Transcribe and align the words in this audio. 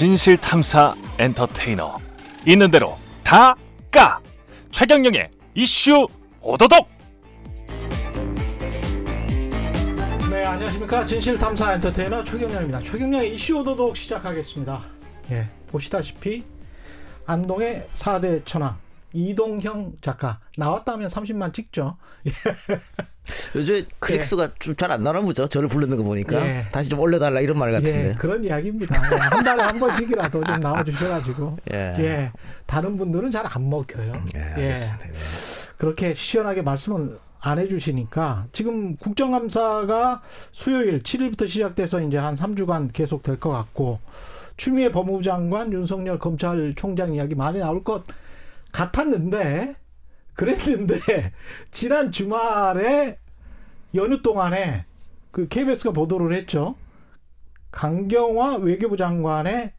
진실 0.00 0.38
탐사 0.38 0.94
엔터테이너 1.18 1.98
있는 2.46 2.70
대로 2.70 2.96
다 3.22 3.54
까 3.92 4.18
최경영의 4.72 5.28
이슈 5.54 6.06
오도독 6.40 6.88
네, 10.30 10.42
안녕하십니까. 10.46 11.04
진실 11.04 11.36
탐사 11.36 11.74
엔터테이너 11.74 12.24
최경영입니다. 12.24 12.78
최경영의 12.78 13.34
이슈 13.34 13.58
오도독 13.58 13.94
시작하겠습니다. 13.94 14.80
예, 15.32 15.50
보시다시피 15.66 16.44
안동의 17.26 17.86
4대 17.92 18.46
천왕 18.46 18.78
이동형 19.12 19.94
작가 20.00 20.40
나왔다면 20.56 21.08
30만 21.08 21.52
찍죠. 21.52 21.96
예. 22.26 22.30
요즘 23.54 23.82
클릭 23.98 24.24
수가 24.24 24.48
좀잘 24.58 24.90
안 24.90 25.02
나나 25.02 25.20
보죠. 25.20 25.46
저를 25.46 25.68
부르는 25.68 25.96
거 25.96 26.02
보니까 26.02 26.44
예. 26.46 26.64
다시 26.72 26.88
좀 26.88 26.98
올려달라 27.00 27.40
이런 27.40 27.58
말 27.58 27.70
같은데. 27.72 28.08
예, 28.10 28.12
그런 28.14 28.42
이야기입니다. 28.44 28.96
예, 29.12 29.16
한 29.18 29.44
달에 29.44 29.62
한 29.62 29.78
번씩이라도 29.78 30.44
좀 30.44 30.60
나와주셔가지고 30.60 31.58
예. 31.72 31.76
예, 31.98 32.32
다른 32.66 32.96
분들은 32.96 33.30
잘 33.30 33.46
안 33.46 33.68
먹혀요. 33.68 34.12
예, 34.36 34.40
예, 34.40 34.42
알겠습니다. 34.64 35.06
네. 35.06 35.12
그렇게 35.76 36.14
시원하게 36.14 36.62
말씀을 36.62 37.18
안 37.40 37.58
해주시니까 37.58 38.46
지금 38.52 38.96
국정감사가 38.96 40.22
수요일 40.52 41.00
7일부터 41.00 41.48
시작돼서 41.48 42.00
이제 42.02 42.18
한 42.18 42.34
3주간 42.34 42.92
계속 42.92 43.22
될 43.22 43.38
것 43.38 43.50
같고 43.50 43.98
추미애 44.56 44.90
법무부 44.90 45.22
장관 45.22 45.72
윤석열 45.72 46.18
검찰총장 46.18 47.14
이야기 47.14 47.34
많이 47.34 47.58
나올 47.60 47.82
것 47.82 48.04
같았는데 48.72 49.76
그랬는데 50.34 51.32
지난 51.70 52.10
주말에 52.10 53.18
연휴 53.94 54.22
동안에 54.22 54.86
그 55.30 55.48
KBS가 55.48 55.92
보도를 55.92 56.34
했죠. 56.34 56.76
강경화 57.70 58.56
외교부 58.56 58.96
장관의 58.96 59.72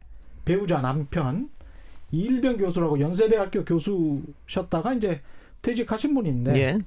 배우자 0.44 0.80
남편 0.80 1.50
이일병 2.10 2.58
교수라고 2.58 3.00
연세대학교 3.00 3.64
교수셨다가 3.64 4.94
이제 4.94 5.22
퇴직하신 5.62 6.14
분인데 6.14 6.56
예. 6.56 6.78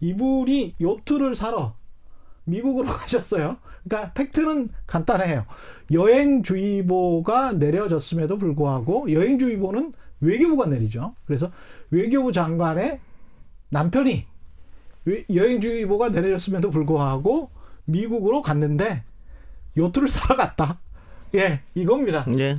이분이 0.00 0.76
요트를 0.80 1.34
사러 1.34 1.74
미국으로 2.44 2.86
가셨어요. 2.92 3.56
그러니까 3.84 4.12
팩트는 4.12 4.70
간단해요. 4.86 5.46
여행주의보가 5.92 7.52
내려졌음에도 7.54 8.38
불구하고 8.38 9.12
여행주의보는 9.12 9.92
외교부가 10.22 10.66
내리죠. 10.66 11.14
그래서 11.26 11.50
외교부 11.90 12.32
장관의 12.32 13.00
남편이 13.68 14.24
외- 15.04 15.24
여행주의보가 15.34 16.08
내려졌음에도 16.10 16.70
불구하고 16.70 17.50
미국으로 17.84 18.40
갔는데 18.40 19.02
요트를 19.76 20.08
사러 20.08 20.36
갔다. 20.36 20.78
예, 21.34 21.60
이겁니다. 21.74 22.24
예. 22.38 22.58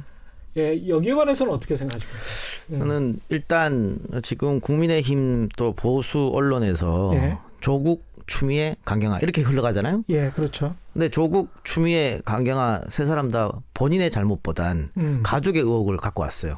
예, 0.58 0.88
여기에 0.88 1.14
관해서는 1.16 1.52
어떻게 1.53 1.75
생각하십니까? 1.75 2.73
음. 2.75 2.80
저는 2.80 3.19
일단 3.30 3.97
지금 4.22 4.59
국민의힘 4.59 5.50
또 5.58 5.73
보수 5.73 6.30
언론에서 6.34 7.11
예. 7.16 7.38
조국 7.59 8.03
추미애 8.25 8.75
강경화 8.86 9.19
이렇게 9.19 9.41
흘러가잖아요. 9.41 10.03
예, 10.09 10.30
그렇죠. 10.31 10.75
근데 10.94 11.09
조국 11.09 11.50
추미애 11.64 12.22
강경화 12.25 12.84
세 12.89 13.06
사람 13.06 13.31
다 13.31 13.52
본인의 13.73 14.11
잘못보단 14.11 14.88
음. 14.97 15.22
가족의 15.23 15.61
의혹을 15.61 15.97
갖고 15.97 16.22
왔어요. 16.23 16.56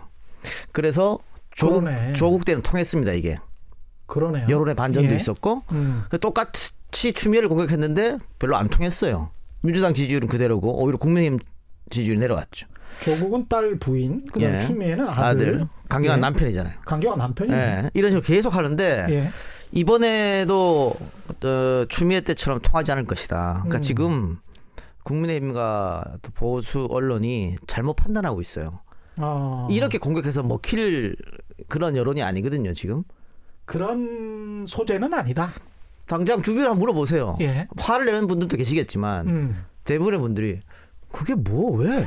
그래서 0.72 1.20
조국 1.52 1.82
그러네. 1.82 2.14
조국 2.14 2.46
때는 2.46 2.62
통했습니다 2.62 3.14
이게 3.14 3.38
그러네요. 4.08 4.48
여론의 4.50 4.76
반전도 4.76 5.12
예. 5.12 5.16
있었고 5.16 5.64
음. 5.72 6.04
똑같이 6.22 7.14
추미애를 7.14 7.50
공격했는데 7.50 8.18
별로 8.40 8.56
안 8.56 8.68
통했어요. 8.68 9.32
민주당 9.62 9.94
지지율은 9.94 10.28
그대로고 10.28 10.84
오히려 10.84 10.98
국민의힘 10.98 11.40
지지율이 11.90 12.20
내려왔죠. 12.20 12.68
조국은 13.02 13.48
딸 13.50 13.78
부인, 13.78 14.26
그다음 14.26 14.56
예. 14.56 14.60
추미애는 14.62 15.08
아들, 15.10 15.24
아들, 15.24 15.68
강경화 15.90 16.18
예. 16.18 16.22
남편이잖아요. 16.22 16.74
강경화 16.86 17.18
남편이네. 17.18 17.58
예, 17.58 17.90
이런 17.94 18.12
식으로 18.12 18.22
계속 18.22 18.56
하는데 18.56 19.06
예. 19.10 19.28
이번에도 19.72 20.94
어, 21.44 21.86
추미애 21.90 22.22
때처럼 22.22 22.62
통하지 22.62 22.92
않을 22.94 23.06
것이다. 23.06 23.54
그러니까 23.56 23.80
음. 23.80 23.82
지금 23.82 24.38
국민의힘과 25.04 26.18
또 26.22 26.32
보수 26.32 26.88
언론이 26.90 27.56
잘못 27.68 27.96
판단하고 27.96 28.42
있어요. 28.42 28.80
어, 29.18 29.68
이렇게 29.72 29.98
공격해서 29.98 30.44
먹힐 30.44 31.16
그런 31.68 31.96
여론이 31.96 32.22
아니거든요. 32.24 32.74
지금 32.74 33.04
그런 33.66 34.66
소재는 34.68 35.14
아니다. 35.14 35.50
당장 36.06 36.42
주변에 36.42 36.66
한번 36.66 36.80
물어보세요. 36.80 37.38
예. 37.42 37.68
화를 37.78 38.06
내는 38.06 38.28
분들도 38.28 38.58
계시겠지만 38.58 39.28
음. 39.28 39.66
대부분의 39.86 40.20
분들이 40.20 40.60
그게 41.12 41.34
뭐 41.34 41.78
왜? 41.78 42.04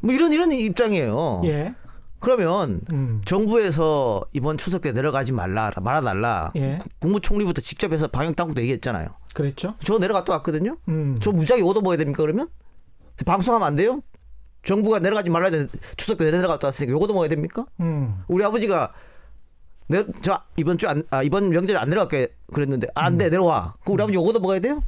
뭐 0.00 0.12
이런 0.12 0.32
이런 0.32 0.50
입장이에요. 0.52 1.42
예. 1.44 1.74
그러면 2.20 2.80
음. 2.92 3.20
정부에서 3.24 4.24
이번 4.32 4.56
추석 4.56 4.80
때 4.80 4.92
내려가지 4.92 5.32
말라 5.32 5.70
말아달라. 5.80 6.52
예. 6.56 6.78
국- 6.80 7.00
국무총리부터 7.00 7.60
직접 7.60 7.92
해서 7.92 8.08
방역 8.08 8.34
당국도 8.36 8.62
얘기했잖아요. 8.62 9.08
그랬죠. 9.34 9.74
저 9.80 9.98
내려갔다 9.98 10.32
왔거든요. 10.34 10.78
음. 10.88 11.18
저 11.20 11.32
무지하게 11.32 11.62
얻어먹어야 11.64 11.96
됩니까 11.98 12.22
그러면? 12.22 12.48
방송하면 13.26 13.66
안 13.66 13.76
돼요? 13.76 14.00
정부가 14.64 14.98
내려가지 14.98 15.30
말라야 15.30 15.50
돼. 15.50 15.66
추석 15.96 16.18
때 16.18 16.30
내려갔다 16.30 16.68
왔으니까 16.68 16.92
요거도 16.92 17.12
먹어야 17.12 17.28
됩니까? 17.28 17.66
음. 17.80 18.22
우리 18.28 18.44
아버지가 18.44 18.92
내, 19.86 20.04
저 20.22 20.40
이번 20.56 20.78
주 20.78 20.88
안, 20.88 21.02
아, 21.10 21.22
이번 21.22 21.50
명절에 21.50 21.78
안 21.78 21.88
내려갈게 21.90 22.34
그랬는데 22.52 22.88
아, 22.94 23.04
안돼 23.06 23.30
내려와. 23.30 23.74
그럼 23.84 23.94
우리 23.94 24.02
아버지 24.02 24.16
요거도 24.16 24.40
먹어야 24.40 24.60
돼요? 24.60 24.82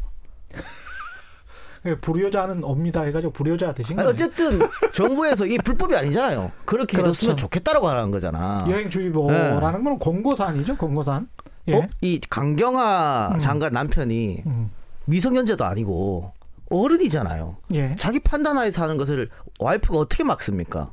예, 1.85 1.95
불효자는 1.95 2.65
옵니다 2.65 3.03
해가지고 3.03 3.33
불효자 3.33 3.75
되신 3.75 3.97
거예요. 3.97 4.11
어쨌든 4.11 4.59
정부에서 4.93 5.47
이 5.47 5.59
불법이 5.59 5.95
아니잖아요. 5.95 6.51
그렇게 6.65 6.97
그렇죠. 6.97 7.11
해줬으면 7.11 7.37
좋겠다라고 7.37 7.87
하는 7.87 8.11
거잖아. 8.11 8.67
여행주의보라는 8.69 9.85
건 9.85 9.99
공고사안이죠. 9.99 10.77
공고사안. 10.77 11.29
예. 11.69 11.75
어? 11.75 11.89
이 12.01 12.21
강경화 12.29 13.31
음. 13.35 13.39
장관 13.39 13.73
남편이 13.73 14.43
음. 14.47 14.71
미성년자도 15.05 15.65
아니고 15.65 16.33
어른이잖아요. 16.71 17.57
예. 17.73 17.95
자기 17.97 18.19
판단하에서 18.21 18.83
하는 18.83 18.97
것을 18.97 19.29
와이프가 19.61 19.99
어떻게 19.99 20.25
막습니까? 20.25 20.93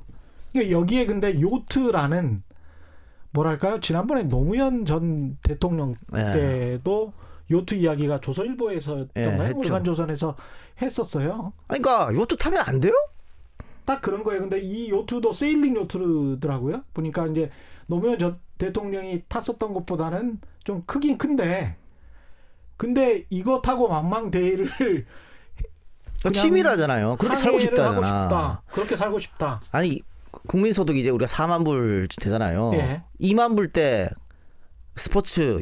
그러니까 0.52 0.80
여기에 0.80 1.06
근데 1.06 1.40
요트라는 1.42 2.44
뭐랄까요? 3.32 3.80
지난번에 3.80 4.24
노무현 4.24 4.86
전 4.86 5.38
대통령 5.44 5.96
예. 6.16 6.32
때도 6.32 7.14
요트 7.52 7.76
이야기가 7.76 8.22
조선일보에서였던가요? 8.22 9.42
예, 9.42 9.46
했죠. 9.48 9.58
월간조선에서 9.58 10.36
했었어요. 10.82 11.54
아니, 11.68 11.82
그러니까 11.82 12.14
요트 12.14 12.38
타면 12.38 12.64
안 12.66 12.80
돼요? 12.80 12.94
딱 13.86 14.02
그런 14.02 14.24
거예요. 14.24 14.42
근데 14.42 14.60
이 14.60 14.90
요트도 14.90 15.34
세일링 15.34 15.76
요트더라고요. 15.76 16.84
보니까 16.94 17.28
이제 17.28 17.50
노무현 17.88 18.18
전 18.18 18.40
대통령이 18.58 19.24
탔었던 19.28 19.74
것보다는 19.74 20.40
좀 20.64 20.84
크긴 20.86 21.18
큰데, 21.18 21.76
근데 22.78 23.26
이거 23.30 23.62
타고 23.62 23.90
망망대해를 23.90 25.06
취미라잖아요. 26.32 27.18
그렇게 27.18 27.36
살고 27.36 27.60
싶다잖아. 27.60 27.96
싶다. 28.08 28.62
그렇게 28.72 28.96
살고 28.96 29.20
싶다. 29.20 29.62
아니 29.72 30.02
국민소득 30.48 30.98
이제 30.98 31.10
우리가 31.10 31.32
4만 31.32 31.66
불 31.66 32.08
되잖아요. 32.20 32.72
예. 32.76 33.04
2만 33.22 33.56
불 33.56 33.72
때 33.72 34.10
스포츠 34.96 35.62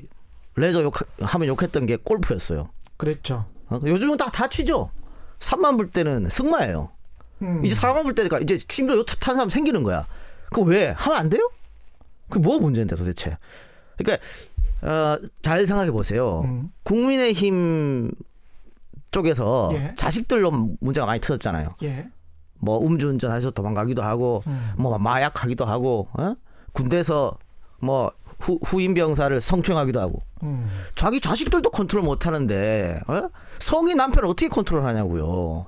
레저 0.56 0.84
욕 0.84 0.96
하면 1.22 1.48
욕했던 1.48 1.86
게 1.86 1.96
골프였어요. 1.98 2.70
그랬죠. 2.98 3.46
어? 3.70 3.80
요즘은 3.86 4.18
딱다 4.18 4.48
치죠. 4.48 4.92
3만 5.40 5.78
불 5.78 5.90
때는 5.90 6.30
승마예요. 6.30 6.92
음. 7.42 7.66
이제 7.66 7.76
4만 7.76 8.04
불 8.04 8.14
때니까 8.14 8.40
이제 8.40 8.58
취미로 8.58 8.98
요트 8.98 9.18
탄 9.18 9.36
사람 9.36 9.50
생기는 9.50 9.84
거야. 9.84 10.06
그거 10.52 10.64
왜 10.64 10.90
하면 10.90 11.20
안 11.20 11.30
돼요? 11.30 11.50
그게 12.30 12.46
뭐 12.46 12.60
문제인데 12.60 12.96
도대체? 12.96 13.38
그러니까 13.98 14.24
어, 14.82 15.18
잘 15.42 15.66
생각해 15.66 15.92
보세요. 15.92 16.42
음. 16.46 16.70
국민의힘 16.84 18.12
쪽에서 19.12 19.70
예. 19.74 19.90
자식들로 19.96 20.52
문제가 20.80 21.06
많이 21.06 21.20
터졌잖아요. 21.20 21.76
예. 21.84 22.08
뭐 22.60 22.80
음주운전 22.86 23.34
해서 23.36 23.52
도망가기도 23.52 24.02
하고 24.02 24.44
음. 24.48 24.74
뭐 24.78 24.98
마약하기도 24.98 25.66
하고 25.66 26.08
어? 26.14 26.36
군대에서 26.74 27.38
뭐 27.80 28.12
후, 28.40 28.60
후임 28.64 28.94
병사를 28.94 29.40
성추행하기도 29.40 30.00
하고 30.00 30.22
음. 30.44 30.68
자기 30.96 31.20
자식들도 31.20 31.70
컨트롤 31.72 32.04
못 32.04 32.26
하는데 32.26 33.00
어? 33.08 33.30
성인 33.60 33.98
남편을 33.98 34.28
어떻게 34.28 34.48
컨트롤 34.48 34.84
하냐고요. 34.86 35.66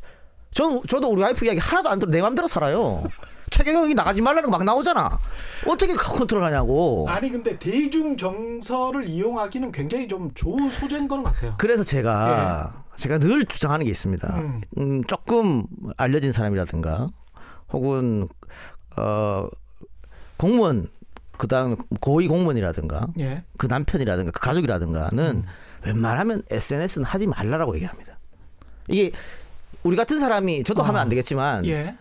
저는 0.51 0.81
저도 0.87 1.09
우리 1.09 1.21
와이프 1.23 1.45
이야기 1.45 1.59
하나도 1.59 1.89
안 1.89 1.99
들어 1.99 2.11
내 2.11 2.21
맘대로 2.21 2.47
살아요. 2.47 3.03
최경영이 3.49 3.93
나가지 3.93 4.21
말라는 4.21 4.49
거 4.49 4.57
막 4.57 4.63
나오잖아. 4.63 5.19
어떻게 5.67 5.93
컨트롤 5.93 6.43
하냐고. 6.43 7.05
아니 7.09 7.29
근데 7.29 7.57
대중 7.59 8.17
정서를 8.17 9.07
이용하기는 9.07 9.71
굉장히 9.71 10.07
좀 10.07 10.31
좋은 10.33 10.69
소재인 10.69 11.07
거는 11.07 11.23
같아요. 11.23 11.55
그래서 11.57 11.83
제가 11.83 12.82
제가 12.95 13.17
늘 13.17 13.45
주장하는 13.45 13.85
게 13.85 13.91
있습니다. 13.91 14.35
음. 14.37 14.61
음, 14.77 15.03
조금 15.05 15.65
알려진 15.97 16.31
사람이라든가 16.31 17.07
혹은 17.71 18.27
어 18.97 19.47
공무원 20.37 20.87
그다음 21.37 21.75
고위 21.99 22.27
공무원이라든가 22.27 23.07
예. 23.19 23.43
그 23.57 23.65
남편이라든가 23.65 24.31
그 24.31 24.39
가족이라든가는 24.39 25.19
음. 25.19 25.43
웬만하면 25.85 26.43
SNS는 26.49 27.05
하지 27.05 27.27
말라라고 27.27 27.75
얘기합니다. 27.75 28.17
이게 28.87 29.11
우리 29.83 29.95
같은 29.95 30.19
사람이 30.19 30.63
저도 30.63 30.81
어. 30.81 30.85
하면 30.85 31.01
안 31.01 31.09
되겠지만 31.09 31.65
예. 31.65 31.97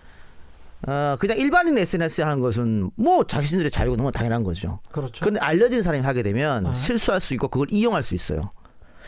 어, 0.86 1.16
그냥 1.18 1.38
일반인 1.38 1.78
SNS 1.78 2.22
하는 2.22 2.40
것은 2.40 2.90
뭐 2.96 3.24
자신들의 3.24 3.70
자유가 3.70 3.96
너무 3.96 4.10
당연한 4.10 4.42
거죠. 4.42 4.80
그렇죠. 4.90 5.20
그런데 5.20 5.40
알려진 5.40 5.82
사람이 5.82 6.04
하게 6.04 6.22
되면 6.22 6.66
아. 6.66 6.74
실수할 6.74 7.20
수 7.20 7.34
있고 7.34 7.48
그걸 7.48 7.68
이용할 7.70 8.02
수 8.02 8.14
있어요. 8.14 8.52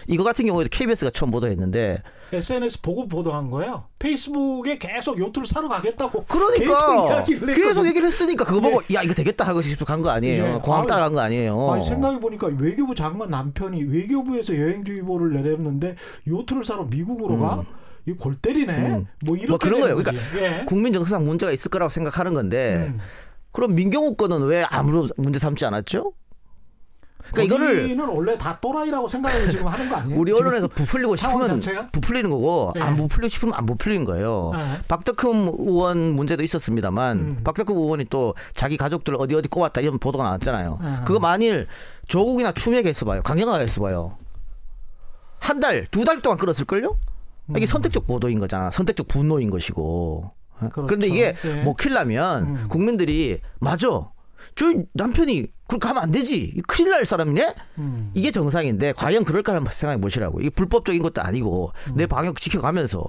이거 0.08 0.24
같은 0.24 0.46
경우에도 0.46 0.68
KBS가 0.70 1.10
처음 1.10 1.30
보도했는데 1.30 2.02
SNS 2.32 2.80
보고 2.82 3.06
보도한 3.06 3.50
거예요. 3.50 3.84
페이스북에 3.98 4.78
계속 4.78 5.18
요트를 5.18 5.46
사러 5.46 5.68
가겠다고 5.68 6.24
계속 6.24 6.28
그러니까 6.28 7.24
계속 7.24 7.48
했거든요. 7.48 7.86
얘기를 7.88 8.06
했으니까 8.06 8.44
그거 8.44 8.60
보고 8.60 8.82
야 8.94 9.02
이거 9.02 9.14
되겠다 9.14 9.46
하고 9.46 9.60
싶어 9.62 9.84
간 9.84 10.02
거 10.02 10.10
아니에요. 10.10 10.44
예. 10.44 10.58
공항 10.62 10.86
따라간 10.86 11.12
거 11.14 11.20
아니에요. 11.20 11.70
아니 11.70 11.84
생각해 11.84 12.18
보니까 12.20 12.48
외교부 12.58 12.94
장관 12.94 13.30
남편이 13.30 13.84
외교부에서 13.84 14.56
여행주의보를 14.56 15.32
내렸는데 15.34 15.96
요트를 16.28 16.64
사러 16.64 16.84
미국으로 16.84 17.38
가? 17.38 17.62
이거 18.06 18.16
골 18.18 18.36
때리네. 18.36 18.72
음. 18.72 19.06
뭐 19.24 19.36
이렇게 19.36 19.48
뭐 19.48 19.58
그런 19.58 19.80
거예요. 19.80 19.96
거지. 20.02 20.16
예. 20.38 20.64
국민 20.66 20.92
정서상 20.92 21.24
문제가 21.24 21.52
있을 21.52 21.70
거라고 21.70 21.88
생각하는 21.88 22.34
건데 22.34 22.86
음. 22.88 22.98
그럼 23.52 23.74
민경욱 23.76 24.16
거는 24.16 24.42
왜 24.42 24.64
아무런 24.64 25.08
문제 25.16 25.38
삼지 25.38 25.64
않았죠? 25.64 26.12
그러니까 27.32 27.42
이거를 27.56 27.98
원래 27.98 28.38
다 28.38 28.58
또라이라고 28.60 29.08
생각을 29.08 29.50
지금 29.50 29.66
하는 29.66 29.88
거 29.88 29.96
아니에요? 29.96 30.20
우리? 30.20 30.32
언론에서 30.32 30.68
부풀리고 30.68 31.16
싶으면 31.16 31.46
자체가? 31.46 31.88
부풀리는 31.90 32.28
거고 32.30 32.72
네. 32.74 32.80
안 32.82 32.96
부풀리고 32.96 33.28
싶으면 33.28 33.54
안 33.54 33.66
부풀리는 33.66 34.04
거예요. 34.04 34.52
네. 34.54 34.78
박덕흠 34.88 35.56
의원 35.58 36.14
문제도 36.14 36.42
있었습니다만 36.42 37.18
음. 37.18 37.40
박덕흠 37.42 37.76
의원이 37.78 38.06
또 38.10 38.34
자기 38.52 38.76
가족들 38.76 39.16
어디 39.18 39.34
어디 39.34 39.48
꼽았다 39.48 39.80
이런 39.80 39.98
보도가 39.98 40.24
나왔잖아요. 40.24 40.78
네. 40.82 40.88
그거 41.04 41.18
만일 41.18 41.66
조국이나 42.08 42.52
추미애가 42.52 42.88
했어봐요. 42.88 43.22
강경화가 43.22 43.60
했어봐요. 43.60 44.16
한 45.40 45.60
달, 45.60 45.86
두 45.90 46.04
달 46.04 46.20
동안 46.20 46.38
끌었을걸요? 46.38 46.96
이게 47.56 47.66
선택적 47.66 48.06
보도인 48.06 48.38
거잖아. 48.38 48.70
선택적 48.70 49.08
분노인 49.08 49.50
것이고. 49.50 50.30
음. 50.62 50.70
그렇죠. 50.70 50.86
그런데 50.86 51.06
이게 51.08 51.34
예. 51.44 51.62
먹히려면 51.62 52.44
음. 52.44 52.64
국민들이 52.68 53.40
맞아. 53.60 53.88
저 54.54 54.66
남편이 54.92 55.46
그걸 55.66 55.78
가면 55.78 56.02
안 56.02 56.10
되지. 56.10 56.60
큰일 56.68 56.90
날 56.90 57.06
사람이네. 57.06 57.54
음. 57.78 58.10
이게 58.14 58.30
정상인데 58.30 58.92
과연 58.92 59.24
그럴까 59.24 59.54
한번 59.54 59.72
생각해 59.72 60.00
보시라고. 60.00 60.40
이게 60.40 60.50
불법적인 60.50 61.02
것도 61.02 61.22
아니고 61.22 61.72
음. 61.88 61.92
내 61.96 62.06
방역 62.06 62.40
지켜가면서 62.40 63.04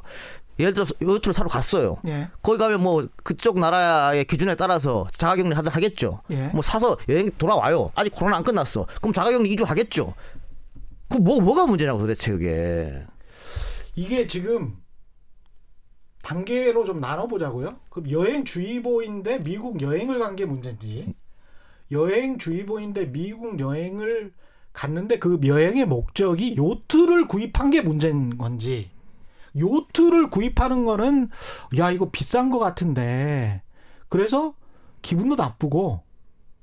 예를 0.57 0.73
들어서 0.73 0.93
요트를 1.01 1.33
사러 1.33 1.49
갔어요. 1.49 1.97
예. 2.07 2.29
거기 2.41 2.57
가면 2.57 2.81
뭐 2.81 3.05
그쪽 3.25 3.59
나라의 3.59 4.23
기준에 4.23 4.55
따라서 4.55 5.05
자가격리 5.11 5.53
하자 5.53 5.69
하겠죠. 5.69 6.21
예. 6.31 6.47
뭐 6.53 6.61
사서 6.61 6.95
여행 7.09 7.29
돌아와요. 7.37 7.91
아직 7.93 8.11
코로나 8.11 8.37
안 8.37 8.43
끝났어. 8.43 8.87
그럼 9.01 9.11
자가격리 9.11 9.53
2주 9.53 9.65
하겠죠. 9.65 10.13
그뭐 11.09 11.41
뭐가 11.41 11.65
문제냐고 11.67 11.99
도대체 11.99 12.31
그게. 12.31 13.03
이게 13.95 14.27
지금 14.27 14.77
단계로 16.21 16.85
좀 16.85 16.99
나눠보자고요. 17.01 17.75
그럼 17.89 18.09
여행 18.09 18.45
주의보인데 18.45 19.39
미국 19.45 19.81
여행을 19.81 20.19
간 20.19 20.35
게 20.35 20.45
문제인지 20.45 21.13
여행주의보인데 21.91 23.11
미국 23.11 23.59
여행을 23.59 24.33
갔는데 24.73 25.19
그 25.19 25.39
여행의 25.43 25.85
목적이 25.85 26.55
요트를 26.57 27.27
구입한 27.27 27.69
게 27.69 27.81
문제인 27.81 28.37
건지 28.37 28.89
요트를 29.57 30.29
구입하는 30.29 30.85
거는 30.85 31.29
야 31.77 31.91
이거 31.91 32.09
비싼 32.09 32.49
거 32.49 32.59
같은데 32.59 33.61
그래서 34.09 34.53
기분도 35.01 35.35
나쁘고 35.35 36.01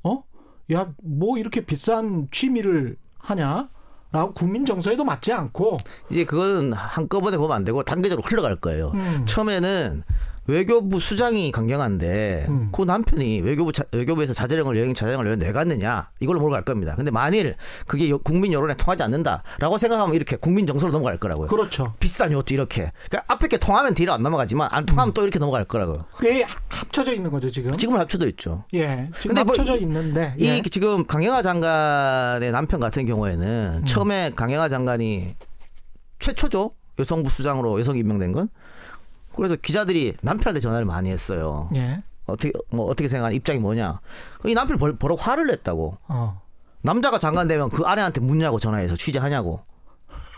어? 0.03 0.25
야 0.73 0.93
뭐 1.03 1.39
이렇게 1.39 1.65
비싼 1.65 2.29
취미를 2.31 2.97
하냐? 3.19 3.71
라고 4.11 4.35
국민 4.35 4.67
정서에도 4.67 5.05
맞지 5.05 5.33
않고 5.33 5.79
이제 6.11 6.25
그건 6.27 6.75
한꺼번에 6.75 7.39
보면 7.39 7.53
안 7.53 7.65
되고 7.65 7.83
단계적으로 7.83 8.23
흘러갈 8.23 8.57
거예요. 8.57 8.91
음. 8.95 9.25
처음에는 9.25 10.03
외교부 10.47 10.99
수장이 10.99 11.53
강경한데 11.53 12.47
음. 12.49 12.69
그 12.73 12.83
남편이 12.83 13.43
외교부 13.43 13.71
자- 13.73 13.85
외교부에서 13.93 14.33
자제령을 14.33 14.77
여행 14.77 14.93
자제령을 14.93 15.27
왜 15.31 15.37
내갔느냐 15.37 16.11
이걸로 16.19 16.41
몰아갈 16.41 16.65
겁니다. 16.65 16.95
근데 16.97 17.13
만일 17.13 17.55
그게 17.87 18.11
여- 18.11 18.19
국민 18.19 18.53
여론에 18.53 18.75
통하지 18.75 19.05
않는다라고 19.05 19.79
생각하면 19.79 20.15
이렇게 20.17 20.35
국민 20.37 20.67
정서로 20.67 20.91
넘어갈 20.93 21.17
거라고요. 21.19 21.47
그렇죠. 21.47 21.95
비싼 22.01 22.33
요트 22.33 22.53
이렇게 22.55 22.91
그러니까 23.09 23.33
앞에 23.33 23.47
게 23.47 23.57
통하면 23.57 23.95
뒤로 23.95 24.13
안 24.13 24.23
넘어가지만 24.23 24.69
안 24.73 24.85
통하면 24.85 25.15
또 25.15 25.23
이렇게 25.23 25.39
넘어갈 25.39 25.65
거라고요. 25.65 26.07
꽤 26.21 26.45
합쳐져 26.69 27.13
있는 27.13 27.31
거죠 27.31 27.49
지금. 27.49 27.73
지금은 27.77 28.01
합쳐져 28.01 28.27
있죠. 28.31 28.65
예, 28.75 29.09
지금 29.21 29.35
근데 29.37 29.45
뭐 29.45 29.53
합쳐져 29.53 29.77
이- 29.77 29.83
있는데 29.83 30.35
이 30.39 30.47
예. 30.47 30.63
지금 30.63 31.07
강영하 31.07 31.43
장관의 31.43 32.51
남편 32.51 32.81
같은 32.81 33.07
경우에는 33.07 33.79
음. 33.81 33.85
처음에 33.85 34.33
강영하 34.35 34.69
장관이 34.69 35.37
최초죠 36.19 36.73
여성부 36.99 37.31
수장으로 37.31 37.79
여성 37.81 37.97
임명된 37.97 38.33
건 38.33 38.49
그래서 39.35 39.57
기자들이 39.57 40.15
남편한테 40.23 40.61
전화를 40.61 40.85
많이 40.87 41.11
했어요. 41.11 41.69
예, 41.75 42.03
어떻게 42.27 42.53
뭐 42.71 42.87
어떻게 42.87 43.09
생각하는 43.09 43.37
입장이 43.37 43.59
뭐냐? 43.59 44.01
이 44.47 44.55
남편 44.55 44.77
벌 44.79 44.97
버럭 44.97 45.27
화를 45.27 45.47
냈다고. 45.49 45.99
어, 46.09 46.41
남자가 46.83 47.19
장관 47.19 47.49
되면 47.49 47.69
그 47.69 47.85
아내한테 47.85 48.21
묻냐고 48.21 48.59
전화해서 48.59 48.97
취재하냐고. 48.97 49.61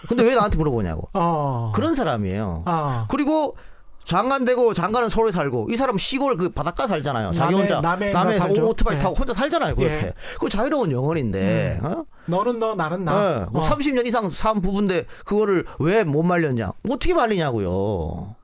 근데 0.08 0.22
왜 0.22 0.34
나한테 0.34 0.58
물어보냐고. 0.58 1.08
어, 1.14 1.72
그런 1.74 1.94
사람이에요. 1.94 2.62
아, 2.66 3.06
그리고 3.08 3.56
장관 4.04 4.44
되고 4.44 4.74
장관은 4.74 5.08
서울에 5.08 5.32
살고 5.32 5.68
이 5.70 5.76
사람 5.78 5.96
시골 5.96 6.36
그 6.36 6.50
바닷가 6.50 6.86
살잖아요. 6.86 7.32
자기 7.32 7.54
남해- 7.54 7.58
혼자 7.58 7.80
남해인가 7.80 8.18
남해 8.24 8.34
살죠? 8.38 8.68
오토바이 8.68 8.96
예. 8.96 8.98
타고 8.98 9.14
혼자 9.18 9.32
살잖아요. 9.32 9.74
그렇게. 9.76 9.94
예. 10.08 10.14
그 10.38 10.50
자유로운 10.50 10.90
영혼인데. 10.92 11.80
어? 11.82 12.04
너는 12.26 12.58
너 12.58 12.74
나는 12.74 12.98
네, 12.98 13.04
나. 13.10 13.48
뭐 13.50 13.62
어. 13.62 13.64
30년 13.66 14.06
이상 14.06 14.28
산 14.28 14.60
부부인데 14.60 15.06
그거를 15.24 15.64
왜 15.78 16.04
못 16.04 16.22
말렸냐? 16.22 16.72
어떻게 16.90 17.14
말리냐고요. 17.14 18.34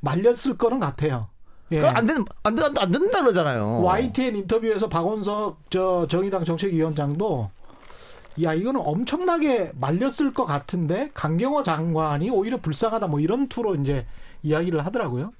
말렸을 0.00 0.56
거는 0.58 0.78
같아요. 0.80 1.28
예. 1.72 1.78
그안 1.80 2.04
되는 2.06 2.24
안, 2.42 2.54
된- 2.54 2.74
안 2.78 2.90
된다 2.90 3.20
그러잖아요. 3.20 3.82
YTN 3.82 4.36
인터뷰에서 4.36 4.88
박원석 4.88 5.70
저 5.70 6.06
정의당 6.08 6.44
정책위원장도 6.44 7.50
야 8.42 8.54
이거는 8.54 8.80
엄청나게 8.84 9.72
말렸을 9.74 10.32
것 10.34 10.46
같은데 10.46 11.10
강경호 11.14 11.62
장관이 11.62 12.30
오히려 12.30 12.56
불쌍하다 12.58 13.06
뭐 13.08 13.20
이런 13.20 13.48
투로 13.48 13.74
이제 13.76 14.06
이야기를 14.42 14.84
하더라고요. 14.86 15.32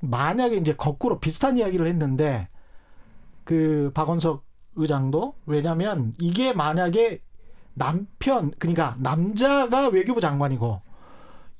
만약에 0.00 0.56
이제 0.56 0.74
거꾸로 0.74 1.18
비슷한 1.18 1.56
이야기를 1.58 1.86
했는데 1.86 2.48
그 3.44 3.90
박원석 3.94 4.44
의장도 4.76 5.34
왜냐하면 5.46 6.14
이게 6.18 6.52
만약에 6.52 7.20
남편 7.74 8.52
그러니까 8.58 8.94
남자가 8.98 9.88
외교부 9.88 10.20
장관이고 10.20 10.80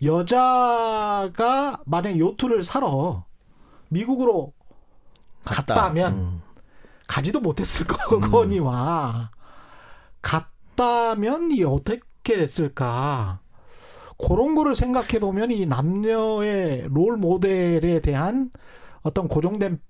여자가 0.02 1.80
만약 1.84 2.10
에 2.10 2.18
요트를 2.18 2.64
사러 2.64 3.24
미국으로 3.88 4.52
갔다. 5.44 5.74
갔다면 5.74 6.12
음. 6.14 6.42
가지도 7.06 7.40
못했을 7.40 7.86
거거니와 7.88 9.30
갔다면 10.22 11.52
이게 11.52 11.64
어떻게 11.64 12.36
됐을까? 12.36 13.40
그런 14.18 14.54
거를 14.54 14.76
생각해 14.76 15.18
보면 15.18 15.50
이 15.50 15.66
남녀의 15.66 16.88
롤 16.90 17.16
모델에 17.16 18.00
대한 18.00 18.50
어떤 19.02 19.28
고정된 19.28 19.80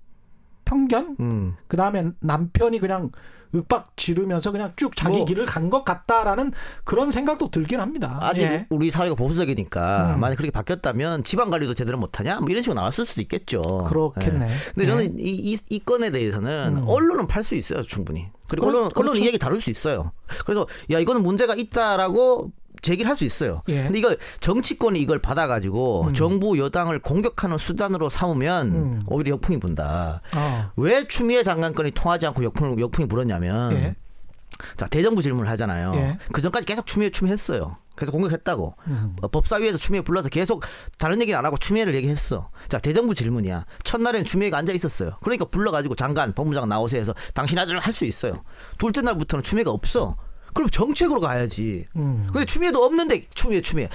편견, 0.75 1.17
음. 1.19 1.55
그 1.67 1.75
다음에 1.75 2.05
남편이 2.21 2.79
그냥 2.79 3.11
윽박 3.53 3.97
지르면서 3.97 4.51
그냥 4.53 4.71
쭉 4.77 4.95
자기 4.95 5.17
뭐- 5.17 5.25
길을 5.25 5.45
간 5.45 5.69
것 5.69 5.83
같다라는 5.83 6.53
그런 6.85 7.11
생각도 7.11 7.51
들긴 7.51 7.81
합니다. 7.81 8.17
아직 8.21 8.43
예. 8.43 8.65
우리 8.69 8.89
사회가 8.89 9.15
보수적이니까 9.15 10.15
음. 10.15 10.19
만약 10.21 10.35
그렇게 10.37 10.51
바뀌었다면 10.51 11.25
지방 11.25 11.49
관리도 11.49 11.73
제대로 11.73 11.97
못하냐? 11.97 12.39
뭐 12.39 12.49
이런 12.49 12.63
식으로 12.63 12.75
나왔을 12.79 13.05
수도 13.05 13.19
있겠죠. 13.21 13.61
그렇겠네. 13.61 14.45
예. 14.45 14.51
근데 14.73 14.83
예. 14.83 14.87
저는 14.87 15.19
이, 15.19 15.29
이, 15.53 15.57
이 15.69 15.79
건에 15.79 16.11
대해서는 16.11 16.77
음. 16.77 16.83
언론은 16.87 17.27
팔 17.27 17.43
수 17.43 17.55
있어요, 17.55 17.81
충분히. 17.83 18.27
그리고 18.47 18.67
그렇- 18.67 18.79
언론, 18.79 18.91
언론 18.95 19.15
이 19.15 19.19
그렇죠. 19.19 19.25
얘기 19.25 19.37
다룰 19.37 19.59
수 19.59 19.69
있어요. 19.69 20.13
그래서 20.45 20.65
야 20.91 20.99
이거는 20.99 21.21
문제가 21.21 21.53
있다라고 21.55 22.51
제기를 22.81 23.09
할 23.09 23.15
수 23.15 23.25
있어요. 23.25 23.61
예. 23.69 23.83
근데 23.83 23.99
이걸 23.99 24.17
정치권이 24.39 24.99
이걸 24.99 25.19
받아가지고 25.19 26.07
음. 26.07 26.13
정부 26.13 26.57
여당을 26.57 26.99
공격하는 26.99 27.57
수단으로 27.57 28.09
삼으면 28.09 28.67
음. 28.67 29.01
오히려 29.07 29.31
역풍이 29.33 29.59
분다. 29.59 30.21
어. 30.35 30.71
왜 30.77 31.07
추미애 31.07 31.43
장관건이 31.43 31.91
통하지 31.91 32.25
않고 32.27 32.43
역풍, 32.43 32.79
역풍이 32.79 33.07
불었냐면 33.07 33.73
예. 33.73 33.95
자 34.77 34.85
대정부 34.87 35.21
질문을 35.21 35.49
하잖아요. 35.51 35.93
예. 35.95 36.17
그 36.31 36.41
전까지 36.41 36.65
계속 36.65 36.85
추미애 36.87 37.09
추미애 37.09 37.33
했어요. 37.33 37.77
그래서 37.95 38.11
공격했다고. 38.13 38.75
음. 38.87 39.15
어, 39.21 39.27
법사위에서 39.27 39.77
추미애 39.77 40.01
불러서 40.01 40.29
계속 40.29 40.63
다른 40.97 41.21
얘기는 41.21 41.37
안 41.37 41.45
하고 41.45 41.57
추미애를 41.57 41.93
얘기했어. 41.95 42.49
자 42.67 42.79
대정부 42.79 43.13
질문이야. 43.13 43.65
첫날엔 43.83 44.23
추미애가 44.25 44.57
앉아 44.57 44.73
있었어요. 44.73 45.11
그러니까 45.21 45.45
불러가지고 45.45 45.95
장관, 45.95 46.33
법무장 46.33 46.67
나오세요 46.67 47.01
해서 47.01 47.13
당신 47.33 47.59
아들 47.59 47.77
할수 47.79 48.05
있어요. 48.05 48.41
둘째 48.79 49.01
날부터는 49.01 49.43
추미애가 49.43 49.69
없어. 49.71 50.15
그럼 50.53 50.69
정책으로 50.69 51.19
가야지. 51.21 51.85
음. 51.95 52.27
근데 52.31 52.45
추미애도 52.45 52.83
없는데 52.83 53.23
추미애 53.33 53.61
추미애. 53.61 53.89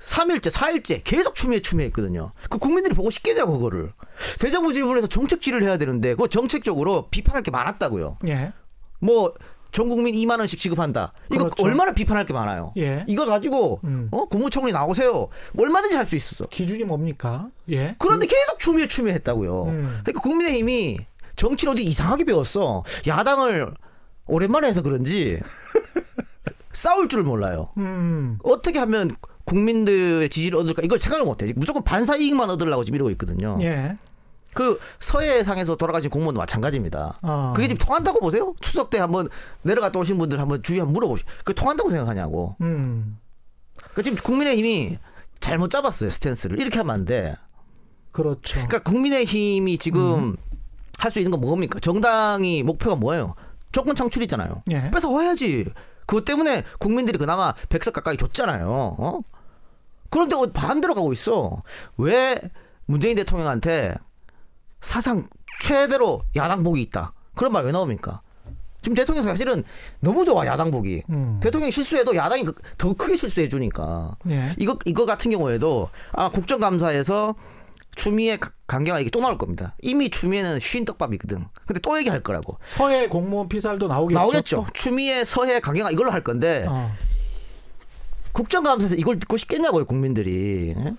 3일째, 0.00 0.50
4일째 0.50 1.00
계속 1.02 1.34
추미애 1.34 1.60
추미애 1.60 1.86
했거든요. 1.86 2.30
그 2.50 2.58
국민들이 2.58 2.94
보고 2.94 3.08
싶겠냐고 3.10 3.54
그거를. 3.58 3.92
대정부 4.38 4.72
질문에서 4.72 5.06
정책질을 5.06 5.62
해야 5.62 5.78
되는데 5.78 6.14
그 6.14 6.28
정책적으로 6.28 7.08
비판할 7.10 7.42
게 7.42 7.50
많았다고요. 7.50 8.18
예. 8.26 8.52
뭐 9.00 9.34
전 9.74 9.88
국민 9.88 10.14
2만 10.14 10.38
원씩 10.38 10.60
지급한다. 10.60 11.12
이거 11.32 11.44
그렇죠. 11.46 11.64
얼마나 11.64 11.90
비판할 11.90 12.24
게 12.26 12.32
많아요. 12.32 12.72
예. 12.76 13.04
이걸 13.08 13.26
가지고 13.26 13.80
음. 13.82 14.06
어? 14.12 14.24
국무총리 14.26 14.70
나오세요. 14.70 15.28
뭐 15.52 15.64
얼마든지 15.64 15.96
할 15.96 16.06
수 16.06 16.14
있었어. 16.14 16.44
기준이 16.46 16.84
뭡니까? 16.84 17.48
예. 17.70 17.96
그런데 17.98 18.26
계속 18.26 18.60
추미애 18.60 18.86
추미애 18.86 19.14
했다고요. 19.14 19.64
음. 19.64 20.00
그러니까 20.04 20.20
국민의힘이 20.20 20.98
정치를 21.34 21.72
어디 21.72 21.82
이상하게 21.82 22.22
배웠어. 22.24 22.84
야당을 23.08 23.74
오랜만에 24.26 24.68
해서 24.68 24.82
그런지 24.82 25.40
싸울 26.72 27.08
줄 27.08 27.22
몰라요. 27.22 27.70
음. 27.76 28.38
어떻게 28.42 28.78
하면 28.78 29.10
국민들의 29.44 30.28
지지를 30.28 30.58
얻을까 30.58 30.82
이걸 30.82 30.98
생각을 30.98 31.24
못해. 31.24 31.52
무조건 31.56 31.84
반사 31.84 32.16
이익만 32.16 32.50
얻으려고 32.50 32.84
지금 32.84 32.96
이러고 32.96 33.10
있거든요. 33.10 33.56
예. 33.60 33.96
그 34.54 34.78
서해상에서 35.00 35.76
돌아가신 35.76 36.10
공무원도 36.10 36.40
마찬가지입니다. 36.40 37.18
어. 37.22 37.52
그게 37.54 37.68
지금 37.68 37.78
통한다고 37.78 38.20
보세요? 38.20 38.54
추석 38.60 38.88
때 38.88 38.98
한번 38.98 39.28
내려갔다 39.62 39.98
오신 39.98 40.16
분들 40.16 40.40
한번 40.40 40.62
주위에 40.62 40.78
한번 40.78 40.94
물어보시오. 40.94 41.26
그게 41.44 41.52
통한다고 41.54 41.90
생각하냐고. 41.90 42.56
음. 42.60 43.18
그 43.94 44.02
지금 44.02 44.16
국민의힘이 44.22 44.98
잘못 45.40 45.70
잡았어요 45.70 46.08
스탠스를 46.10 46.60
이렇게 46.60 46.78
하면 46.78 46.94
안 46.94 47.04
돼. 47.04 47.36
그렇죠. 48.12 48.54
그러니까 48.54 48.78
국민의힘이 48.78 49.76
지금 49.76 50.00
음. 50.00 50.36
할수 50.98 51.18
있는 51.18 51.32
건 51.32 51.40
뭡니까? 51.40 51.80
정당이 51.80 52.62
목표가 52.62 52.94
뭐예요? 52.94 53.34
조건 53.74 53.94
창출이잖아요. 53.94 54.62
예. 54.70 54.90
뺏어 54.90 55.10
와야지. 55.10 55.66
그것 56.06 56.24
때문에 56.24 56.62
국민들이 56.78 57.18
그나마 57.18 57.52
백석 57.68 57.92
가까이 57.92 58.16
줬잖아요. 58.16 58.68
어? 58.98 59.20
그런데 60.10 60.36
어, 60.36 60.46
반대로 60.52 60.94
가고 60.94 61.12
있어. 61.12 61.62
왜 61.98 62.40
문재인 62.86 63.16
대통령한테 63.16 63.94
사상 64.80 65.28
최대로 65.60 66.22
야당복이 66.36 66.80
있다. 66.82 67.12
그런 67.34 67.52
말 67.52 67.64
왜 67.64 67.72
나옵니까? 67.72 68.20
지금 68.80 68.94
대통령 68.94 69.24
사실은 69.24 69.64
너무 70.00 70.24
좋아 70.26 70.46
야당복이. 70.46 71.02
음. 71.10 71.40
대통령이 71.42 71.72
실수해도 71.72 72.14
야당이 72.14 72.44
그- 72.44 72.54
더 72.78 72.92
크게 72.92 73.16
실수해 73.16 73.48
주니까. 73.48 74.14
예. 74.28 74.52
이거 74.58 74.78
이거 74.84 75.06
같은 75.06 75.30
경우에도 75.30 75.88
아 76.12 76.28
국정감사에서 76.28 77.34
추미애 77.94 78.36
가- 78.36 78.50
강경화 78.66 79.00
얘기 79.00 79.10
또 79.10 79.20
나올 79.20 79.38
겁니다. 79.38 79.74
이미 79.82 80.10
추미애는 80.10 80.58
쉰 80.60 80.84
떡밥이거든. 80.84 81.44
근데 81.66 81.80
또 81.80 81.96
얘기할 81.98 82.22
거라고. 82.22 82.58
서해 82.66 83.08
공무원 83.08 83.48
피살도 83.48 83.88
나오겠죠. 83.88 84.18
나오겠죠. 84.18 84.56
또? 84.56 84.66
추미애 84.74 85.24
서해 85.24 85.60
강경화 85.60 85.90
이걸로 85.90 86.10
할 86.10 86.22
건데 86.24 86.64
어. 86.68 86.90
국정감사에서 88.32 88.96
이걸 88.96 89.18
듣고 89.20 89.36
싶겠냐고요 89.36 89.84
국민들이. 89.84 90.74
예? 90.76 90.94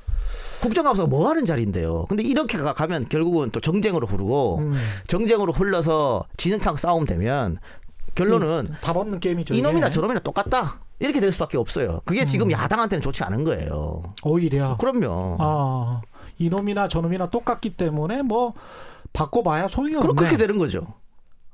국정감사가 0.61 1.07
뭐 1.07 1.29
하는 1.29 1.43
자리인데요. 1.45 2.05
근데 2.07 2.23
이렇게 2.23 2.57
가- 2.57 2.73
가면 2.73 3.09
결국은 3.09 3.51
또 3.51 3.59
정쟁으로 3.59 4.07
흐르고 4.07 4.59
음. 4.59 4.75
정쟁으로 5.07 5.51
흘러서 5.51 6.25
진흙탕 6.37 6.77
싸움 6.77 7.05
되면 7.05 7.57
결론은 8.15 8.73
답 8.81 8.95
없는 8.95 9.19
게임이죠. 9.19 9.53
이놈이나 9.53 9.89
저놈이나 9.89 10.21
똑같다. 10.21 10.79
이렇게 10.99 11.19
될 11.19 11.33
수밖에 11.33 11.57
없어요. 11.57 11.99
그게 12.05 12.21
음. 12.21 12.25
지금 12.25 12.49
야당한테는 12.51 13.01
좋지 13.01 13.25
않은 13.25 13.43
거예요. 13.43 14.01
오히려 14.23 14.77
그럼요. 14.77 15.35
아, 15.39 16.01
이놈이나 16.37 16.87
저놈이나 16.87 17.29
똑같기 17.29 17.77
때문에 17.77 18.21
뭐 18.21 18.53
바꿔봐야 19.13 19.67
소용이 19.67 19.95
없네. 19.95 20.13
그렇게 20.13 20.37
되는 20.37 20.57
거죠. 20.57 20.85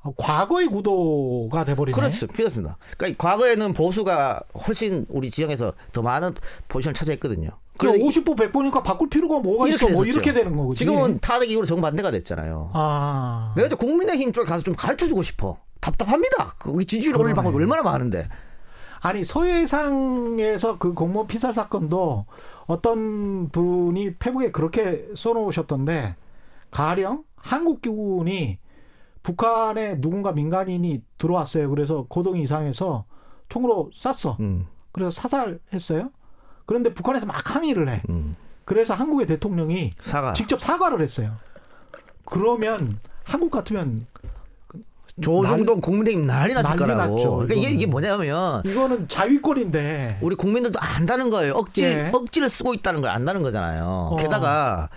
아, 0.03 0.09
과거의 0.17 0.67
구도가 0.67 1.63
돼버리네. 1.63 1.95
그렇습니다. 1.95 2.35
그렇습니다. 2.35 2.77
그러니까 2.97 3.29
과거에는 3.29 3.73
보수가 3.73 4.41
훨씬 4.67 5.05
우리 5.09 5.29
지역에서 5.29 5.73
더 5.91 6.01
많은 6.01 6.33
포지션을 6.69 6.93
차지했거든요. 6.95 7.49
그래 7.77 7.93
그래서 7.93 8.21
50보 8.21 8.35
100보니까 8.35 8.83
바꿀 8.83 9.09
필요가 9.09 9.39
뭐가 9.39 9.67
이렇게 9.67 9.85
있어? 9.85 9.93
뭐. 9.93 10.05
이렇게 10.05 10.33
되는 10.33 10.55
거지. 10.55 10.79
지금은 10.79 11.19
타득 11.19 11.49
이후로 11.49 11.65
정반대가 11.65 12.11
됐잖아요. 12.11 12.71
아, 12.73 13.53
내가 13.55 13.67
이제 13.67 13.75
국민의힘 13.75 14.31
쪽에 14.31 14.47
가서 14.47 14.63
좀 14.63 14.75
가르쳐 14.75 15.07
주고 15.07 15.21
싶어. 15.21 15.57
답답합니다. 15.79 16.53
거기 16.59 16.85
지지율 16.85 17.17
올릴. 17.19 17.33
방법이 17.33 17.55
얼마나 17.55 17.81
많은데. 17.81 18.27
아니 18.99 19.23
서해상에서 19.23 20.77
그 20.77 20.93
공무원 20.93 21.27
피살 21.27 21.53
사건도 21.53 22.25
어떤 22.67 23.49
분이 23.49 24.15
페북에 24.15 24.51
그렇게 24.51 25.07
써놓으셨던데 25.15 26.15
가령 26.71 27.23
한국군이 27.35 28.59
북한에 29.23 29.99
누군가 30.01 30.31
민간인이 30.31 31.03
들어왔어요. 31.17 31.69
그래서 31.69 32.05
고동 32.07 32.37
이상에서 32.37 33.05
총으로 33.49 33.91
쐈어. 33.93 34.37
음, 34.39 34.67
그래서 34.91 35.11
사살했어요. 35.11 36.11
그런데 36.65 36.93
북한에서 36.93 37.25
막 37.25 37.55
항의를 37.55 37.89
해. 37.89 38.01
음. 38.09 38.35
그래서 38.65 38.93
한국의 38.93 39.27
대통령이 39.27 39.91
사과. 39.99 40.33
직접 40.33 40.59
사과를 40.59 41.01
했어요. 41.01 41.35
그러면 42.25 42.99
한국 43.23 43.51
같으면 43.51 44.05
조중동 45.19 45.81
국민의힘 45.81 46.25
난리 46.25 46.53
났을 46.53 46.75
난리 46.75 46.93
거라고. 46.93 47.15
났죠, 47.15 47.31
그러니까 47.35 47.55
이게. 47.55 47.69
이게 47.71 47.85
뭐냐면 47.85 48.61
이거는 48.65 49.07
자위권인데 49.07 50.19
우리 50.21 50.35
국민들도 50.35 50.79
안다는 50.79 51.29
거예요. 51.29 51.53
억지 51.53 51.83
예. 51.83 52.11
억지를 52.13 52.49
쓰고 52.49 52.73
있다는 52.73 53.01
걸 53.01 53.09
안다는 53.09 53.41
거잖아요. 53.41 54.09
어. 54.11 54.15
게다가 54.17 54.89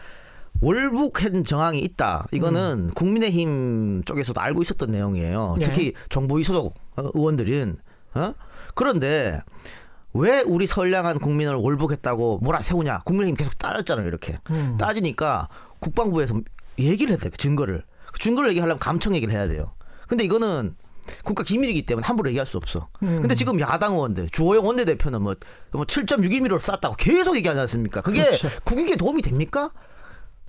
월북한 0.61 1.45
정황이 1.45 1.79
있다. 1.81 2.27
이거는 2.31 2.91
국민의힘 2.95 4.03
쪽에서도 4.05 4.41
알고 4.41 4.63
있었던 4.63 4.91
내용이에요. 4.91 5.55
음. 5.57 5.61
예. 5.63 5.65
특히 5.65 5.93
정보위 6.09 6.45
소속 6.45 6.75
어, 6.97 7.11
의원들은 7.13 7.77
어? 8.15 8.35
그런데 8.75 9.41
왜 10.13 10.43
우리 10.43 10.67
선량한 10.67 11.19
국민을 11.19 11.57
월북했다고 11.57 12.39
몰아세우냐? 12.41 13.01
국민의힘 13.05 13.37
계속 13.37 13.59
따졌잖아요. 13.59 14.07
이렇게 14.07 14.39
음. 14.51 14.77
따지니까 14.79 15.49
국방부에서 15.81 16.41
얘기를 16.79 17.13
했어요. 17.13 17.31
그 17.31 17.37
증거를 17.37 17.83
그 18.13 18.19
증거를 18.21 18.51
얘기하려면 18.51 18.79
감청 18.79 19.15
얘기를 19.17 19.35
해야 19.35 19.49
돼요. 19.49 19.73
근데 20.09 20.25
이거는 20.25 20.77
국가 21.23 21.43
기밀이기 21.45 21.85
때문에 21.87 22.07
함부로 22.07 22.29
얘기할 22.31 22.47
수 22.47 22.57
없어. 22.57 22.89
음. 23.03 23.21
근데 23.21 23.35
지금 23.35 23.61
야당 23.61 23.95
의원들 23.95 24.31
주호영 24.31 24.65
원내대표는 24.67 25.23
뭐, 25.23 25.35
뭐 25.73 25.85
7.6mm로 25.85 26.59
쐈다고 26.59 26.97
계속 26.97 27.37
얘기하지 27.37 27.61
않습니까? 27.61 28.01
그게 28.01 28.23
그렇죠. 28.25 28.49
국익에 28.65 28.97
도움이 28.97 29.21
됩니까? 29.23 29.71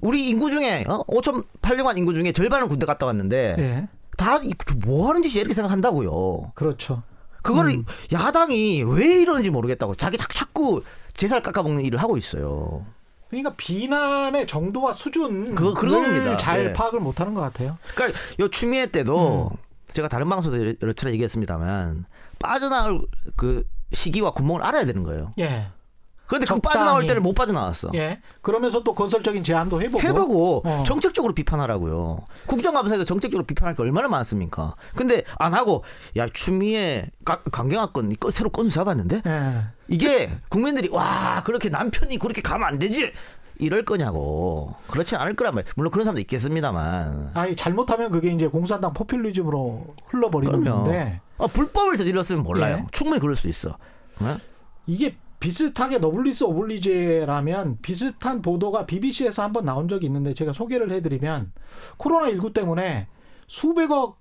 우리 0.01 0.29
인구 0.29 0.49
중에 0.49 0.85
어? 0.87 1.03
5.800만 1.07 1.97
인구 1.97 2.13
중에 2.13 2.31
절반은 2.31 2.67
군대 2.69 2.85
갔다 2.85 3.05
왔는데 3.05 3.55
예. 3.59 3.87
다뭐 4.17 5.09
하는 5.09 5.23
짓이야 5.23 5.41
이렇게 5.41 5.53
생각한다고요. 5.53 6.51
그렇죠. 6.55 7.03
그거를 7.41 7.71
음. 7.75 7.85
야당이 8.11 8.83
왜 8.83 9.21
이러는지 9.21 9.49
모르겠다고 9.49 9.95
자기 9.95 10.17
자- 10.17 10.27
자꾸 10.33 10.83
제살 11.13 11.41
깎아먹는 11.43 11.83
일을 11.85 12.01
하고 12.01 12.17
있어요. 12.17 12.85
그러니까 13.29 13.53
비난의 13.57 14.47
정도와 14.47 14.93
수준 14.93 15.55
그거- 15.55 15.73
그겁니다. 15.73 16.37
잘 16.37 16.65
네. 16.65 16.73
파악을 16.73 16.99
못하는 16.99 17.33
것 17.33 17.41
같아요. 17.41 17.77
그러니까 17.95 18.19
요 18.39 18.49
추미애 18.49 18.87
때도 18.87 19.51
제가 19.89 20.07
다른 20.07 20.29
방송에서 20.29 20.73
여러 20.81 20.93
차례 20.93 21.11
얘기했습니다만 21.13 22.05
빠져나올 22.39 23.01
그 23.35 23.63
시기와 23.93 24.31
구멍을 24.31 24.61
알아야 24.63 24.85
되는 24.85 25.03
거예요. 25.03 25.31
예. 25.39 25.67
그런데 26.27 26.45
그 26.47 26.55
적당히. 26.55 26.73
빠져나올 26.73 27.05
때는 27.05 27.21
못 27.21 27.33
빠져나왔어. 27.35 27.91
예. 27.93 28.19
그러면서 28.41 28.83
또 28.83 28.95
건설적인 28.95 29.43
제안도 29.43 29.79
해보고. 29.83 30.01
해보고 30.03 30.61
어. 30.65 30.83
정책적으로 30.85 31.33
비판하라고요. 31.35 32.25
국정감사에서 32.47 33.03
정책적으로 33.03 33.45
비판할 33.45 33.75
게 33.75 33.83
얼마나 33.83 34.07
많습니까? 34.07 34.75
근데 34.95 35.23
안 35.37 35.53
하고 35.53 35.83
야 36.17 36.25
추미애 36.27 37.11
가- 37.23 37.43
강경화권 37.51 38.11
이거 38.11 38.31
새로 38.31 38.49
건수 38.49 38.71
잡았는데 38.73 39.21
예. 39.25 39.53
이게 39.87 40.31
국민들이 40.49 40.89
와 40.89 41.43
그렇게 41.43 41.69
남편이 41.69 42.17
그렇게 42.17 42.41
가면 42.41 42.67
안 42.67 42.79
되지 42.79 43.11
이럴 43.57 43.85
거냐고 43.85 44.75
그렇진 44.87 45.17
않을 45.17 45.35
거란 45.35 45.55
말이에요. 45.55 45.71
물론 45.75 45.91
그런 45.91 46.05
사람도 46.05 46.21
있겠습니다만. 46.21 47.31
아니 47.33 47.55
잘못하면 47.55 48.11
그게 48.11 48.31
이제 48.31 48.47
공산당 48.47 48.93
포퓰리즘으로 48.93 49.85
흘러버리는. 50.07 50.63
건데 50.63 51.21
아, 51.37 51.47
불법을 51.47 51.97
저질렀으면 51.97 52.43
몰라요. 52.43 52.77
예. 52.81 52.87
충분히 52.91 53.19
그럴 53.19 53.35
수 53.35 53.47
있어. 53.47 53.77
어? 54.19 54.37
이게 54.87 55.17
비슷하게 55.39 55.99
너블리스 55.99 56.45
오블리제라면 56.45 57.79
비슷한 57.81 58.41
보도가 58.41 58.85
BBC에서 58.85 59.43
한번 59.43 59.65
나온 59.65 59.87
적이 59.87 60.07
있는데 60.07 60.33
제가 60.33 60.53
소개를 60.53 60.91
해드리면 60.91 61.51
코로나19 61.97 62.53
때문에 62.53 63.07
수백억 63.47 64.19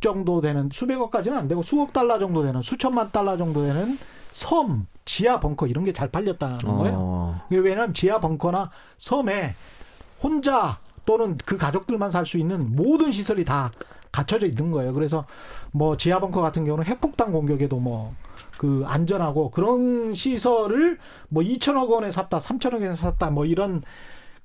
정도 0.00 0.40
되는 0.40 0.68
수백억까지는 0.70 1.36
안 1.36 1.48
되고 1.48 1.62
수억 1.62 1.92
달러 1.92 2.18
정도 2.18 2.42
되는 2.42 2.62
수천만 2.62 3.10
달러 3.10 3.36
정도 3.36 3.64
되는 3.64 3.98
섬 4.36 4.86
지하 5.04 5.40
벙커 5.40 5.66
이런 5.66 5.84
게 5.84 5.92
잘 5.92 6.10
팔렸다는 6.10 6.58
거예요. 6.58 6.94
어. 6.98 7.40
이게 7.50 7.58
왜냐하면 7.60 7.94
지하 7.94 8.20
벙커나 8.20 8.70
섬에 8.98 9.54
혼자 10.22 10.78
또는 11.04 11.38
그 11.44 11.56
가족들만 11.56 12.10
살 12.10 12.26
수 12.26 12.38
있는 12.38 12.74
모든 12.74 13.12
시설이 13.12 13.44
다 13.44 13.70
갖춰져 14.12 14.46
있는 14.46 14.70
거예요. 14.70 14.92
그래서 14.92 15.24
뭐 15.72 15.96
지하 15.96 16.20
벙커 16.20 16.40
같은 16.40 16.64
경우는 16.64 16.84
핵폭탄 16.84 17.32
공격에도 17.32 17.78
뭐 17.78 18.12
그 18.58 18.84
안전하고 18.86 19.50
그런 19.50 20.14
시설을 20.14 20.98
뭐 21.28 21.42
2천억 21.42 21.90
원에 21.90 22.10
샀다, 22.10 22.38
3천억 22.38 22.80
원에 22.80 22.96
샀다 22.96 23.30
뭐 23.30 23.44
이런 23.44 23.82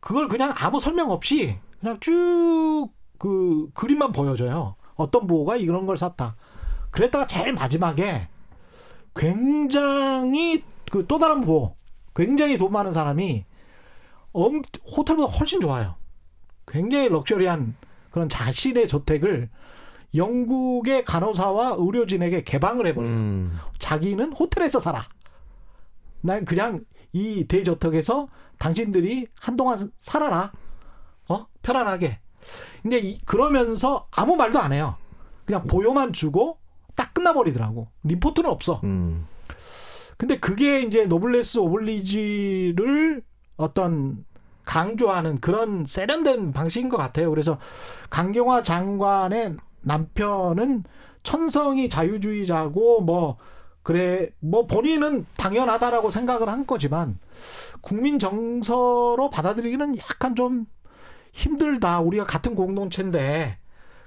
그걸 0.01 0.27
그냥 0.27 0.53
아무 0.57 0.81
설명 0.81 1.11
없이 1.11 1.57
그냥 1.79 1.97
쭉 2.01 2.89
그 3.17 3.69
그림만 3.75 4.13
보여줘요. 4.13 4.75
어떤 4.95 5.27
부호가 5.27 5.55
이런 5.55 5.85
걸 5.85 5.95
샀다. 5.95 6.35
그랬다가 6.89 7.27
제일 7.27 7.53
마지막에 7.53 8.27
굉장히 9.15 10.63
그 10.91 11.05
또 11.07 11.19
다른 11.19 11.41
부호, 11.41 11.75
굉장히 12.13 12.57
돈 12.57 12.71
많은 12.71 12.91
사람이 12.91 13.45
엄, 14.33 14.61
호텔보다 14.97 15.31
훨씬 15.31 15.61
좋아요. 15.61 15.95
굉장히 16.67 17.09
럭셔리한 17.09 17.75
그런 18.11 18.29
자신의 18.29 18.87
저택을 18.87 19.49
영국의 20.15 21.05
간호사와 21.05 21.75
의료진에게 21.79 22.43
개방을 22.43 22.87
해버려. 22.87 23.07
요 23.07 23.09
음. 23.11 23.57
자기는 23.79 24.33
호텔에서 24.33 24.79
살아. 24.79 25.07
난 26.21 26.43
그냥 26.43 26.83
이 27.13 27.45
대저택에서 27.47 28.27
당신들이 28.57 29.27
한동안 29.39 29.91
살아라. 29.99 30.51
어? 31.29 31.47
편안하게. 31.61 32.19
근데 32.81 32.99
이, 32.99 33.19
그러면서 33.21 34.07
아무 34.11 34.35
말도 34.35 34.59
안 34.59 34.73
해요. 34.73 34.97
그냥 35.45 35.65
보여만 35.67 36.11
주고 36.11 36.57
딱 36.95 37.13
끝나버리더라고. 37.13 37.87
리포트는 38.03 38.49
없어. 38.49 38.81
음. 38.83 39.25
근데 40.17 40.39
그게 40.39 40.81
이제 40.81 41.05
노블레스 41.05 41.59
오블리지를 41.59 43.23
어떤 43.57 44.23
강조하는 44.65 45.39
그런 45.39 45.85
세련된 45.85 46.53
방식인 46.53 46.89
것 46.89 46.97
같아요. 46.97 47.29
그래서 47.29 47.57
강경화 48.09 48.63
장관의 48.63 49.55
남편은 49.81 50.83
천성이 51.23 51.89
자유주의자고 51.89 53.01
뭐 53.01 53.37
그래 53.83 54.29
뭐 54.39 54.67
본인은 54.67 55.25
당연하다라고 55.37 56.11
생각을 56.11 56.49
한 56.49 56.67
거지만 56.67 57.17
국민 57.81 58.19
정서로 58.19 59.29
받아들이기는 59.31 59.97
약간 59.97 60.35
좀 60.35 60.67
힘들다. 61.33 62.01
우리가 62.01 62.25
같은 62.25 62.55
공동체인데 62.55 63.57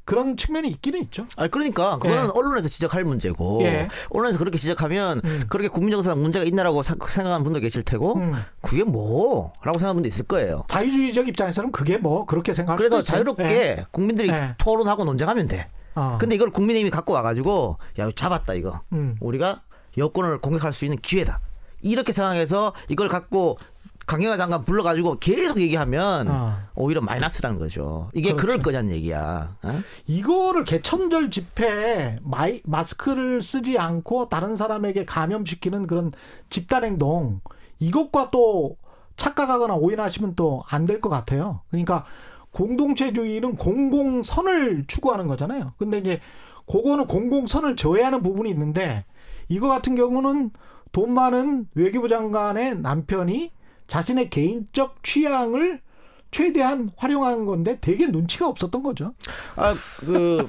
그런 0.05 0.37
측면이 0.37 0.69
있기는 0.69 1.01
있죠. 1.05 1.27
아 1.37 1.49
그러니까 1.49 1.99
그거는 1.99 2.25
예. 2.25 2.29
언론에서 2.35 2.69
지적할 2.69 3.05
문제고 3.05 3.63
예. 3.63 3.89
언론에서 4.11 4.39
그렇게 4.39 4.59
지적하면 4.59 5.23
음. 5.25 5.43
그렇게 5.49 5.69
국민정서상 5.69 6.21
문제가 6.23 6.45
있나라고 6.45 6.83
사- 6.83 6.95
생각하는 7.09 7.43
분도 7.43 7.61
계실 7.61 7.83
테고 7.83 8.17
음. 8.17 8.35
그게 8.61 8.85
뭐라고 8.85 9.79
생각하는 9.79 9.95
분도 9.95 10.09
있을 10.09 10.27
거예요. 10.27 10.65
자유주의적 10.69 11.29
입장에서는 11.29 11.73
그게 11.73 11.97
뭐 11.97 12.27
그렇게 12.27 12.53
생각할 12.53 12.77
그래서. 12.77 13.03
자유롭게 13.03 13.45
예. 13.45 13.85
국민들이 13.91 14.29
예. 14.29 14.55
토론하고 14.59 15.05
논쟁하면 15.05 15.47
돼. 15.47 15.69
어. 15.95 16.19
근데 16.21 16.35
이걸 16.35 16.51
국민의힘이 16.51 16.91
갖고 16.91 17.13
와가지고 17.13 17.79
야 18.01 18.11
잡았다 18.15 18.55
이거 18.55 18.83
음. 18.93 19.17
우리가 19.21 19.63
여권을 19.97 20.41
공격할 20.41 20.73
수 20.73 20.85
있는 20.85 20.99
기회다 20.99 21.41
이렇게 21.83 22.13
생각해서 22.13 22.73
이걸 22.89 23.09
갖고 23.09 23.57
강경화 24.07 24.37
장관 24.37 24.65
불러가지고 24.65 25.19
계속 25.19 25.61
얘기하면 25.61 26.29
어. 26.29 26.57
오히려 26.75 27.01
마이너스라는 27.01 27.59
거죠. 27.59 28.11
이게 28.13 28.31
그렇죠. 28.33 28.47
그럴 28.47 28.59
거냐는 28.61 28.93
얘기야. 28.93 29.57
어? 29.63 29.81
이거를 30.07 30.65
개천절 30.65 31.31
집회에 31.31 32.19
마이, 32.23 32.61
마스크를 32.65 33.41
쓰지 33.43 33.79
않고 33.79 34.29
다른 34.29 34.57
사람에게 34.57 35.05
감염시키는 35.05 35.87
그런 35.87 36.13
집단 36.51 36.85
행동 36.85 37.41
이것과 37.79 38.29
또 38.31 38.77
착각하거나 39.17 39.75
오인하시면 39.75 40.35
또 40.35 40.65
안 40.71 40.85
될 40.87 41.01
것 41.01 41.09
같아요. 41.09 41.61
그러니까 41.71 42.05
공동체주의는 42.51 43.57
공공선을 43.57 44.85
추구하는 44.87 45.27
거잖아요. 45.27 45.73
근데 45.79 45.99
이제 45.99 46.21
그거는 46.67 47.07
공공선을 47.07 47.77
저해하는 47.77 48.23
부분이 48.23 48.49
있는데 48.51 49.05
이거 49.49 49.69
같은 49.69 49.95
경우는 49.97 50.51
돈 50.93 51.13
많은 51.13 51.67
외교부 51.75 52.09
장관의 52.09 52.79
남편이 52.81 53.51
자신의 53.87 54.31
개인적 54.31 55.03
취향을 55.03 55.81
최대한 56.31 56.91
활용한 56.97 57.47
건데 57.47 57.79
되게 57.81 58.07
눈치가 58.07 58.49
없었던 58.49 58.83
거죠. 58.83 59.15
아 59.57 59.75
그 60.01 60.49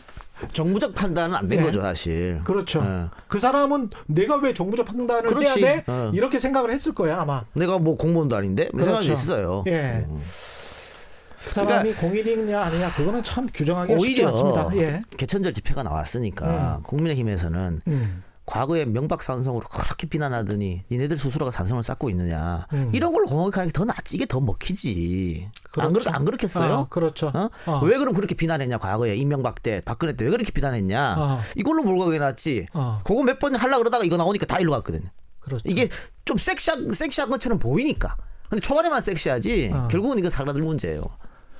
정부적 0.52 0.96
판단은 0.96 1.36
안된 1.36 1.60
네. 1.60 1.66
거죠 1.66 1.82
사실. 1.82 2.42
그렇죠. 2.44 2.84
예. 2.84 3.06
그 3.28 3.40
사람은 3.40 3.90
내가 4.08 4.36
왜 4.38 4.54
정부적 4.54 4.86
판단을 4.86 5.24
그렇지. 5.30 5.64
해야 5.64 5.76
돼? 5.78 5.84
어. 5.88 6.12
이렇게 6.14 6.40
생각을 6.40 6.72
했을 6.72 6.94
거야 6.94 7.22
아마. 7.22 7.46
내가 7.54 7.78
뭐 7.78 7.96
공무원도 7.96 8.36
아닌데 8.36 8.70
뭐 8.74 8.84
생각이 8.84 9.08
그렇죠. 9.08 9.22
있어요. 9.22 9.64
예. 9.68 10.06
음. 10.10 10.20
그 10.20 11.54
사람이 11.54 11.94
공인이냐 11.94 12.60
아니냐 12.60 12.90
그거는 12.94 13.24
참 13.24 13.48
규정하기 13.54 14.00
쉽지 14.00 14.26
않습니다. 14.26 14.70
예. 14.76 15.02
개천절 15.16 15.54
집회가 15.54 15.84
나왔으니까 15.84 16.80
국민의힘에서는 16.84 17.82
음. 17.88 18.24
과거에 18.46 18.86
명박산성으로 18.86 19.68
그렇게 19.70 20.08
비난하더니 20.08 20.84
니네들 20.92 21.18
스스로가 21.18 21.50
산성을 21.52 21.82
쌓고 21.82 22.10
있느냐 22.12 22.68
음. 22.74 22.92
이런 22.94 23.12
걸로 23.12 23.26
공격하는 23.26 23.70
게 23.70 23.74
더 23.74 23.86
낫지 23.86 24.16
이게 24.16 24.26
더 24.28 24.40
먹히지 24.40 25.50
안, 25.78 25.92
그렇죠. 25.92 26.10
그렇, 26.10 26.16
안 26.16 26.26
그렇겠어요? 26.26 26.74
아, 26.76 26.88
그렇죠. 26.88 27.32
어? 27.34 27.50
어. 27.66 27.80
왜 27.84 27.98
그럼 27.98 28.14
그렇게 28.14 28.36
비난했냐 28.36 28.78
과거에 28.78 29.16
이명박 29.16 29.64
때 29.64 29.82
박근혜 29.84 30.16
때 30.16 30.26
왜 30.26 30.32
그렇게 30.32 30.52
비난했냐 30.52 31.16
어. 31.18 31.40
이걸로 31.56 31.84
몰고 31.84 32.06
가겠지 32.06 32.68
어. 32.74 33.00
그거 33.04 33.24
몇 33.24 33.40
번 33.40 33.56
하려고 33.56 33.80
그러다가 33.80 34.04
이거 34.04 34.16
나오니까 34.18 34.46
다 34.46 34.60
일로 34.60 34.72
갔거든요 34.74 35.10
그렇죠. 35.40 35.64
이게 35.68 35.90
좀 36.24 36.38
섹시한, 36.38 36.92
섹시한 36.92 37.30
것처럼 37.30 37.60
보이니까 37.60 38.16
근데 38.50 38.62
초반에만 38.62 39.02
섹시하지 39.02 39.72
어. 39.74 39.88
결국은 39.90 40.20
이거 40.20 40.30
사람들 40.30 40.62
문제예요 40.64 41.02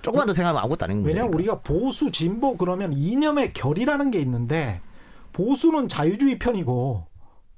조금만 0.02 0.28
더 0.28 0.36
생각하면 0.36 0.62
아무것도 0.62 0.86
아닌 0.86 0.98
문제니까 1.02 1.16
왜냐하면 1.26 1.34
우리가 1.34 1.62
보수 1.62 2.12
진보 2.12 2.58
그러면 2.58 2.94
이념의 2.94 3.54
결이라는 3.54 4.12
게 4.12 4.20
있는데 4.20 4.82
보수는 5.36 5.90
자유주의 5.90 6.40
편이고 6.40 7.06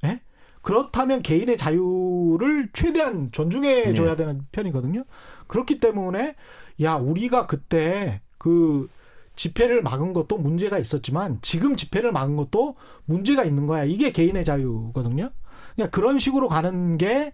예? 0.06 0.22
그렇다면 0.64 1.22
개인의 1.22 1.58
자유를 1.58 2.70
최대한 2.74 3.32
존중해 3.32 3.94
줘야 3.94 4.12
네. 4.12 4.16
되는 4.18 4.48
편이거든요. 4.52 5.04
그렇기 5.46 5.80
때문에 5.80 6.36
야 6.82 6.96
우리가 6.96 7.46
그때 7.46 8.22
그 8.40 8.90
집회를 9.36 9.84
막은 9.84 10.14
것도 10.14 10.40
문제가 10.40 10.80
있었지만 10.80 11.38
지금 11.44 11.76
집회를 11.76 12.12
막은 12.12 12.36
것도 12.36 12.74
문제가 13.06 13.44
있는 13.44 13.68
거야. 13.68 13.84
이게 13.84 14.12
개인의 14.12 14.44
자유거든요. 14.44 15.30
그냥 15.76 15.92
그런 15.92 16.18
식으로 16.18 16.50
가는 16.50 16.98
게 16.98 17.34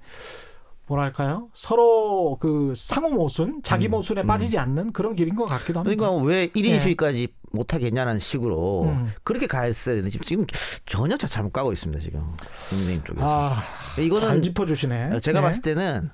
뭐랄까요? 0.88 1.50
서로 1.54 2.38
그 2.40 2.74
상호 2.76 3.10
모순, 3.10 3.62
자기 3.64 3.88
모순에 3.88 4.24
빠지지 4.24 4.58
않는 4.58 4.92
그런 4.92 5.16
길인 5.16 5.36
것 5.36 5.46
같기도 5.46 5.80
합니다. 5.80 5.94
음, 5.94 5.98
그러니까 5.98 6.26
왜 6.28 6.48
1인 6.48 6.66
예. 6.72 6.80
시위까지 6.80 7.30
못 7.52 7.74
하겠냐는 7.74 8.20
식으로 8.20 8.84
음. 8.84 9.12
그렇게 9.24 9.48
가했어야 9.48 9.96
되는데 9.96 10.18
지금 10.20 10.46
전혀 10.86 11.16
자- 11.18 11.28
잘못 11.28 11.54
가고 11.54 11.72
있습니다 11.72 12.02
지금 12.02 12.22
국민의힘 12.70 13.04
쪽에서 13.04 13.28
아, 13.54 13.62
이거는 14.00 14.28
잘 14.28 14.42
짚어주시네. 14.42 15.20
제가 15.20 15.40
네. 15.40 15.46
봤을 15.46 15.62
때는 15.62 16.10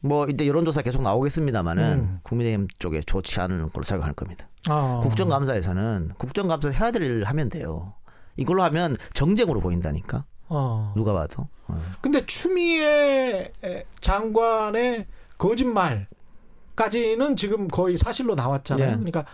뭐 0.00 0.26
이때 0.28 0.46
여론조사 0.46 0.82
계속 0.82 1.02
나오겠습니다만은 1.02 1.84
음. 1.92 2.18
국민의힘 2.22 2.68
쪽에 2.78 3.00
좋지 3.00 3.40
않은 3.40 3.70
걸로 3.70 3.84
생각할 3.84 4.12
겁니다. 4.14 4.48
어. 4.68 5.00
국정감사에서는 5.02 6.10
국정감사 6.18 6.70
해야 6.70 6.90
될 6.90 7.02
일을 7.02 7.24
하면 7.24 7.48
돼요. 7.48 7.94
이걸로 8.36 8.62
하면 8.64 8.96
정쟁으로 9.14 9.60
보인다니까 9.60 10.24
어. 10.54 10.92
누가 10.94 11.12
봐도. 11.12 11.48
어. 11.68 11.82
근데 12.00 12.24
추미애 12.26 13.52
장관의 14.00 15.06
거짓말까지는 15.38 17.36
지금 17.36 17.68
거의 17.68 17.96
사실로 17.96 18.34
나왔잖아요. 18.34 18.86
예. 18.86 18.94
그러니까 18.94 19.24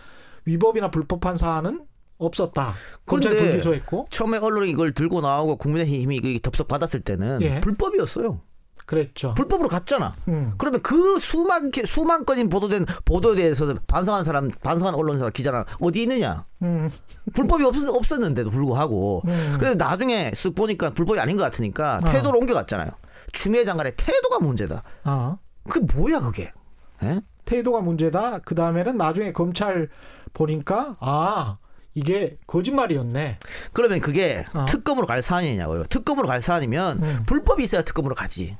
위법이나 0.44 0.90
불법한 0.90 1.37
사안은 1.37 1.87
없었다. 2.18 2.72
검찰 3.07 3.33
불기소했고. 3.33 4.07
처음에 4.11 4.38
언론이 4.38 4.70
이걸 4.70 4.92
들고 4.92 5.20
나오고 5.20 5.57
국민의힘이 5.57 6.40
덥석 6.40 6.68
받았을 6.68 7.00
때는 7.00 7.42
예. 7.42 7.61
불법이었어요. 7.61 8.40
그랬죠. 8.88 9.35
불법으로 9.35 9.68
갔잖아. 9.68 10.14
음. 10.29 10.55
그러면 10.57 10.81
그 10.81 11.18
수만 11.18 11.70
개- 11.70 11.85
수만 11.85 12.24
건이 12.24 12.48
보도된 12.48 12.87
보도에 13.05 13.37
대해서 13.37 13.74
반성한 13.87 14.24
사람, 14.24 14.48
반성한 14.62 14.94
언론사 14.94 15.29
기자나 15.29 15.66
어디 15.81 16.03
있느냐? 16.05 16.46
음. 16.62 16.90
불법이 17.35 17.64
없, 17.64 17.74
없었는데도 17.77 18.48
불구하고. 18.48 19.20
음. 19.27 19.57
그래서 19.59 19.74
나중에 19.77 20.31
쓱 20.31 20.57
보니까 20.57 20.94
불법이 20.94 21.20
아닌 21.20 21.37
것 21.37 21.42
같으니까 21.42 21.98
어. 21.98 22.01
태도를 22.11 22.40
옮겨갔잖아요. 22.40 22.90
추미애 23.33 23.64
장관의 23.64 23.92
태도가 23.98 24.38
문제다. 24.38 24.83
아. 25.05 25.37
그게 25.68 25.85
뭐야 25.94 26.20
그게? 26.20 26.51
예? 27.03 27.20
태도가 27.44 27.83
문제다. 27.83 28.38
그 28.38 28.55
다음에는 28.55 28.96
나중에 28.96 29.33
검찰 29.35 29.90
보니까 30.33 30.96
아 31.01 31.59
이게 31.92 32.38
거짓말이었네. 32.46 33.38
그러면 33.74 34.01
그게 34.01 34.46
어. 34.55 34.64
특검으로 34.66 35.07
갈 35.07 35.20
사안이냐고요. 35.20 35.85
특검으로 35.90 36.27
갈 36.27 36.40
사안이면 36.40 37.03
음. 37.03 37.22
불법이 37.27 37.62
있어야 37.62 37.83
특검으로 37.83 38.14
가지. 38.14 38.57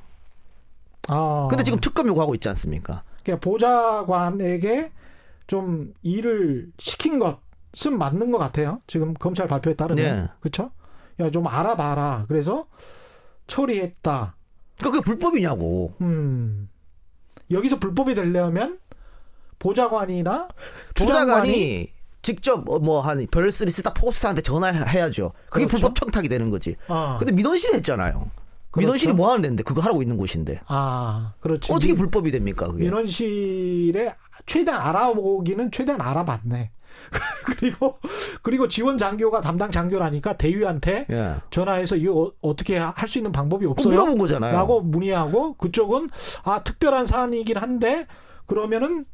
아. 1.09 1.47
근데 1.49 1.63
지금 1.63 1.79
특검 1.79 2.07
요구하고 2.07 2.33
있지 2.35 2.47
않습니까? 2.49 3.03
그러니까 3.23 3.43
보좌관에게 3.49 4.91
좀 5.47 5.93
일을 6.03 6.71
시킨 6.77 7.19
것은 7.19 7.97
맞는 7.97 8.31
것 8.31 8.37
같아요. 8.37 8.79
지금 8.87 9.13
검찰 9.13 9.47
발표에 9.47 9.73
따르면 9.75 10.03
네. 10.25 10.27
그렇죠? 10.39 10.71
야 11.19 11.29
좀 11.31 11.47
알아봐라. 11.47 12.25
그래서 12.27 12.67
처리했다. 13.47 14.35
그러니까 14.77 14.91
그게 14.91 15.01
불법이냐고. 15.03 15.93
음 16.01 16.69
여기서 17.51 17.79
불법이 17.79 18.15
되려면 18.15 18.79
보좌관이나 19.57 20.47
보좌관이 20.95 21.87
직접 22.21 22.63
뭐 22.63 23.01
한 23.01 23.25
별스리 23.31 23.71
스타 23.71 23.93
포스트한테 23.93 24.41
전화해야죠. 24.41 25.33
그게 25.49 25.65
그렇죠. 25.65 25.87
불법 25.87 25.95
청탁이 25.95 26.29
되는 26.29 26.49
거지. 26.49 26.75
아, 26.87 27.17
근데 27.17 27.33
민원실이 27.33 27.75
했잖아요. 27.75 28.29
그렇죠. 28.71 28.85
민원실이 28.85 29.13
뭐 29.13 29.29
하는 29.29 29.41
데인데 29.41 29.63
그거 29.63 29.81
하라고 29.81 30.01
있는 30.01 30.17
곳인데 30.17 30.61
아 30.67 31.33
그렇지. 31.39 31.71
어떻게 31.73 31.95
불법이 31.95 32.31
됩니까 32.31 32.67
그게? 32.67 32.83
민원실에 32.85 34.15
최대한 34.45 34.81
알아보기는 34.81 35.71
최대한 35.71 36.01
알아봤네. 36.01 36.71
그리고 37.45 37.97
그리고 38.41 38.67
지원 38.67 38.97
장교가 38.97 39.41
담당 39.41 39.71
장교라니까 39.71 40.33
대위한테 40.37 41.05
예. 41.09 41.35
전화해서 41.49 41.95
이거 41.95 42.33
어, 42.41 42.55
떻게 42.55 42.77
할 42.77 43.07
수 43.07 43.17
있는 43.17 43.31
방법이 43.31 43.65
없어요? 43.65 43.91
물어본 43.93 44.17
거잖아요. 44.17 44.53
라고 44.53 44.81
문의하고 44.81 45.53
그쪽은 45.53 46.09
아 46.43 46.61
특별한 46.63 47.05
사안이긴 47.05 47.57
한데 47.57 48.05
그러면은 48.45 49.05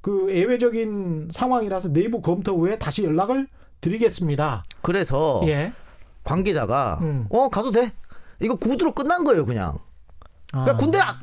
그 0.00 0.26
예외적인 0.30 1.28
상황이라서 1.30 1.92
내부 1.92 2.22
검토 2.22 2.56
후에 2.58 2.78
다시 2.78 3.04
연락을 3.04 3.46
드리겠습니다. 3.82 4.64
그래서 4.82 5.42
예. 5.44 5.72
관계자가 6.24 6.98
음. 7.02 7.26
어 7.30 7.48
가도 7.48 7.70
돼. 7.70 7.92
이거 8.40 8.54
구두로 8.56 8.92
끝난 8.92 9.24
거예요, 9.24 9.44
그냥. 9.46 9.78
아. 10.52 10.64
그러니까 10.64 10.76
군대 10.76 10.98
아- 10.98 11.18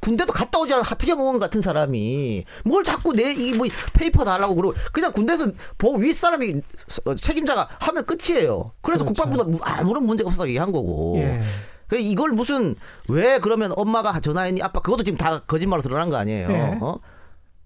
군대도 0.00 0.32
갔다 0.32 0.58
오지 0.60 0.72
않은 0.72 0.82
하태경 0.84 1.20
의원 1.20 1.38
같은 1.38 1.60
사람이 1.60 2.44
뭘 2.64 2.84
자꾸 2.84 3.12
내 3.12 3.32
이 3.34 3.52
뭐 3.52 3.66
페이퍼 3.92 4.24
달라고 4.24 4.54
그러고 4.54 4.74
그냥 4.92 5.12
군대에서 5.12 5.50
보 5.76 5.94
윗사람이 5.96 6.54
서- 6.76 7.14
책임자가 7.14 7.68
하면 7.80 8.06
끝이에요. 8.06 8.72
그래서 8.80 9.04
그렇죠. 9.04 9.04
국방부도 9.04 9.44
무- 9.50 9.58
아무런 9.62 10.04
문제가 10.06 10.28
없다고 10.28 10.48
얘기한 10.48 10.72
거고. 10.72 11.16
예. 11.18 11.42
그래서 11.88 12.06
이걸 12.06 12.30
무슨 12.30 12.76
왜 13.08 13.38
그러면 13.40 13.72
엄마가 13.76 14.20
전화했니? 14.20 14.62
아빠 14.62 14.80
그것도 14.80 15.02
지금 15.02 15.18
다 15.18 15.40
거짓말로 15.40 15.82
드러난 15.82 16.08
거 16.08 16.16
아니에요. 16.16 16.48
예. 16.50 16.78
어? 16.80 16.98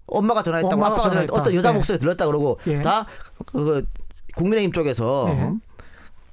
엄마가 0.07 0.43
전화했다고 0.43 0.73
엄마가 0.73 0.93
아빠가 0.95 1.09
전화했다 1.09 1.31
전화했다. 1.31 1.41
어떤 1.41 1.53
여자 1.55 1.69
예. 1.69 1.73
목소리 1.73 1.99
들렸다 1.99 2.25
그러고 2.25 2.59
예. 2.67 2.81
다 2.81 3.05
그, 3.45 3.85
국민의힘 4.35 4.71
쪽에서 4.73 5.27
예. 5.29 5.51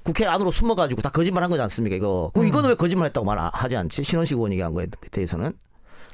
국회 0.03 0.25
안으로 0.25 0.51
숨어가지고 0.51 1.01
다 1.01 1.09
거짓말한 1.09 1.49
거지 1.49 1.61
않습니까? 1.61 1.95
이거 1.95 2.29
그럼 2.33 2.45
음. 2.45 2.47
이거는 2.49 2.69
왜 2.69 2.75
거짓말했다고 2.75 3.25
말하지 3.25 3.75
않지? 3.77 4.03
신원식 4.03 4.37
의원이 4.37 4.55
얘기한 4.55 4.73
거에 4.73 4.87
대해서는 5.11 5.53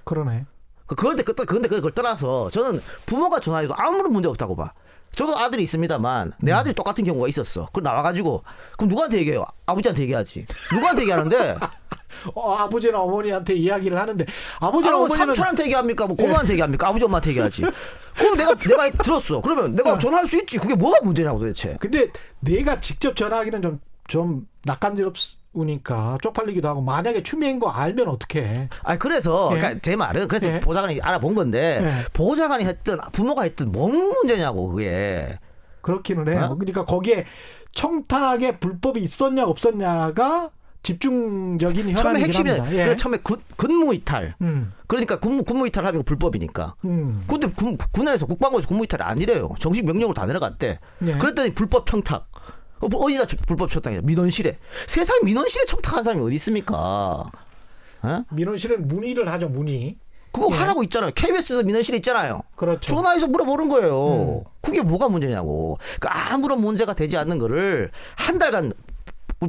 그러네. 0.04 0.45
그- 0.86 0.95
그런데 0.95 1.23
그 1.23 1.34
그런데 1.34 1.67
그걸 1.67 1.91
떠나서 1.91 2.49
저는 2.49 2.82
부모가 3.06 3.39
전화해도 3.39 3.73
아무런 3.75 4.12
문제 4.12 4.28
없다고 4.30 4.56
봐. 4.56 4.73
저도 5.13 5.38
아들이 5.38 5.63
있습니다만 5.63 6.34
내 6.39 6.52
아들이 6.52 6.74
똑같은 6.74 7.04
경우가 7.04 7.28
있었어. 7.28 7.67
그럼 7.74 7.84
나와가지고 7.84 8.43
그럼 8.78 8.89
누구한테 8.89 9.17
얘기해요? 9.19 9.43
아버지한테 9.65 10.04
얘기하지. 10.04 10.45
누구한테 10.74 11.02
얘기하는데? 11.04 11.58
어, 12.34 12.56
아버지나 12.56 13.00
어머니한테 13.00 13.54
이야기를 13.54 13.98
하는데 13.98 14.26
아버지나 14.60 14.98
어머니는 14.98 15.17
삼촌한테 15.17 15.63
얘기합니까? 15.63 16.06
뭐 16.08 16.15
고모한테 16.15 16.54
얘기합니까? 16.54 16.88
아버지 16.88 17.06
엄마한테 17.06 17.32
얘기하지. 17.32 17.63
그럼 18.15 18.38
내가 18.38 18.56
내가 18.56 18.89
들었어. 18.91 19.41
그러면 19.41 19.76
내가 19.76 19.93
어. 19.93 19.98
전화할 19.98 20.28
수 20.28 20.38
있지. 20.38 20.58
그게 20.58 20.76
뭐가 20.76 21.00
문제냐고 21.04 21.39
도대체. 21.39 21.78
근데 21.80 22.10
내가 22.39 22.80
직접 22.80 23.15
전화하기는 23.15 23.80
좀좀 24.08 24.48
낯간지럽 24.63 25.15
으니까 25.58 26.20
쪽팔리기도 26.22 26.68
하고 26.68 26.82
만약에 26.82 27.24
추미애인 27.24 27.60
거 27.60 27.70
알면 27.70 28.08
어떡해. 28.08 28.54
아 28.84 28.98
그래서 28.98 29.50
예. 29.54 29.58
그러니까 29.58 29.80
제 29.82 29.96
말은 29.96 30.28
그래서 30.28 30.52
예. 30.52 30.60
보좌관이 30.60 31.02
알아본 31.02 31.34
건데 31.34 31.82
예. 31.84 32.06
보좌관이 32.14 32.66
했든 32.66 32.98
부모가 33.12 33.44
했든 33.44 33.72
뭔 33.72 33.92
문제냐고 33.92 34.70
그게. 34.70 35.40
그렇기는 35.82 36.32
해요. 36.32 36.50
어? 36.52 36.56
그러니까 36.56 36.86
거기에 36.86 37.26
청탁에 37.74 38.60
불법이 38.60 39.02
있었냐 39.02 39.46
없었냐가 39.46 40.52
집중적인 40.82 41.96
처음에 41.96 42.22
핵심이. 42.22 42.52
예. 42.52 42.86
그래 42.86 42.96
처음에 42.96 43.18
군, 43.18 43.42
근무 43.58 43.94
이탈. 43.94 44.36
음, 44.42 44.72
그러니까 44.88 45.20
군무 45.20 45.44
군무 45.44 45.68
이탈 45.68 45.86
하면 45.86 46.04
불법이니까. 46.04 46.76
음. 46.86 47.24
근데 47.28 47.48
군, 47.48 47.78
군에서 47.92 48.26
국방부에서 48.26 48.68
군무 48.68 48.86
이탈이 48.86 49.04
아니래요. 49.04 49.50
정식 49.60 49.86
명령으로 49.86 50.14
다 50.14 50.26
내려갔대. 50.26 50.80
예. 51.06 51.18
그랬더니 51.18 51.54
불법 51.54 51.86
청탁. 51.86 52.29
어, 52.80 52.88
뭐 52.88 53.06
어디다 53.06 53.26
저- 53.26 53.38
불법 53.48 53.70
청탁이냐? 53.70 54.02
민원실에. 54.04 54.58
세상에 54.88 55.20
민원실에 55.24 55.65
청탁한 55.65 56.04
사람이 56.04 56.24
어디 56.24 56.36
있습니까? 56.36 56.76
어? 58.02 58.24
민원실은 58.32 58.88
문의를 58.88 59.30
하죠. 59.34 59.50
문의. 59.50 59.98
그거 60.32 60.48
예. 60.54 60.58
하라고 60.58 60.84
있잖아요. 60.84 61.12
KBS에서 61.15 61.63
민원실에 61.63 61.98
있잖아요. 61.98 62.42
그렇죠. 62.56 62.96
전화해서 62.96 63.28
물어보는 63.28 63.68
거예요. 63.70 64.44
음. 64.46 64.50
그게 64.62 64.82
뭐가 64.82 65.10
문제냐고. 65.10 65.78
그러니까 66.00 66.34
아무런 66.34 66.62
문제가 66.62 66.94
되지 66.94 67.18
않는 67.18 67.39
거를 67.39 67.92
한 68.15 68.38
달간 68.38 68.72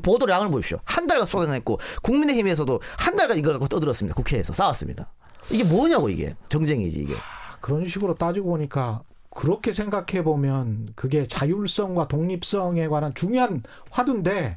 보도량을 0.02 0.48
보십시오. 0.50 0.78
한 0.84 1.06
달간 1.06 1.26
쏟아냈고 1.26 1.78
국민의힘에서도 2.02 2.80
한 2.98 3.16
달간 3.16 3.36
이걸 3.36 3.54
갖고 3.54 3.68
떠들었습니다. 3.68 4.14
국회에서 4.14 4.52
싸웠습니다. 4.52 5.12
이게 5.52 5.64
뭐냐고 5.64 6.08
이게 6.08 6.34
정쟁이지 6.48 6.98
이게. 7.00 7.14
그런 7.60 7.86
식으로 7.86 8.14
따지고 8.14 8.50
보니까 8.50 9.02
그렇게 9.30 9.72
생각해 9.72 10.24
보면 10.24 10.88
그게 10.94 11.26
자율성과 11.26 12.08
독립성에 12.08 12.88
관한 12.88 13.12
중요한 13.14 13.62
화두인데 13.90 14.56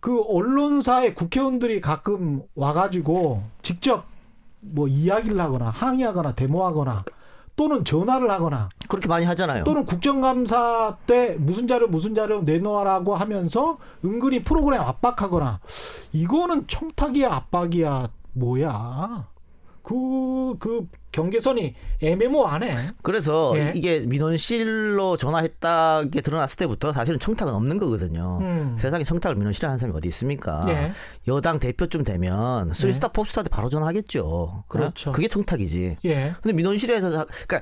그 0.00 0.22
언론사의 0.22 1.14
국회의원들이 1.14 1.80
가끔 1.80 2.42
와가지고 2.54 3.42
직접 3.62 4.04
뭐 4.60 4.88
이야기를 4.88 5.40
하거나 5.40 5.70
항의하거나 5.70 6.34
데모하거나 6.34 7.04
또는 7.56 7.84
전화를 7.84 8.30
하거나 8.30 8.68
그렇게 8.88 9.08
많이 9.08 9.24
하잖아요. 9.24 9.64
또는 9.64 9.84
국정감사 9.86 10.98
때 11.06 11.36
무슨 11.38 11.68
자료 11.68 11.86
무슨 11.86 12.14
자료 12.14 12.42
내놓으라고 12.42 13.14
하면서 13.14 13.78
은근히 14.04 14.42
프로그램 14.42 14.80
압박하거나 14.80 15.60
이거는 16.12 16.66
청탁이야 16.66 17.32
압박이야 17.32 18.08
뭐야 18.32 19.28
그 19.84 20.56
그 20.58 20.86
경계선이 21.12 21.74
애매모하네. 22.02 22.72
그래서 23.02 23.52
예. 23.56 23.72
이게 23.74 24.00
민원실로 24.00 25.16
전화했다 25.16 26.04
게 26.10 26.20
드러났을 26.20 26.56
때부터 26.58 26.92
사실은 26.92 27.18
청탁은 27.20 27.54
없는 27.54 27.78
거거든요. 27.78 28.38
음. 28.40 28.76
세상에 28.78 29.04
청탁을 29.04 29.36
민원실에 29.36 29.66
하는 29.68 29.78
사람이 29.78 29.96
어디 29.96 30.08
있습니까? 30.08 30.64
예. 30.68 30.92
여당 31.28 31.58
대표쯤 31.60 32.02
되면 32.02 32.72
쓰리스타 32.72 33.08
포스타한테 33.08 33.48
바로 33.50 33.68
전화하겠죠. 33.68 34.64
그렇죠. 34.68 35.10
어? 35.10 35.12
그게 35.12 35.28
청탁이지. 35.28 35.98
예. 36.04 36.34
근데 36.42 36.52
민원실에서 36.54 37.10
자- 37.12 37.26
그러니까 37.46 37.60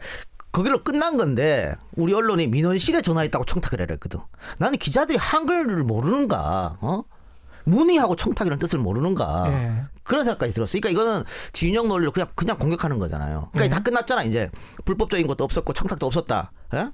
거기로 0.51 0.83
끝난 0.85 1.17
건데 1.17 1.75
우리 1.97 2.13
언론이 2.15 2.47
민원실에 2.49 3.01
전화했다고 3.03 3.45
청탁을 3.45 3.81
해라 3.81 3.93
했거든. 3.95 4.21
나는 4.59 4.79
기자들이 4.79 5.19
한글을 5.19 5.83
모르는가? 5.85 6.77
어? 6.81 7.03
문의하고 7.65 8.17
청탁이라는 8.17 8.59
뜻을 8.59 8.79
모르는가? 8.79 9.45
예. 9.53 9.85
그런 10.03 10.25
생각까지 10.25 10.53
들었어. 10.55 10.79
그러니까 10.81 10.91
이거는 10.91 11.25
진영 11.53 11.89
논리로 11.89 12.13
그냥 12.13 12.29
그냥 12.35 12.59
공격하는 12.59 12.99
거잖아요. 12.99 13.49
그러니까 13.53 13.63
네. 13.63 13.69
다 13.69 13.81
끝났잖아 13.83 14.25
이제 14.25 14.51
불법적인 14.85 15.27
것도 15.27 15.45
없었고 15.45 15.73
청탁도 15.73 16.07
없었다. 16.07 16.53
예? 16.75 16.89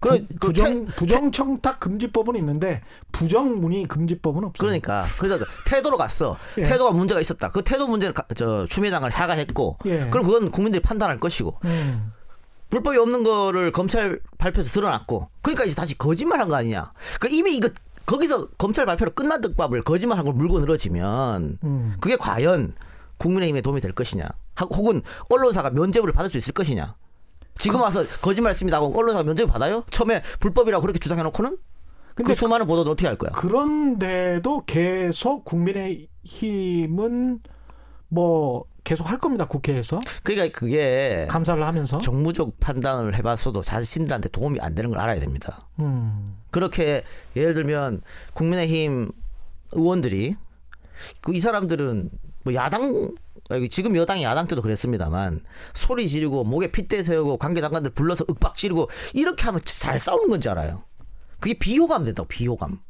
그, 0.00 0.26
그 0.26 0.48
부정 0.48 0.86
채- 0.86 0.92
부정 0.96 1.30
청탁 1.32 1.78
금지법은 1.78 2.34
있는데 2.36 2.82
부정 3.12 3.60
문의 3.60 3.84
금지법은 3.86 4.38
없어요. 4.44 4.52
그러니까 4.58 5.04
그래서 5.20 5.44
태도로 5.64 5.96
갔어. 5.96 6.36
예. 6.58 6.64
태도가 6.64 6.90
문제가 6.90 7.20
있었다. 7.20 7.50
그 7.52 7.62
태도 7.62 7.86
문제를 7.86 8.12
가- 8.12 8.26
저 8.34 8.64
추미애장을 8.66 9.08
사과했고, 9.10 9.78
예. 9.86 10.08
그럼 10.10 10.26
그건 10.26 10.50
국민들이 10.50 10.82
판단할 10.82 11.20
것이고 11.20 11.56
음. 11.66 12.12
불법이 12.70 12.98
없는 12.98 13.22
거를 13.22 13.70
검찰 13.70 14.18
발표에서 14.38 14.70
드러났고, 14.70 15.28
그러니까 15.40 15.64
이제 15.64 15.74
다시 15.76 15.96
거짓말한 15.96 16.48
거 16.48 16.56
아니냐. 16.56 16.92
그 17.20 17.28
이미 17.30 17.54
이거 17.56 17.68
거기서 18.06 18.48
검찰 18.58 18.86
발표로 18.86 19.12
끝난 19.12 19.40
듯밥을 19.40 19.82
거짓말한 19.82 20.24
걸 20.24 20.34
물고 20.34 20.58
늘어지면 20.60 21.58
음. 21.62 21.94
그게 22.00 22.16
과연 22.16 22.74
국민의힘에 23.18 23.60
도움이 23.60 23.80
될 23.80 23.92
것이냐, 23.92 24.24
하- 24.54 24.66
혹은 24.66 25.02
언론사가 25.30 25.70
면죄부를 25.70 26.12
받을 26.12 26.30
수 26.30 26.38
있을 26.38 26.52
것이냐. 26.54 26.94
지금 27.54 27.76
그 27.78 27.82
와서 27.84 28.02
거짓말 28.22 28.50
했습니다 28.50 28.76
하고 28.78 28.92
언론사가 28.98 29.22
면죄부 29.24 29.52
받아요? 29.52 29.84
처음에 29.90 30.22
불법이라고 30.40 30.80
그렇게 30.80 30.98
주장해놓고는 30.98 31.56
근데 32.14 32.32
그 32.32 32.38
수많은 32.38 32.66
보도는 32.66 32.90
어떻게 32.90 33.06
할 33.06 33.16
거야? 33.16 33.30
그런데도 33.32 34.64
계속 34.66 35.44
국민의힘은 35.44 37.40
뭐 38.12 38.64
계속 38.84 39.08
할 39.08 39.18
겁니다. 39.18 39.46
국회에서 39.46 39.98
그러니까 40.22 40.58
그게 40.58 41.26
감사를 41.30 41.64
하면서. 41.64 41.98
정무적 41.98 42.60
판단을 42.60 43.14
해봤어도 43.16 43.62
자신들한테 43.62 44.28
도움이 44.28 44.60
안 44.60 44.74
되는 44.74 44.90
걸 44.90 44.98
알아야 44.98 45.18
됩니다. 45.18 45.66
음. 45.78 46.36
그렇게 46.50 47.04
예를 47.34 47.54
들면 47.54 48.02
국민의힘 48.34 49.10
의원들이 49.72 50.34
그 51.22 51.32
이 51.32 51.40
사람들은 51.40 52.10
뭐 52.44 52.54
야당 52.54 53.14
지금 53.70 53.96
여당이 53.96 54.22
야당 54.24 54.46
때도 54.46 54.60
그랬습니다만 54.60 55.40
소리 55.72 56.06
지르고 56.06 56.44
목에 56.44 56.70
핏대 56.70 57.02
세우고 57.02 57.38
관계 57.38 57.62
장관들 57.62 57.92
불러서 57.92 58.26
윽박 58.28 58.56
지르고 58.56 58.90
이렇게 59.14 59.44
하면 59.44 59.62
잘 59.64 59.98
싸우는 59.98 60.28
건지 60.28 60.50
알아요. 60.50 60.82
그게 61.40 61.54
비호감 61.54 62.04
된다고 62.04 62.28
비호감. 62.28 62.80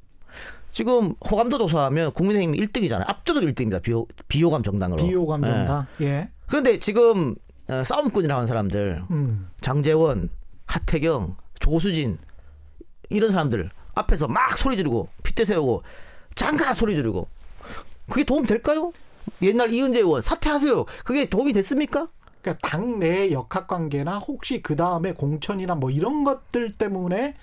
지금 0.73 1.15
호감도 1.31 1.59
조사하면 1.59 2.13
국민의힘 2.13 2.53
1등이잖아요. 2.53 3.05
압도적 3.07 3.45
1등입니다. 3.45 3.81
비호, 3.83 4.09
비호감 4.27 4.63
정당으로. 4.63 5.05
비호감 5.05 5.45
예. 5.45 5.47
정당. 5.47 5.87
예. 6.01 6.31
그런데 6.47 6.79
지금 6.79 7.35
어, 7.69 7.85
싸움꾼이라고 7.85 8.37
하는 8.37 8.47
사람들 8.47 9.05
음. 9.11 9.51
장재원, 9.61 10.31
하태경, 10.67 11.35
조수진 11.61 12.17
이런 13.11 13.31
사람들 13.31 13.71
앞에서 13.95 14.29
막 14.29 14.57
소리 14.57 14.79
지르고 14.79 15.11
핏대 15.23 15.45
세우고 15.45 15.83
장가 16.35 16.73
소리 16.73 16.95
지르고 16.95 17.29
그게 18.09 18.25
도움 18.25 18.47
될까요? 18.47 18.93
옛날 19.43 19.71
이은재 19.71 20.01
의원 20.01 20.23
사퇴하세요. 20.23 20.87
그게 21.05 21.27
도움이 21.27 21.53
됐습니까? 21.53 22.09
그러니까 22.41 22.67
당내 22.67 23.31
역학 23.31 23.69
관계나 23.69 24.19
혹시 24.19 24.63
그 24.63 24.75
다음에 24.75 25.13
공천이나 25.13 25.75
뭐 25.75 25.91
이런 25.91 26.25
것들 26.25 26.73
때문에 26.73 27.37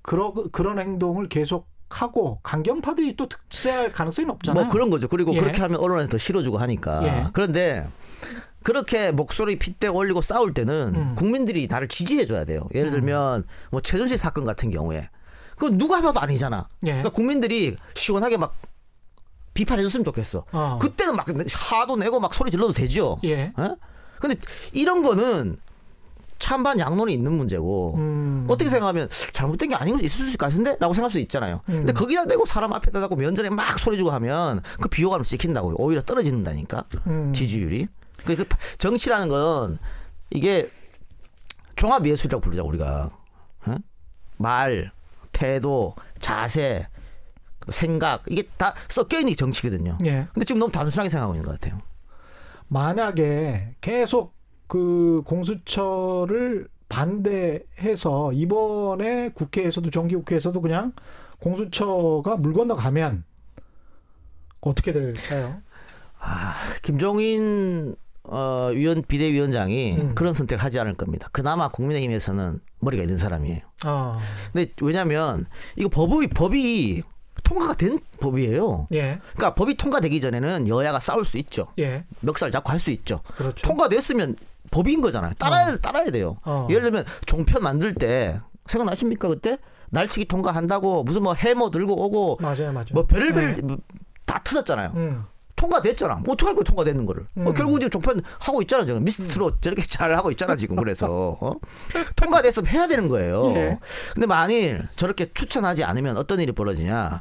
그러, 0.00 0.32
그런 0.52 0.78
행동을 0.78 1.28
계속 1.28 1.71
하고 2.00 2.38
강경파들이 2.42 3.16
또 3.16 3.28
득세할 3.48 3.92
가능성이 3.92 4.26
높잖아요. 4.26 4.64
뭐 4.64 4.72
그런 4.72 4.90
거죠. 4.90 5.08
그리고 5.08 5.34
예. 5.34 5.38
그렇게 5.38 5.60
하면 5.60 5.78
언론에서 5.80 6.08
더 6.08 6.18
실어주고 6.18 6.58
하니까. 6.58 7.04
예. 7.04 7.28
그런데 7.32 7.86
그렇게 8.62 9.10
목소리 9.12 9.58
핏대 9.58 9.88
올리고 9.88 10.22
싸울 10.22 10.54
때는 10.54 10.92
음. 10.94 11.14
국민들이 11.16 11.66
나를 11.68 11.88
지지해 11.88 12.26
줘야 12.26 12.44
돼요. 12.44 12.68
예를 12.74 12.90
들면 12.90 13.44
뭐 13.70 13.80
최순실 13.80 14.18
사건 14.18 14.44
같은 14.44 14.70
경우에 14.70 15.08
그건 15.56 15.78
누가 15.78 16.00
봐도 16.00 16.20
아니잖아. 16.20 16.68
예. 16.84 16.90
그러니까 16.92 17.10
국민들이 17.10 17.76
시원하게 17.94 18.36
막 18.36 18.54
비판해 19.54 19.82
줬으면 19.82 20.04
좋겠어. 20.04 20.44
어. 20.52 20.78
그때는 20.80 21.16
막 21.16 21.26
화도 21.28 21.96
내고 21.96 22.20
막 22.20 22.32
소리 22.34 22.50
질러도 22.50 22.72
되죠. 22.72 23.18
예. 23.24 23.52
어? 23.56 23.76
근데 24.18 24.36
이런 24.72 25.02
거는 25.02 25.58
찬반 26.42 26.80
양론이 26.80 27.14
있는 27.14 27.30
문제고 27.32 27.94
음. 27.98 28.46
어떻게 28.48 28.68
생각하면 28.68 29.08
잘못된 29.32 29.68
게 29.68 29.76
아닌 29.76 29.94
거 29.96 30.00
있을 30.00 30.24
수 30.24 30.26
있을 30.26 30.38
것 30.38 30.46
같은데? 30.46 30.76
라고 30.80 30.92
생각할 30.92 31.12
수 31.12 31.20
있잖아요. 31.20 31.60
음. 31.68 31.74
근데 31.74 31.92
거기다 31.92 32.26
대고 32.26 32.46
사람 32.46 32.72
앞에다 32.72 33.00
대고 33.00 33.14
면전에 33.14 33.48
막 33.48 33.78
소리 33.78 33.96
주고 33.96 34.10
하면 34.10 34.60
그 34.80 34.88
비호감을 34.88 35.24
시킨다고 35.24 35.72
오히려 35.78 36.02
떨어진다니까 36.02 36.84
음. 37.06 37.32
지지율이. 37.32 37.86
그, 38.24 38.34
그 38.34 38.44
정치라는 38.78 39.28
건 39.28 39.78
이게 40.30 40.68
종합 41.76 42.04
예술이라고 42.04 42.40
부르자 42.40 42.64
우리가 42.64 43.10
어? 43.66 43.76
말, 44.36 44.90
태도, 45.30 45.94
자세, 46.18 46.88
생각 47.70 48.24
이게 48.28 48.42
다 48.56 48.74
섞여 48.88 49.18
있는 49.18 49.30
게 49.30 49.36
정치거든요. 49.36 49.96
예. 50.06 50.26
근데 50.34 50.44
지금 50.44 50.58
너무 50.58 50.72
단순하게 50.72 51.08
생각하고 51.08 51.34
있는 51.34 51.46
것 51.46 51.60
같아요. 51.60 51.80
만약에 52.66 53.76
계속 53.80 54.34
그 54.72 55.20
공수처를 55.26 56.66
반대해서 56.88 58.32
이번에 58.32 59.28
국회에서도 59.34 59.90
정기국회에서도 59.90 60.58
그냥 60.62 60.94
공수처가 61.40 62.36
물 62.38 62.54
건너가면 62.54 63.22
어떻게 64.62 64.92
될까요? 64.92 65.60
김종인 66.80 67.96
어, 68.22 68.70
위원 68.72 69.02
비대위원장이 69.02 69.98
음. 69.98 70.14
그런 70.14 70.32
선택을 70.32 70.64
하지 70.64 70.80
않을 70.80 70.94
겁니다. 70.94 71.28
그나마 71.32 71.68
국민의힘에서는 71.68 72.58
머리가 72.78 73.02
있는 73.02 73.18
사람이에요. 73.18 73.60
아, 73.84 74.20
근데 74.54 74.72
왜냐하면 74.80 75.44
이거 75.76 75.90
법이 75.90 76.28
법이 76.28 77.02
통과가 77.42 77.74
된 77.74 77.98
법이에요. 78.20 78.86
예, 78.94 79.18
그러니까 79.34 79.54
법이 79.54 79.74
통과되기 79.74 80.18
전에는 80.22 80.66
여야가 80.68 80.98
싸울 81.00 81.26
수 81.26 81.36
있죠. 81.36 81.66
예, 81.78 82.06
멱살 82.20 82.50
잡고 82.50 82.70
할 82.70 82.78
수 82.78 82.90
있죠. 82.90 83.20
그렇죠. 83.36 83.66
통과됐으면 83.66 84.36
법인 84.72 85.00
거잖아요. 85.00 85.34
따라야 85.38 85.76
따라야 85.76 86.10
돼요. 86.10 86.38
어. 86.44 86.66
예를 86.68 86.82
들면 86.82 87.04
종편 87.26 87.62
만들 87.62 87.94
때 87.94 88.38
생각나십니까 88.66 89.28
그때 89.28 89.58
날치기 89.90 90.24
통과한다고 90.26 91.04
무슨 91.04 91.22
뭐 91.22 91.34
해머 91.34 91.70
들고 91.70 91.92
오고 92.06 92.38
맞아요, 92.40 92.72
맞아요. 92.72 92.86
뭐 92.94 93.06
별별 93.06 93.54
네. 93.56 93.62
뭐다 93.62 94.40
터졌잖아요. 94.42 94.92
음, 94.96 95.24
통과됐잖아. 95.56 96.14
뭐 96.24 96.32
어떡할 96.32 96.54
거야 96.54 96.64
통과되는 96.64 97.04
거를. 97.06 97.22
어, 97.22 97.26
음. 97.36 97.54
결국 97.54 97.78
지금 97.78 97.90
종편 97.90 98.22
하고 98.40 98.62
있잖아 98.62 98.84
지금 98.86 99.04
미스트로 99.04 99.60
저렇게 99.60 99.82
잘 99.86 100.16
하고 100.16 100.30
있잖아 100.30 100.56
지금 100.56 100.76
그래서 100.76 101.36
어? 101.40 101.52
통과됐으면 102.16 102.66
해야 102.72 102.88
되는 102.88 103.08
거예요. 103.08 103.52
예. 103.54 103.78
근데 104.14 104.26
만일 104.26 104.88
저렇게 104.96 105.30
추천하지 105.32 105.84
않으면 105.84 106.16
어떤 106.16 106.40
일이 106.40 106.52
벌어지냐? 106.52 107.20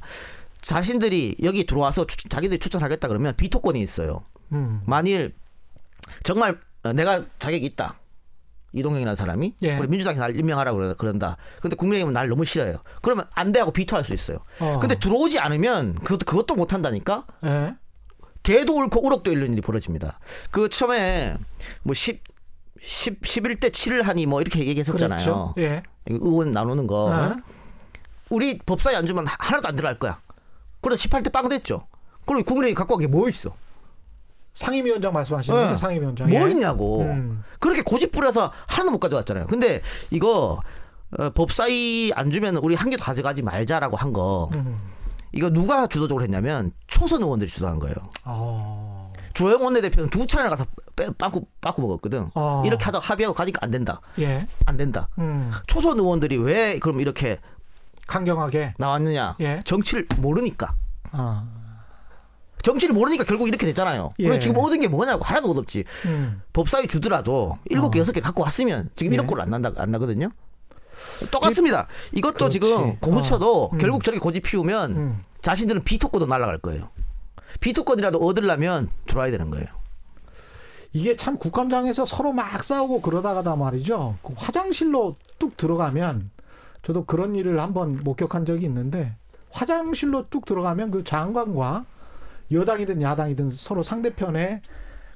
자신들이 0.61 1.37
여기 1.43 1.65
들어와서 1.65 2.05
추- 2.05 2.29
자기들이 2.29 2.59
추천하겠다 2.59 3.07
그러면 3.07 3.35
비토권이 3.35 3.81
있어요. 3.81 4.23
음, 4.53 4.81
만일 4.85 5.33
정말 6.23 6.51
어, 6.51 6.55
내가 6.95 7.23
자격이 7.39 7.65
있다. 7.65 7.95
이동형이라는 8.73 9.15
사람이 9.17 9.55
예. 9.63 9.79
민주당이 9.81 10.17
날 10.17 10.35
임명하라고 10.39 10.95
그런다. 10.95 11.35
근데 11.61 11.75
국민의힘은 11.75 12.13
날 12.13 12.29
너무 12.29 12.45
싫어요. 12.45 12.77
그러면 13.01 13.25
안 13.33 13.51
돼 13.51 13.59
하고 13.59 13.71
비토할 13.71 14.05
수 14.05 14.13
있어요. 14.13 14.39
어. 14.59 14.79
근데 14.79 14.95
들어오지 14.95 15.39
않으면 15.39 15.95
그것도 15.95 16.25
그것도 16.25 16.55
못 16.55 16.71
한다니까. 16.73 17.25
예, 17.45 17.75
개도 18.43 18.73
옳고 18.75 19.05
우럭도 19.05 19.31
잃는 19.31 19.51
일이 19.53 19.61
벌어집니다. 19.61 20.19
그 20.51 20.69
처음에 20.69 21.35
뭐 21.83 21.93
10, 21.93 22.23
10 22.79 23.19
11대 23.21 23.71
7을 23.71 24.03
하니 24.03 24.25
뭐 24.25 24.39
이렇게 24.41 24.65
얘기했었잖아요. 24.65 25.19
그렇죠. 25.19 25.53
예, 25.57 25.83
의원 26.07 26.51
나누는 26.51 26.87
거. 26.87 27.07
어. 27.11 27.35
우리 28.29 28.57
법사위 28.57 28.95
안 28.95 29.05
주면 29.05 29.25
하나도 29.27 29.67
안 29.67 29.75
들어갈 29.75 29.99
거야. 29.99 30.21
그래서 30.79 31.09
18대 31.09 31.31
빵 31.33 31.49
됐죠. 31.49 31.85
그럼 32.25 32.43
국민의힘 32.43 32.75
갖고 32.75 32.95
간 32.95 33.05
게 33.05 33.11
뭐 33.11 33.27
있어? 33.27 33.53
상임위원장 34.53 35.13
말씀하시는 35.13 35.69
네. 35.71 35.77
상임위원장. 35.77 36.29
뭐 36.29 36.39
예. 36.39 36.49
있냐고. 36.51 37.01
음. 37.01 37.43
그렇게 37.59 37.81
고집 37.81 38.11
부려서 38.11 38.51
하나도 38.67 38.91
못 38.91 38.99
가져갔잖아요. 38.99 39.45
근데 39.47 39.81
이거 40.09 40.59
어, 41.17 41.29
법사위 41.29 42.11
안 42.15 42.31
주면 42.31 42.57
우리 42.57 42.75
한 42.75 42.89
개도 42.89 43.03
가져가지 43.03 43.43
말자라고 43.43 43.97
한 43.97 44.13
거. 44.13 44.49
음. 44.53 44.77
이거 45.33 45.49
누가 45.49 45.87
주도적으로 45.87 46.23
했냐면 46.23 46.71
초선 46.87 47.21
의원들이 47.21 47.49
주도한 47.49 47.79
거예요. 47.79 47.95
어, 48.25 49.13
조영 49.33 49.63
원내대표는 49.63 50.09
두 50.09 50.27
차례나 50.27 50.49
가서 50.49 50.65
빼, 50.95 51.09
빵꾸 51.17 51.45
빵꾸 51.61 51.81
먹었거든. 51.81 52.29
어. 52.35 52.63
이렇게 52.65 52.83
하다 52.83 52.99
합의하고 52.99 53.33
가니까 53.33 53.59
안 53.63 53.71
된다. 53.71 54.01
예, 54.19 54.45
안 54.65 54.75
된다. 54.75 55.07
음, 55.19 55.51
초선 55.67 55.97
의원들이 55.99 56.37
왜 56.37 56.79
그럼 56.79 56.99
이렇게 56.99 57.39
강경하게. 58.07 58.73
나왔느냐? 58.77 59.37
예. 59.39 59.61
정치를 59.63 60.07
모르니까. 60.17 60.73
아, 61.13 61.45
정치를 62.61 62.93
모르니까 62.93 63.23
결국 63.23 63.47
이렇게 63.47 63.65
됐잖아요. 63.65 64.09
예. 64.19 64.23
그럼 64.23 64.39
지금 64.39 64.57
얻은 64.57 64.79
게 64.79 64.87
뭐냐고 64.87 65.23
하나도 65.23 65.49
얻었지. 65.51 65.83
음, 66.05 66.41
법사위 66.53 66.87
주더라도 66.87 67.57
일곱 67.65 67.91
개 67.91 67.99
어. 67.99 68.01
여섯 68.01 68.11
개 68.11 68.21
갖고 68.21 68.43
왔으면 68.43 68.89
지금 68.95 69.13
예. 69.13 69.17
1억 69.17 69.27
골안 69.27 69.49
난다 69.49 69.71
안 69.77 69.91
나거든요. 69.91 70.29
똑같습니다. 71.31 71.87
이것도 72.13 72.33
그렇지. 72.35 72.59
지금 72.59 72.97
공수처도 72.97 73.63
어. 73.65 73.69
음. 73.73 73.77
결국 73.77 74.03
저렇게 74.03 74.19
고집 74.19 74.43
피우면 74.43 74.95
음. 74.95 75.21
자신들은 75.41 75.83
비토권도 75.83 76.27
날아갈 76.27 76.59
거예요. 76.59 76.89
비토권이라도 77.59 78.19
얻으려면 78.19 78.89
들어와야 79.07 79.31
되는 79.31 79.49
거예요. 79.49 79.67
이게 80.93 81.15
참 81.15 81.37
국감장에서 81.37 82.05
서로 82.05 82.33
막 82.33 82.63
싸우고 82.63 83.01
그러다가다 83.01 83.55
말이죠. 83.55 84.17
그 84.23 84.33
화장실로 84.35 85.15
뚝 85.39 85.55
들어가면 85.55 86.29
저도 86.83 87.05
그런 87.05 87.35
일을 87.35 87.59
한번 87.59 88.01
목격한 88.03 88.45
적이 88.45 88.65
있는데 88.65 89.15
화장실로 89.51 90.27
뚝 90.29 90.45
들어가면 90.45 90.91
그 90.91 91.03
장관과 91.03 91.85
여당이든 92.51 93.01
야당이든 93.01 93.51
서로 93.51 93.83
상대편의 93.83 94.61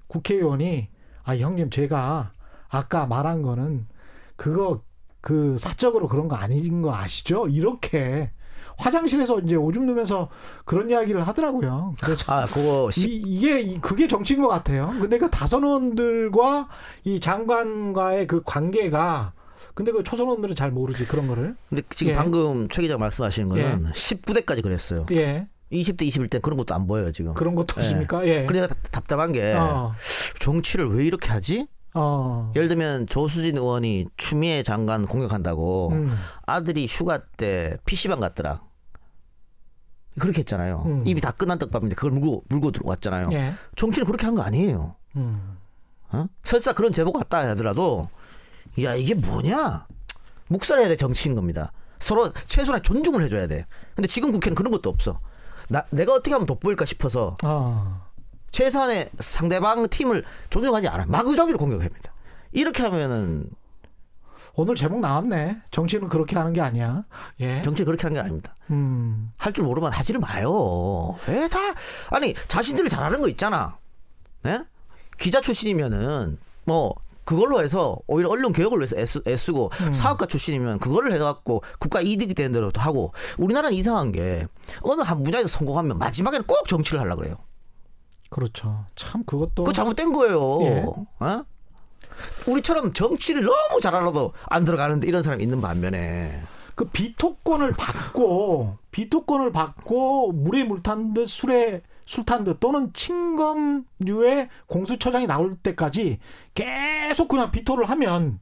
국회의원이 0.08 0.88
아 1.24 1.36
형님 1.36 1.70
제가 1.70 2.32
아까 2.70 3.06
말한 3.08 3.42
거는 3.42 3.88
그거 4.36 4.82
그 5.22 5.58
사적으로 5.58 6.08
그런 6.08 6.28
거 6.28 6.36
아닌 6.36 6.82
거 6.82 6.96
아시죠? 6.96 7.48
이렇게 7.48 8.32
화장실에서 8.78 9.40
이제 9.40 9.56
오줌 9.56 9.86
누면서 9.86 10.30
그런 10.66 10.90
이야기를 10.90 11.26
하더라고요. 11.26 11.96
그래서 12.04 12.32
아, 12.34 12.46
그거 12.46 12.92
시- 12.92 13.10
이, 13.26 13.62
이- 13.74 13.80
그게 13.80 14.06
정치인 14.08 14.42
것 14.42 14.50
같아요. 14.50 14.94
근데 15.00 15.18
그 15.18 15.30
다선원들과 15.32 16.68
이 17.06 17.20
장관과의 17.20 18.28
그 18.28 18.42
관계가 18.46 19.34
근데 19.74 19.92
그 19.92 20.04
초선원들은 20.04 20.56
잘 20.56 20.72
모르지 20.72 21.06
그런 21.08 21.28
거를. 21.28 21.56
근데 21.70 21.82
지금 21.90 22.12
예. 22.12 22.16
방금 22.16 22.68
최 22.70 22.82
기자 22.82 22.98
말씀하시는 22.98 23.50
거는 23.50 23.92
19대까지 23.94 24.62
그랬어요. 24.62 25.06
예. 25.12 25.48
20대, 25.72 26.02
21대 26.08 26.42
그런 26.42 26.58
것도 26.58 26.74
안 26.76 26.88
보여요 26.88 27.12
지금. 27.12 27.34
그런 27.34 27.56
것도 27.56 27.80
예. 27.82 27.84
있습니까? 27.86 28.26
예. 28.28 28.46
그래서 28.46 28.68
답- 28.68 28.92
답답한 28.92 29.32
게 29.32 29.54
어. 29.54 29.94
정치를 30.40 30.88
왜 30.90 31.06
이렇게 31.06 31.30
하지? 31.30 31.68
어. 31.96 32.52
예를 32.56 32.68
들면 32.68 33.08
조수진 33.08 33.58
의원이 33.58 34.06
추미애 34.18 34.64
장관 34.64 35.06
공격한다고 35.06 35.90
음. 35.94 36.16
아들이 36.46 36.86
휴가 36.88 37.20
때 37.38 37.78
PC방 37.86 38.20
갔더라. 38.20 38.62
그렇게 40.20 40.40
했잖아요. 40.40 40.84
음. 40.86 41.04
입이 41.08 41.20
다 41.20 41.32
끝난 41.32 41.58
떡밥인데 41.60 41.96
그걸 41.96 42.12
물고 42.12 42.44
물고 42.48 42.72
들어왔잖아요. 42.72 43.28
예. 43.34 43.54
정치는 43.76 44.06
그렇게 44.06 44.26
한 44.26 44.36
거 44.36 44.42
아니에요. 44.44 44.96
음. 45.18 45.58
어? 46.12 46.28
설사 46.44 46.72
그런 46.74 46.92
제보가 46.92 47.20
왔다 47.20 47.40
하더라도 47.50 48.08
야 48.84 48.96
이게 48.96 49.14
뭐냐 49.16 49.88
묵살해야 50.48 50.88
돼 50.90 50.96
정치인 50.96 51.36
겁니다. 51.36 51.72
서로 52.00 52.32
최소한 52.46 52.82
존중을 52.84 53.24
해줘야 53.24 53.48
돼. 53.48 53.66
근데 53.96 54.08
지금 54.08 54.32
국회는 54.32 54.56
그런 54.56 54.72
것도 54.72 54.90
없어. 54.90 55.20
나 55.70 55.84
내가 55.90 56.14
어떻게 56.14 56.32
하면 56.34 56.46
돋보일까 56.46 56.86
싶어서 56.86 57.36
아. 57.44 58.02
최소한의 58.52 59.10
상대방 59.20 59.88
팀을 59.90 60.24
존중하지 60.50 60.88
않아. 60.88 61.06
마구잡이로 61.08 61.58
공격합니다. 61.58 62.14
이렇게 62.52 62.84
하면은 62.84 63.50
오늘 64.58 64.76
제목 64.76 65.02
나왔네. 65.02 65.62
정치는 65.72 66.08
그렇게 66.08 66.38
하는 66.38 66.54
게 66.54 66.62
아니야. 66.62 67.04
예. 67.42 67.62
정치 67.62 67.84
그렇게 67.84 68.04
하는 68.04 68.14
게 68.14 68.20
아닙니다. 68.22 68.56
음. 68.70 69.30
할 69.38 69.52
줄 69.52 69.66
모르면 69.66 69.92
하지를 69.92 70.22
마요. 70.22 71.16
왜 71.28 71.48
다 71.50 71.60
아니 72.12 72.34
자신들이 72.48 72.88
잘하는 72.88 73.22
거 73.22 73.28
있잖아. 73.28 73.78
네? 74.44 74.64
기자 75.18 75.42
출신이면은 75.42 76.38
뭐 76.64 76.96
그걸로 77.26 77.62
해서 77.62 77.98
오히려 78.08 78.30
언론 78.30 78.54
개혁을 78.54 78.80
위해서 78.80 78.96
애쓰, 78.98 79.22
애쓰 79.28 79.52
고 79.52 79.70
음. 79.82 79.94
사업가 79.94 80.26
출신이면 80.28 80.80
그거를 80.80 81.12
해갖고 81.14 81.64
국가 81.80 82.00
이득이 82.02 82.34
되는 82.34 82.52
대로도 82.52 82.80
하고 82.80 83.12
우리나라는 83.38 83.76
이상한 83.76 84.12
게 84.12 84.48
어느 84.82 85.02
한 85.02 85.24
분야에서 85.24 85.48
성공하면 85.48 85.98
마지막에는 85.98 86.46
꼭 86.46 86.68
정치를 86.68 87.02
하려 87.02 87.16
그래요. 87.16 87.36
그렇죠. 88.30 88.86
참 88.96 89.24
그것도 89.26 89.64
그거 89.64 89.74
잘못된 89.74 90.14
거예요. 90.14 90.62
예. 90.62 90.86
어? 91.20 91.46
우리처럼 92.48 92.94
정치를 92.94 93.44
너무 93.44 93.82
잘 93.82 93.96
알아도 93.96 94.34
안 94.46 94.64
들어가는데 94.64 95.08
이런 95.08 95.24
사람이 95.24 95.44
있는 95.44 95.62
반면에 95.62 96.42
그 96.76 96.86
비토권을 96.86 97.72
받고 97.74 98.78
비토권을 98.92 99.52
받고 99.52 100.34
물에 100.34 100.64
물탄 100.64 101.14
듯 101.14 101.28
술에 101.28 101.82
술탄듯 102.06 102.60
또는 102.60 102.92
친검류의 102.94 104.50
공수처장이 104.68 105.28
나올 105.28 105.56
때까지 105.56 106.20
계속 106.54 107.28
그냥 107.28 107.52
비토를 107.52 107.90
하면 107.90 108.40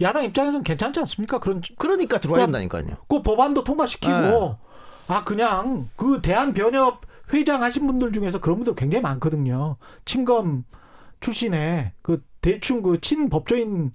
야당 0.00 0.24
입장에서는 0.24 0.62
괜찮지 0.62 1.00
않습니까? 1.00 1.38
그런 1.38 1.62
그러니까 1.78 2.18
들어와야 2.18 2.46
된다니까요. 2.46 2.96
그 3.08 3.22
법안도 3.22 3.64
통과시키고 3.64 4.12
네. 4.12 4.56
아 5.06 5.24
그냥 5.24 5.88
그 5.96 6.20
대한 6.20 6.52
변협 6.52 7.02
회장 7.32 7.62
하신 7.62 7.86
분들 7.86 8.12
중에서 8.12 8.40
그런 8.40 8.58
분들 8.58 8.74
굉장히 8.74 9.02
많거든요. 9.02 9.76
친검 10.04 10.64
출신의 11.20 11.92
그 12.02 12.18
대충 12.40 12.82
그 12.82 13.00
친법조인 13.00 13.92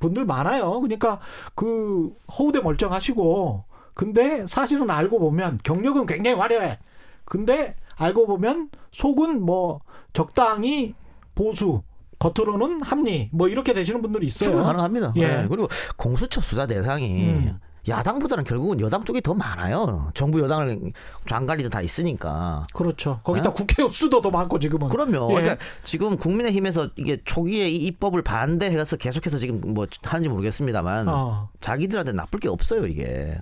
분들 0.00 0.24
많아요. 0.24 0.80
그러니까 0.80 1.20
그 1.54 2.12
허우대 2.36 2.60
멀쩡하시고 2.60 3.64
근데 3.94 4.46
사실은 4.46 4.90
알고 4.90 5.18
보면 5.18 5.58
경력은 5.62 6.06
굉장히 6.06 6.36
화려해. 6.36 6.78
근데 7.24 7.76
알고 7.96 8.26
보면 8.26 8.70
속은 8.90 9.42
뭐 9.42 9.80
적당히 10.12 10.94
보수, 11.34 11.82
겉으로는 12.18 12.82
합리 12.82 13.30
뭐 13.32 13.48
이렇게 13.48 13.72
되시는 13.72 14.02
분들이 14.02 14.26
있어요. 14.26 14.62
가능합니다. 14.62 15.14
예. 15.16 15.22
예. 15.22 15.46
그리고 15.48 15.68
공수처 15.96 16.40
수사 16.40 16.66
대상이 16.66 17.30
음. 17.30 17.58
야당보다는 17.88 18.44
결국은 18.44 18.80
여당 18.80 19.04
쪽이 19.04 19.20
더 19.20 19.34
많아요. 19.34 20.10
정부 20.14 20.40
여당을 20.40 20.92
장관리도 21.26 21.68
다 21.68 21.80
있으니까. 21.80 22.64
그렇죠. 22.72 23.20
거기다 23.24 23.50
어? 23.50 23.52
국회의원 23.52 23.92
수도 23.92 24.20
더 24.20 24.30
많고 24.30 24.58
지금은. 24.58 24.88
그럼요. 24.88 25.30
예. 25.30 25.34
그러니까 25.34 25.64
지금 25.82 26.16
국민의힘에서 26.16 26.90
이게 26.96 27.22
초기에 27.24 27.68
이 27.68 27.76
입법을 27.86 28.22
반대해서 28.22 28.96
계속해서 28.96 29.38
지금 29.38 29.60
뭐 29.74 29.86
하는지 30.02 30.28
모르겠습니다만 30.28 31.08
어. 31.08 31.48
자기들한테 31.60 32.12
나쁠 32.12 32.40
게 32.40 32.48
없어요 32.48 32.86
이게. 32.86 33.38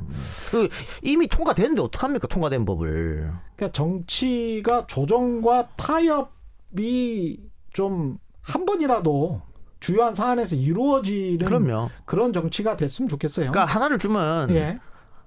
그 0.50 0.68
이미 1.02 1.26
통과됐는데 1.26 1.82
어떡합니까 1.82 2.26
통과된 2.28 2.64
법을. 2.64 3.32
그러니까 3.56 3.72
정치가 3.72 4.86
조정과 4.86 5.70
타협이 5.76 7.40
좀 7.72 8.18
한 8.42 8.64
번이라도 8.64 9.42
주요한 9.80 10.14
사안에서 10.14 10.56
이루어지는 10.56 11.38
그럼요. 11.38 11.90
그런 12.04 12.32
정치가 12.32 12.76
됐으면 12.76 13.08
좋겠어요. 13.08 13.50
그러니까 13.50 13.64
하나를 13.74 13.98
주면 13.98 14.50
예. 14.50 14.78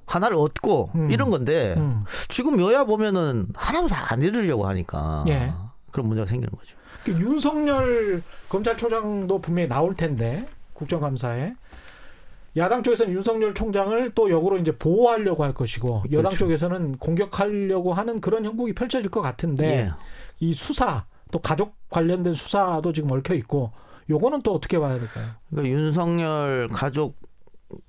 하나를 0.06 0.38
얻고 0.38 0.92
음. 0.96 1.12
이런 1.12 1.30
건데 1.30 1.74
음. 1.78 2.04
지금 2.30 2.60
여야 2.60 2.84
보면은 2.84 3.48
하나도 3.56 3.88
다 3.88 4.06
안 4.14 4.22
이루려고 4.22 4.68
하니까 4.68 5.24
예. 5.28 5.52
그런 5.92 6.08
문제가 6.08 6.26
생기는 6.28 6.52
거죠. 6.58 6.78
그 7.04 7.12
윤석열 7.14 8.22
검찰총장도 8.50 9.40
분명히 9.42 9.68
나올 9.68 9.96
텐데 9.96 10.46
국정감사에 10.74 11.56
야당 12.56 12.84
쪽에서는 12.84 13.12
윤석열 13.14 13.56
총장을 13.56 14.12
또 14.14 14.30
역으로 14.30 14.58
이제 14.60 14.78
보호하려고 14.78 15.44
할 15.44 15.54
것이고 15.56 16.04
여당 16.12 16.30
그렇죠. 16.30 16.38
쪽에서는 16.38 16.98
공격하려고 17.00 17.94
하는 17.94 18.22
그런 18.22 18.46
형국이 18.46 18.74
펼쳐질 18.74 19.10
것 19.10 19.22
같은데 19.22 19.66
예. 19.88 19.92
이 20.40 20.54
수사 20.54 21.06
또 21.32 21.40
가족 21.40 21.74
관련된 21.90 22.36
수사도 22.36 22.94
지금 22.94 23.12
얽혀 23.12 23.34
있고 23.34 23.72
요거는 24.10 24.42
또 24.42 24.54
어떻게 24.54 24.80
봐야 24.80 25.00
될까요? 25.00 25.26
그러니까 25.50 25.76
윤석열 25.76 26.70
가족 26.70 27.18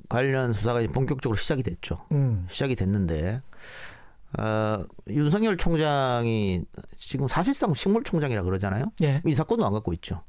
관련 0.09 0.53
수사가 0.53 0.81
이제 0.81 0.93
본격적으로 0.93 1.37
시작이 1.37 1.63
됐죠. 1.63 2.05
음. 2.13 2.47
시작이 2.49 2.77
됐는데 2.77 3.41
어, 4.39 4.85
윤석열 5.09 5.57
총장이 5.57 6.65
지금 6.97 7.29
사실상 7.29 7.75
식물총장이라 7.75 8.43
그러잖아요. 8.43 8.87
예. 9.03 9.23
이 9.25 9.35
사건도 9.35 9.65
안 9.65 9.73
갖고 9.73 9.93
있죠. 9.95 10.23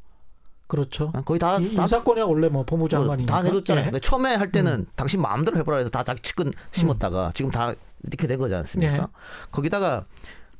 그렇죠. 0.67 1.11
어, 1.13 1.21
거의 1.21 1.39
다, 1.39 1.57
이, 1.57 1.65
이 1.65 1.75
다, 1.75 1.87
사건이 1.87 2.21
원래 2.21 2.49
뭐뭐 2.49 2.65
법무장관이니까 2.65 3.33
다 3.33 3.43
내줬잖아요. 3.43 3.83
예. 3.83 3.85
근데 3.85 3.99
처음에 3.99 4.35
할 4.35 4.51
때는 4.51 4.87
당신 4.95 5.21
마음대로 5.21 5.57
해보라 5.57 5.77
해서 5.77 5.89
다 5.89 6.03
자기 6.03 6.21
측근 6.21 6.51
심었다가 6.71 7.31
지금 7.33 7.51
다 7.51 7.73
이렇게 8.03 8.27
된 8.27 8.37
거지 8.39 8.53
않습니까? 8.55 8.93
예. 8.93 9.01
거기다가 9.51 10.05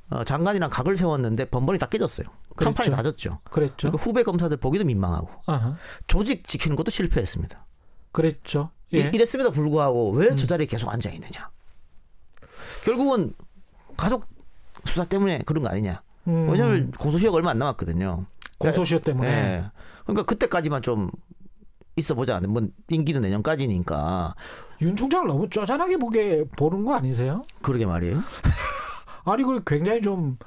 어, 0.10 0.24
장관이랑 0.24 0.70
각을 0.70 0.98
세웠는데 0.98 1.46
번번이 1.46 1.80
다 1.80 1.88
깨졌어요. 1.88 2.28
칸판이 2.56 2.90
그랬죠. 2.90 2.96
다 2.96 3.04
졌죠. 3.04 3.40
그랬죠. 3.50 3.76
그러니까 3.90 4.04
후배 4.04 4.24
검사들 4.24 4.58
보기도 4.58 4.86
민망하고 4.86 5.30
아하. 5.48 5.76
조직 6.08 6.48
지키는 6.48 6.76
것도 6.76 6.92
실패했습니다. 6.92 7.66
그랬죠. 8.12 8.72
이- 8.92 8.98
예. 8.98 9.08
음. 9.10 9.14
이랬음에도 9.14 9.52
불구하고 9.52 10.12
왜 10.12 10.30
저 10.36 10.46
자리에 10.46 10.66
계속 10.68 10.90
앉아 10.92 11.10
있느냐? 11.12 11.50
결국은 12.86 13.34
가족 13.98 14.26
수사 14.86 15.06
때문에 15.06 15.40
그런 15.46 15.64
거 15.64 15.70
아니냐? 15.70 16.02
음. 16.28 16.50
왜냐하면 16.50 16.92
공소시효가 16.92 17.36
얼마 17.38 17.52
안 17.52 17.60
남았거든요. 17.60 18.26
공소시효 18.60 19.00
때문에 19.02 19.28
예. 19.30 19.66
그러니까 20.04 20.24
그때까지만 20.24 20.82
좀 20.82 21.10
있어 21.98 22.14
보자. 22.16 22.40
뭐 22.42 22.62
임기는 22.90 23.22
내년까지니까 23.22 24.36
윤 24.82 24.96
총장을 24.96 25.28
너무 25.28 25.50
쪼잔하게 25.50 25.98
보게 25.98 26.44
보는 26.58 26.86
거 26.86 26.94
아니세요? 26.96 27.42
그러게 27.62 27.86
말이에요. 27.86 28.22
아니 29.26 29.44
그 29.44 29.64
굉장히 29.66 30.02
좀 30.02 30.38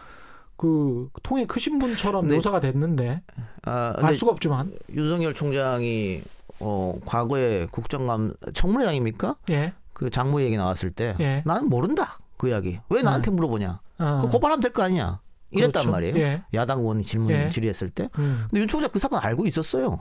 그 0.59 1.09
통에 1.23 1.47
크신 1.47 1.79
분처럼 1.79 2.29
네. 2.29 2.35
묘사가 2.35 2.61
됐는데 2.61 3.23
아, 3.65 3.95
알 3.97 4.15
수가 4.15 4.33
없지만 4.33 4.77
윤석열 4.93 5.33
총장이 5.33 6.21
어 6.61 6.99
과거에 7.07 7.67
국정감 7.71 8.35
청문회장입니까? 8.53 9.37
예. 9.51 9.73
그 9.93 10.11
장모 10.11 10.43
얘기 10.43 10.57
나왔을 10.57 10.91
때 10.91 11.15
예. 11.21 11.43
나는 11.47 11.69
모른다 11.71 12.19
그 12.37 12.49
이야기. 12.49 12.79
왜 12.91 13.03
나한테 13.03 13.31
물어보냐? 13.31 13.81
어. 13.99 14.19
그 14.21 14.29
고발하면 14.29 14.61
될 14.61 14.73
거 14.73 14.83
아니냐? 14.83 15.21
이랬단 15.51 15.71
그렇죠. 15.71 15.91
말이에요. 15.91 16.17
예. 16.19 16.43
야당 16.55 16.81
의원이 16.81 17.05
질문 17.05 17.31
예. 17.31 17.49
질의했을 17.49 17.89
때. 17.91 18.11
음. 18.19 18.45
근데 18.51 18.61
윤 18.61 18.67
총장 18.69 18.91
그 18.93 18.99
사건 18.99 19.21
알고 19.23 19.47
있었어요. 19.47 20.01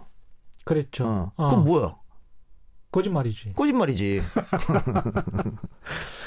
그랬죠. 0.65 1.05
어. 1.07 1.31
어. 1.37 1.47
그럼 1.49 1.65
뭐야? 1.65 1.95
거짓말이지. 2.91 3.53
거짓말이지. 3.53 4.21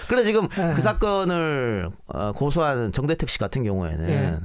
그래 0.09 0.25
지금 0.25 0.49
예. 0.59 0.73
그 0.75 0.81
사건을 0.81 1.91
어, 2.09 2.33
고소한 2.33 2.93
정대택 2.93 3.29
씨 3.29 3.39
같은 3.39 3.63
경우에는 3.65 4.09
예. 4.09 4.39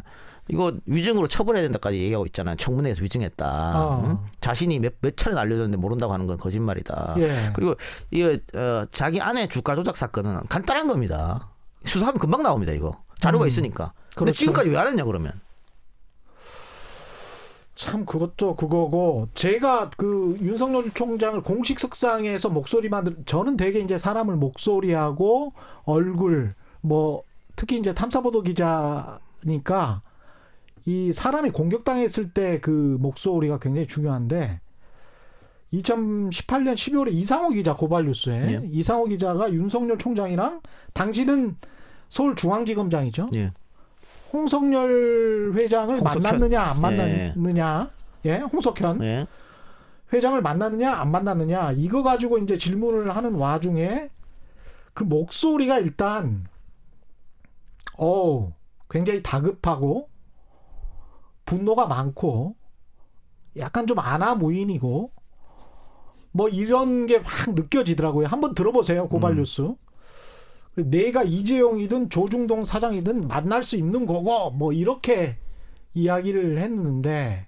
이거 0.47 0.73
위증으로 0.86 1.28
처벌해야 1.28 1.63
된다까지 1.63 1.97
얘기하고 1.97 2.25
있잖아요. 2.28 2.56
청문회에서 2.56 3.01
위증했다. 3.01 3.82
어. 3.82 4.04
응? 4.06 4.19
자신이 4.41 4.80
몇, 4.80 4.93
몇 5.01 5.17
차례 5.17 5.36
알려줬는데 5.36 5.78
모른다고 5.78 6.13
하는 6.13 6.28
건 6.28 6.38
거짓말이다. 6.38 7.15
예. 7.17 7.49
그리고 7.54 7.75
이 8.12 8.23
어, 8.23 8.86
자기 8.91 9.19
아내 9.21 9.47
주가 9.47 9.75
조작 9.75 9.97
사건은 9.97 10.41
간단한 10.47 10.88
겁니다. 10.88 11.49
수사하면 11.86 12.19
금방 12.19 12.43
나옵니다. 12.43 12.73
이거 12.73 12.97
자료가 13.19 13.45
음. 13.45 13.47
있으니까. 13.47 13.93
근데 14.10 14.32
그렇죠. 14.32 14.38
지금까지 14.38 14.69
왜 14.69 14.78
안 14.78 14.88
했냐 14.88 15.04
그러면? 15.04 15.34
참 17.75 18.05
그것도 18.05 18.55
그거고 18.55 19.27
제가 19.33 19.91
그 19.97 20.38
윤석열 20.41 20.89
총장을 20.91 21.39
공식 21.43 21.79
석상에서 21.79 22.49
목소리만 22.49 23.03
들 23.03 23.17
저는 23.25 23.57
되게 23.57 23.79
이제 23.79 23.97
사람을 23.97 24.38
목소리하고 24.38 25.53
얼굴 25.83 26.55
뭐 26.81 27.23
특히 27.57 27.77
이제 27.77 27.93
탐사보도 27.93 28.43
기자니까 28.43 30.01
이 30.85 31.11
사람이 31.13 31.49
공격당했을 31.51 32.31
때 32.31 32.59
그 32.61 32.97
목소리가 32.99 33.59
굉장히 33.59 33.88
중요한데 33.88 34.61
2018년 35.73 36.75
12월에 36.75 37.11
이상호 37.11 37.49
기자 37.49 37.75
고발 37.75 38.05
뉴스에 38.05 38.61
예. 38.63 38.69
이상호 38.71 39.05
기자가 39.05 39.51
윤석열 39.51 39.97
총장이랑 39.97 40.61
당신은 40.93 41.57
서울중앙지검장이죠. 42.09 43.27
예. 43.35 43.51
홍석열 44.35 45.53
회장을 45.55 45.97
홍석현. 45.99 46.21
만났느냐 46.23 46.61
안 46.61 46.75
예. 46.77 46.79
만났느냐 46.81 47.89
예 48.25 48.35
홍석현 48.39 49.01
예. 49.03 49.27
회장을 50.11 50.41
만났느냐 50.41 50.93
안 50.93 51.09
만났느냐 51.11 51.71
이거 51.73 52.03
가지고 52.03 52.37
이제 52.39 52.57
질문을 52.57 53.15
하는 53.15 53.33
와중에 53.35 54.09
그 54.93 55.03
목소리가 55.05 55.79
일단 55.79 56.45
어 57.97 58.53
굉장히 58.89 59.23
다급하고 59.23 60.07
분노가 61.45 61.87
많고 61.87 62.55
약간 63.57 63.87
좀 63.87 63.99
아나무인이고 63.99 65.11
뭐 66.33 66.49
이런 66.49 67.05
게 67.05 67.21
확 67.23 67.53
느껴지더라고요. 67.55 68.27
한번 68.27 68.53
들어보세요 68.53 69.07
고발 69.07 69.31
음. 69.31 69.37
뉴스. 69.37 69.73
내가 70.75 71.23
이재용이든 71.23 72.09
조중동 72.09 72.65
사장이든 72.65 73.27
만날 73.27 73.63
수 73.63 73.75
있는 73.75 74.05
거고 74.05 74.51
뭐 74.51 74.73
이렇게 74.73 75.38
이야기를 75.93 76.59
했는데 76.59 77.47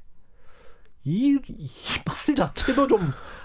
이말 1.04 2.36
자체도 2.36 2.88
좀 2.88 3.00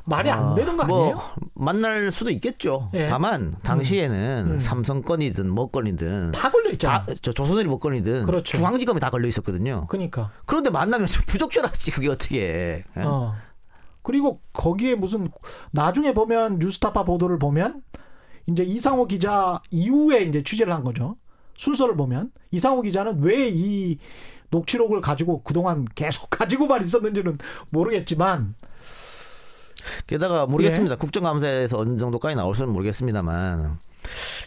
말이 0.05 0.31
안 0.31 0.49
아, 0.49 0.55
되는 0.55 0.77
거 0.77 0.83
아니에요? 0.83 1.15
뭐 1.15 1.35
만날 1.55 2.11
수도 2.11 2.31
있겠죠. 2.31 2.91
예. 2.95 3.07
다만 3.07 3.55
당시에는 3.63 4.51
음. 4.51 4.59
삼성 4.59 5.03
건이든 5.03 5.49
뭐 5.49 5.71
건이든 5.71 6.33
다 6.33 6.51
걸려 6.51 6.71
있잖아. 6.71 7.07
다, 7.07 7.15
저 7.21 7.33
조선일보 7.33 7.71
뭐 7.71 7.79
건이든 7.79 8.27
그렇죠. 8.27 8.57
중앙지검에 8.57 8.99
다 8.99 9.11
걸려 9.11 9.29
있었거든요. 9.29 9.87
그러니까. 9.89 10.33
그런데 10.45 10.71
만나면 10.71 11.07
좀 11.07 11.23
부적절하지 11.27 11.93
그게 11.93 12.09
어떻게 12.09 12.41
해. 12.43 12.85
예? 12.97 13.03
어. 13.05 13.35
그리고 14.03 14.41
거기에 14.53 14.97
무슨 14.97 15.29
나중에 15.71 16.13
보면 16.13 16.59
뉴스타파 16.59 17.05
보도를 17.05 17.39
보면 17.39 17.83
이제 18.47 18.63
이상호 18.65 19.07
기자 19.07 19.61
이후에 19.71 20.23
이제 20.23 20.43
취재를 20.43 20.73
한 20.73 20.83
거죠. 20.85 21.17
순서를 21.57 21.97
보면 21.97 22.31
이상호 22.51 22.83
기자는 22.83 23.23
왜 23.23 23.49
이 23.51 23.99
녹취록을 24.51 25.01
가지고 25.01 25.43
그동안 25.43 25.87
계속 25.95 26.29
가지고만 26.31 26.83
있었는지는 26.83 27.37
모르겠지만 27.71 28.55
게다가 30.07 30.43
예. 30.43 30.51
모르겠습니다. 30.51 30.97
국정감사에서 30.97 31.79
어느 31.79 31.97
정도까지 31.97 32.37
나올지는 32.37 32.71
모르겠습니다만 32.73 33.79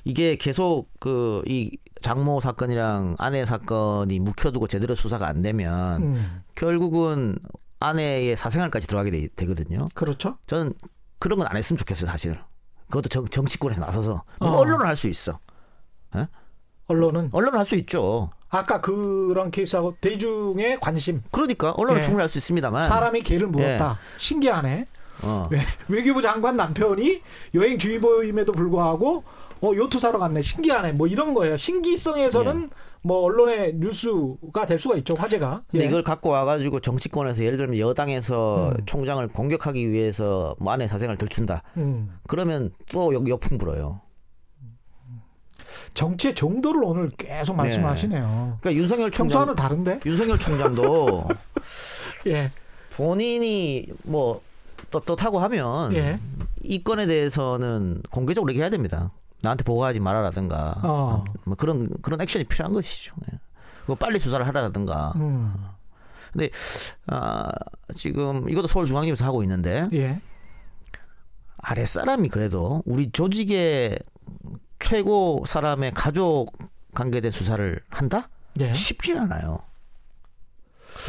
이게 0.04 0.36
계속 0.38 0.88
그 1.00 1.42
이 1.48 1.72
장모 2.02 2.40
사건이랑 2.42 3.16
아내 3.18 3.46
사건이 3.46 4.20
묵혀두고 4.20 4.68
제대로 4.68 4.94
수사가 4.94 5.28
안 5.28 5.42
되면 5.42 6.04
음, 6.04 6.42
결국은 6.54 7.40
아내의 7.80 8.38
사생활까지 8.38 8.88
들어가게 8.88 9.10
되, 9.10 9.28
되거든요. 9.36 9.88
그렇죠. 9.96 10.38
저는 10.46 10.74
그런 11.18 11.40
건 11.40 11.48
안 11.50 11.58
했으면 11.58 11.78
좋겠어요, 11.80 12.08
사실. 12.12 12.38
그것도 12.88 13.10
정, 13.10 13.26
정치권에서 13.26 13.82
나서서 13.82 14.24
어. 14.40 14.46
언론을 14.48 14.86
할 14.88 14.96
수 14.96 15.08
있어. 15.08 15.40
언론은 16.88 17.30
언론을 17.32 17.58
할 17.60 17.66
수 17.66 17.76
있죠. 17.78 18.30
아까 18.50 18.80
그런 18.80 19.50
케이스하고 19.52 19.96
대중의 20.00 20.80
관심 20.80 21.24
그러니까 21.32 21.72
언론은 21.72 21.98
예. 22.00 22.02
충분히 22.02 22.22
할 22.22 22.30
수 22.30 22.38
있습니다만 22.38 22.84
사람이 22.84 23.22
개를 23.22 23.48
물었다. 23.48 23.98
신기하네. 24.18 24.88
어. 25.24 25.48
외- 25.50 25.60
외교부 25.88 26.22
장관 26.22 26.56
남편이 26.58 27.22
여행 27.56 27.78
주의보임에도 27.78 28.52
불구하고 28.54 29.24
어 29.62 29.72
요트 29.74 29.98
사러 29.98 30.20
갔네 30.20 30.42
신기하네 30.42 30.92
뭐 30.92 31.08
이런 31.08 31.34
거예요 31.34 31.56
신기성에서는 31.58 32.70
뭐 33.06 33.20
언론의 33.20 33.76
뉴스가 33.76 34.66
될 34.66 34.80
수가 34.80 34.96
있죠 34.98 35.14
화제가 35.16 35.62
근데 35.70 35.86
예. 35.86 35.88
이걸 35.88 36.02
갖고 36.02 36.30
와가지고 36.30 36.80
정치권에서 36.80 37.46
예를 37.46 37.60
들면 37.60 37.78
여당에서 37.78 38.72
음. 38.72 38.86
총장을 38.88 39.28
공격하기 39.28 39.92
위해서 39.92 40.56
뭐 40.60 40.74
안에 40.74 40.88
사생활 40.88 41.16
들춘다. 41.16 41.62
음. 41.78 42.18
그러면 42.28 42.72
또 42.92 43.14
역, 43.14 43.30
역풍 43.30 43.60
불어요. 43.60 44.02
정치의 45.94 46.34
정도를 46.34 46.84
오늘 46.84 47.10
계속 47.12 47.56
말씀하시네요 47.56 48.58
그러니까 48.60 48.74
윤석열 48.74 49.12
총장, 49.12 49.46
평소와는 49.46 49.56
다른데 49.56 50.00
윤석열 50.06 50.40
총장도 50.40 51.28
예 52.28 52.52
본인이 52.92 53.86
뭐 54.04 54.42
떳떳하고 54.90 55.38
하면 55.40 55.94
예. 55.94 56.20
이 56.64 56.84
건에 56.84 57.06
대해서는 57.06 58.02
공개적으로 58.10 58.52
얘기해야 58.52 58.72
됩니다. 58.72 59.12
나한테 59.46 59.64
보고하지 59.64 60.00
말아라든가 60.00 60.82
어. 60.84 61.24
뭐 61.46 61.56
그런 61.56 61.88
그런 62.02 62.20
액션이 62.20 62.46
필요한 62.46 62.74
것이죠. 62.74 63.16
예. 63.32 63.40
그거 63.82 63.96
빨리 63.96 64.20
수사를 64.20 64.46
하라든가. 64.48 65.14
음. 65.16 65.54
근데 66.34 66.50
아, 67.08 67.50
지금 67.94 68.50
이것도 68.50 68.68
서울중앙지에서 68.68 69.24
하고 69.24 69.44
있는데 69.44 69.84
예. 69.94 70.20
아랫 71.60 71.88
사람이 71.88 72.30
그래도 72.30 72.84
우리 72.86 73.12
조직의 73.12 74.00
최고 74.80 75.44
사람의 75.48 75.92
가족 75.92 76.48
관계된 76.94 77.32
수사를 77.32 77.80
한다? 77.90 78.30
예. 78.60 78.74
쉽진 78.74 79.18
않아요. 79.20 79.60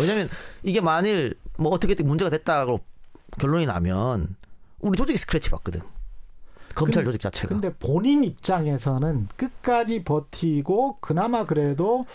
왜냐면 0.01 0.29
이게 0.63 0.81
만일 0.81 1.35
뭐 1.57 1.73
어떻게 1.73 2.01
문제가 2.03 2.31
됐다고 2.31 2.81
결론이 3.39 3.67
나면 3.67 4.37
우리 4.81 4.97
조직이 4.97 5.17
스크래치 5.17 5.51
받거든. 5.51 5.81
검찰 6.77 7.03
근- 7.03 7.07
조직 7.11 7.21
자체가. 7.21 7.49
근데 7.49 7.73
본인 7.75 8.23
입장에서는 8.25 9.29
끝까지 9.37 10.05
버티고 10.05 10.99
그나마 11.01 11.45
그래도 11.45 12.07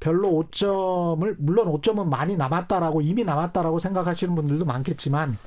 별로 0.00 0.28
5점을 0.30 1.36
물론 1.38 1.68
5점은 1.68 2.06
많이 2.08 2.36
남았다라고 2.36 3.00
이미 3.02 3.24
남았다라고 3.24 3.78
생각하시는 3.78 4.34
분들도 4.34 4.64
많겠지만 4.64 5.38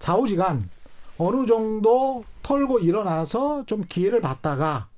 좌우지간 0.00 0.68
어느 1.18 1.46
정도 1.46 2.24
털고 2.42 2.80
일어나서 2.80 3.64
좀 3.66 3.82
기회를 3.88 4.20
받다가 4.20 4.88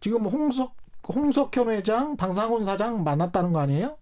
지금 0.00 0.26
홍석 0.26 0.74
홍석현 1.08 1.70
회장, 1.70 2.16
방상훈 2.16 2.64
사장 2.64 3.04
만났다는 3.04 3.52
거 3.52 3.60
아니에요? 3.60 3.96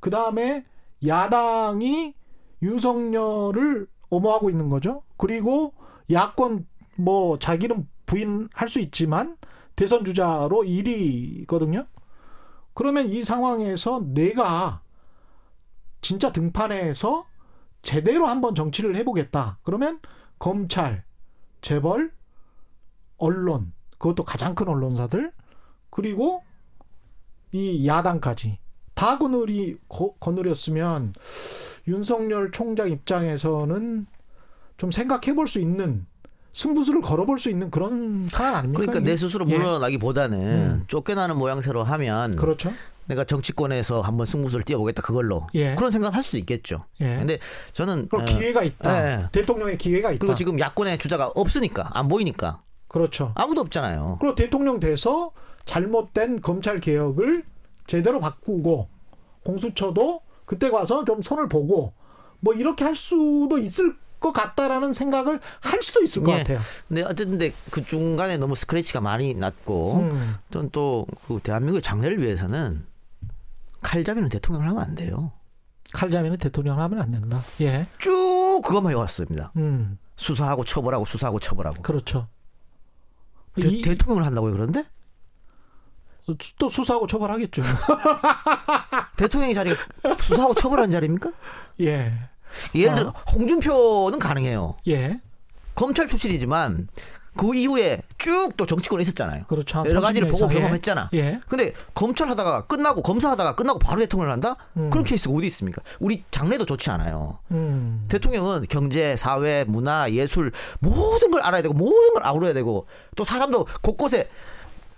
그 0.00 0.10
다음에 0.10 0.64
야당이 1.06 2.14
윤석열을 2.62 3.86
엄호하고 4.10 4.50
있는 4.50 4.68
거죠. 4.68 5.02
그리고 5.16 5.72
야권 6.10 6.66
뭐 6.96 7.38
자기는 7.38 7.88
부인할 8.06 8.68
수 8.68 8.80
있지만 8.80 9.36
대선 9.76 10.04
주자로 10.04 10.62
1위거든요. 10.64 11.86
그러면 12.74 13.08
이 13.08 13.22
상황에서 13.22 14.02
내가 14.06 14.82
진짜 16.00 16.32
등판해서 16.32 17.26
제대로 17.82 18.26
한번 18.26 18.54
정치를 18.54 18.96
해보겠다. 18.96 19.58
그러면 19.62 20.00
검찰, 20.38 21.04
재벌, 21.60 22.12
언론, 23.16 23.72
그것도 23.98 24.24
가장 24.24 24.54
큰 24.54 24.68
언론사들, 24.68 25.32
그리고 25.90 26.42
이 27.52 27.86
야당까지 27.86 28.58
다 28.94 29.18
거느리 29.18 29.78
거, 29.88 30.14
거느렸으면 30.18 31.14
윤석열 31.86 32.50
총장 32.50 32.90
입장에서는 32.90 34.06
좀 34.76 34.90
생각해 34.90 35.34
볼 35.34 35.46
수 35.46 35.60
있는 35.60 36.06
승부수를 36.52 37.00
걸어볼 37.00 37.38
수 37.38 37.48
있는 37.48 37.70
그런 37.70 38.26
상황 38.28 38.56
아닙니까? 38.56 38.80
그러니까 38.80 39.00
이게? 39.00 39.10
내 39.10 39.16
스스로 39.16 39.48
예. 39.48 39.56
물러나기보다는 39.56 40.38
음. 40.38 40.84
쫓겨나는 40.86 41.36
모양새로 41.36 41.82
하면 41.82 42.36
그렇죠. 42.36 42.72
내가 43.06 43.24
정치권에서 43.24 44.00
한번 44.00 44.26
승부수를 44.26 44.62
띄워보겠다 44.64 45.02
그걸로 45.02 45.46
예. 45.54 45.74
그런 45.74 45.90
생각 45.90 46.14
할 46.14 46.22
수도 46.22 46.36
있겠죠. 46.38 46.84
예. 47.00 47.16
근데 47.16 47.38
저는 47.72 48.08
그럼 48.08 48.22
어, 48.22 48.24
기회가 48.24 48.62
있다. 48.62 49.22
예. 49.22 49.28
대통령의 49.32 49.78
기회가 49.78 50.10
있다. 50.10 50.18
그리고 50.20 50.34
지금 50.34 50.58
야권의 50.58 50.98
주자가 50.98 51.32
없으니까 51.34 51.90
안 51.94 52.08
보이니까 52.08 52.62
그렇죠. 52.88 53.32
아무도 53.34 53.62
없잖아요. 53.62 54.18
그리고 54.20 54.34
대통령 54.34 54.78
돼서 54.78 55.32
잘못된 55.64 56.40
검찰 56.42 56.78
개혁을 56.80 57.44
제대로 57.86 58.20
바꾸고 58.20 58.88
공수처도 59.44 60.20
그때 60.44 60.70
가서 60.70 61.04
좀 61.04 61.22
손을 61.22 61.48
보고 61.48 61.94
뭐 62.40 62.54
이렇게 62.54 62.84
할 62.84 62.94
수도 62.94 63.58
있을 63.58 63.96
것 64.22 64.32
같다라는 64.32 64.92
생각을 64.94 65.40
할 65.60 65.82
수도 65.82 66.02
있을 66.02 66.22
것 66.22 66.32
예. 66.32 66.38
같아요. 66.38 66.58
근데 66.88 67.02
어쨌든 67.02 67.38
그 67.70 67.84
중간에 67.84 68.38
너무 68.38 68.54
스크래치가 68.54 69.00
많이 69.02 69.34
났고 69.34 69.96
음. 70.00 70.36
또그 70.50 71.40
대한민국의 71.42 71.82
장래를 71.82 72.22
위해서는 72.22 72.86
칼잡이는 73.82 74.28
대통령을 74.30 74.68
하면 74.70 74.82
안 74.82 74.94
돼요. 74.94 75.32
칼자미는 75.92 76.38
대통령 76.38 76.80
하면 76.80 77.02
안 77.02 77.10
된다. 77.10 77.44
예. 77.60 77.86
쭉 77.98 78.62
그것만 78.64 78.92
해왔습니다. 78.92 79.52
음. 79.56 79.98
수사하고 80.16 80.64
처벌하고 80.64 81.04
수사하고 81.04 81.38
처벌하고 81.38 81.82
그렇죠. 81.82 82.28
대, 83.60 83.68
이- 83.68 83.82
대통령을 83.82 84.24
한다고요 84.24 84.52
그런데 84.52 84.84
또 86.58 86.68
수사하고 86.68 87.06
처벌하겠죠. 87.08 87.62
대통령의 89.18 89.54
자리가 89.54 89.76
수사하고 90.20 90.54
처벌하는 90.54 90.90
자리입니까? 90.90 91.32
예. 91.80 92.12
예를 92.74 92.92
어. 92.92 92.96
들어 92.96 93.14
홍준표는 93.34 94.18
가능해요. 94.18 94.76
예. 94.88 95.18
검찰 95.74 96.06
출신이지만 96.06 96.88
그 97.34 97.54
이후에 97.54 98.02
쭉 98.18 98.56
또 98.58 98.66
정치권에 98.66 99.00
있었잖아요. 99.02 99.44
그렇죠. 99.48 99.78
한 99.78 99.88
여러 99.88 100.02
가지를 100.02 100.28
30년 100.28 100.30
보고 100.32 100.36
이상. 100.36 100.50
예. 100.50 100.54
경험했잖아. 100.60 101.08
예. 101.14 101.40
근데 101.48 101.72
검찰 101.94 102.28
하다가 102.28 102.66
끝나고 102.66 103.00
검사하다가 103.00 103.54
끝나고 103.54 103.78
바로 103.78 104.00
대통령을 104.00 104.30
한다? 104.30 104.56
음. 104.76 104.90
그런 104.90 105.04
케이스가 105.04 105.34
어디 105.34 105.46
있습니까? 105.46 105.80
우리 105.98 106.24
장래도 106.30 106.66
좋지 106.66 106.90
않아요. 106.90 107.38
음. 107.52 108.04
대통령은 108.08 108.66
경제, 108.68 109.16
사회, 109.16 109.64
문화, 109.66 110.10
예술 110.10 110.52
모든 110.80 111.30
걸 111.30 111.40
알아야 111.40 111.62
되고 111.62 111.72
모든 111.72 112.12
걸 112.12 112.26
아우러야 112.26 112.52
되고 112.52 112.86
또 113.16 113.24
사람도 113.24 113.66
곳곳에 113.80 114.28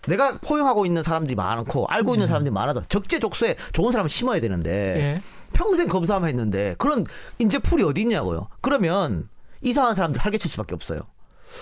내가 0.09 0.39
포용하고 0.45 0.85
있는 0.87 1.03
사람들이 1.05 1.35
많고 1.37 1.87
알고 1.87 2.15
있는 2.15 2.27
사람들이 2.27 2.53
많아서 2.53 2.83
적재적소에 2.83 3.55
좋은 3.73 3.93
사람을 3.93 4.11
심어야 4.11 4.41
되는데 4.41 4.71
예. 4.99 5.23
평생 5.55 5.89
검사만 5.89 6.29
했는데 6.29 6.75
그런 6.79 7.05
인재 7.39 7.59
풀이 7.59 7.83
어디 7.83 8.03
있냐고요. 8.03 8.49
그러면 8.61 9.29
이상한 9.63 9.95
사람들 9.95 10.21
활개칠 10.21 10.51
수밖에 10.51 10.75
없어요. 10.75 11.01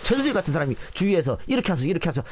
최수진 0.05 0.33
같은 0.33 0.53
사람이 0.53 0.75
주위에서 0.95 1.39
이렇게 1.47 1.73
해서 1.73 1.85
이렇게 1.85 2.09
해서 2.09 2.23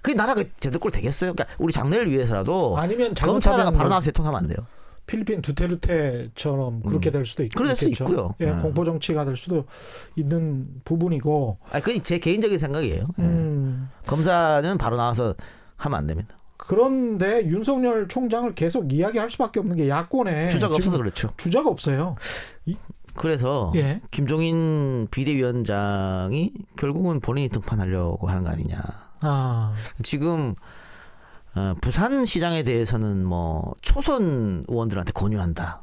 그게 0.00 0.14
나라가 0.14 0.42
제대로 0.58 0.80
꼴 0.80 0.90
되겠어요? 0.92 1.34
그러니까 1.34 1.54
우리 1.58 1.72
장래를 1.72 2.10
위해서라도 2.10 2.78
아니면 2.78 3.14
검찰하다가 3.14 3.72
바로 3.72 3.88
나와서 3.88 4.06
대통령하면 4.06 4.44
안 4.44 4.54
돼요. 4.54 4.66
필리핀 5.06 5.40
두테르테처럼 5.40 6.82
그렇게 6.82 7.10
될 7.10 7.24
수도 7.24 7.44
있고 7.44 7.54
음. 7.54 7.64
그럴 7.64 7.76
수. 7.76 7.88
있고요. 7.88 8.34
예, 8.40 8.46
네. 8.46 8.60
공포 8.60 8.84
정치가 8.84 9.24
될 9.24 9.36
수도 9.36 9.64
있는 10.16 10.66
부분이고. 10.84 11.58
아, 11.70 11.80
그건 11.80 12.02
제 12.02 12.18
개인적인 12.18 12.58
생각이에요. 12.58 13.06
예. 13.18 13.22
음. 13.22 13.88
검사는 14.06 14.78
바로 14.78 14.96
나와서 14.96 15.34
하면 15.76 15.98
안 15.98 16.06
됩니다. 16.06 16.36
그런데 16.66 17.46
윤석열 17.46 18.08
총장을 18.08 18.54
계속 18.54 18.92
이야기할 18.92 19.30
수밖에 19.30 19.60
없는 19.60 19.76
게 19.76 19.88
야권에 19.88 20.48
주자가 20.48 20.74
없어서 20.74 20.98
그렇죠. 20.98 21.30
주자가 21.36 21.70
없어요. 21.70 22.16
그래서 23.14 23.72
예. 23.76 24.00
김종인 24.10 25.08
비대위원장이 25.10 26.52
결국은 26.76 27.20
본인이 27.20 27.48
등판하려고 27.48 28.28
하는 28.28 28.42
거 28.42 28.50
아니냐. 28.50 28.82
아, 29.20 29.74
지금 30.02 30.54
어, 31.54 31.74
부산 31.80 32.24
시장에 32.24 32.62
대해서는 32.62 33.24
뭐 33.24 33.72
초선 33.80 34.64
의원들한테 34.68 35.12
권유한다. 35.12 35.82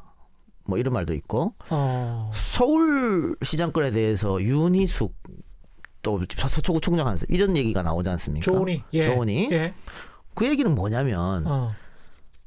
뭐 0.65 0.77
이런 0.77 0.93
말도 0.93 1.13
있고 1.15 1.55
어, 1.71 2.31
서울 2.33 3.35
시장권에 3.41 3.91
대해서 3.91 4.41
윤희숙 4.41 5.13
또 6.03 6.21
서초구 6.37 6.81
총장 6.81 7.07
한 7.07 7.17
이런 7.29 7.57
얘기가 7.57 7.81
나오지 7.81 8.09
않습니까? 8.09 8.43
조은이, 8.43 8.83
예, 8.93 9.03
조은이? 9.03 9.49
예, 9.51 9.73
그 10.35 10.45
얘기는 10.47 10.73
뭐냐면 10.73 11.45
어, 11.47 11.73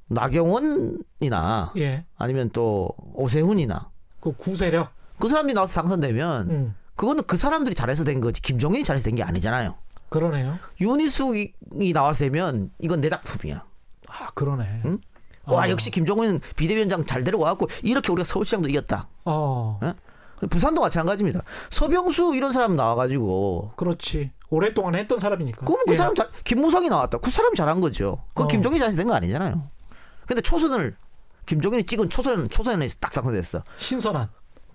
나경원이나 0.08 1.72
예, 1.76 2.04
아니면 2.16 2.50
또 2.52 2.90
오세훈이나 3.14 3.90
그 4.20 4.32
구세력, 4.32 4.90
그 5.18 5.28
사람들이 5.28 5.54
나와서 5.54 5.80
당선되면 5.80 6.50
음, 6.50 6.74
그거는 6.96 7.24
그 7.26 7.36
사람들이 7.36 7.74
잘해서 7.74 8.04
된 8.04 8.20
거지 8.20 8.40
김종인이 8.42 8.84
잘해서 8.84 9.04
된 9.04 9.14
게 9.14 9.22
아니잖아요. 9.22 9.74
그러네요. 10.08 10.58
윤희숙이 10.80 11.92
나와서 11.92 12.20
되면 12.20 12.70
이건 12.78 13.00
내 13.00 13.08
작품이야. 13.08 13.64
아, 14.08 14.28
그러네. 14.34 14.82
응? 14.84 14.98
와 15.46 15.66
어. 15.66 15.68
역시 15.70 15.90
김종인 15.90 16.40
비대위원장 16.56 17.06
잘 17.06 17.22
데려와갖고 17.22 17.68
이렇게 17.82 18.10
우리가 18.12 18.24
서울시장도 18.26 18.68
이겼다. 18.68 19.08
어, 19.24 19.78
부산도 20.50 20.80
마찬가지입니다. 20.80 21.42
서병수 21.70 22.34
이런 22.36 22.52
사람 22.52 22.76
나와가지고 22.76 23.72
그렇지. 23.76 24.30
오랫동안 24.50 24.94
했던 24.94 25.18
사람이니까. 25.18 25.64
그럼 25.64 25.80
그 25.86 25.92
예. 25.92 25.96
사람 25.96 26.14
잘 26.14 26.28
김무성이 26.44 26.88
나왔다. 26.88 27.18
그 27.18 27.30
사람 27.30 27.54
잘한 27.54 27.80
거죠. 27.80 28.22
그 28.34 28.44
어. 28.44 28.46
김종인이 28.46 28.78
잘해서 28.78 28.96
된거 28.96 29.14
아니잖아요. 29.14 29.60
근데 30.26 30.40
초선을 30.42 30.96
김종인이 31.46 31.84
찍은 31.84 32.10
초선 32.10 32.48
초선에서 32.48 32.96
딱 33.00 33.12
당선됐어. 33.12 33.62
신선한. 33.78 34.28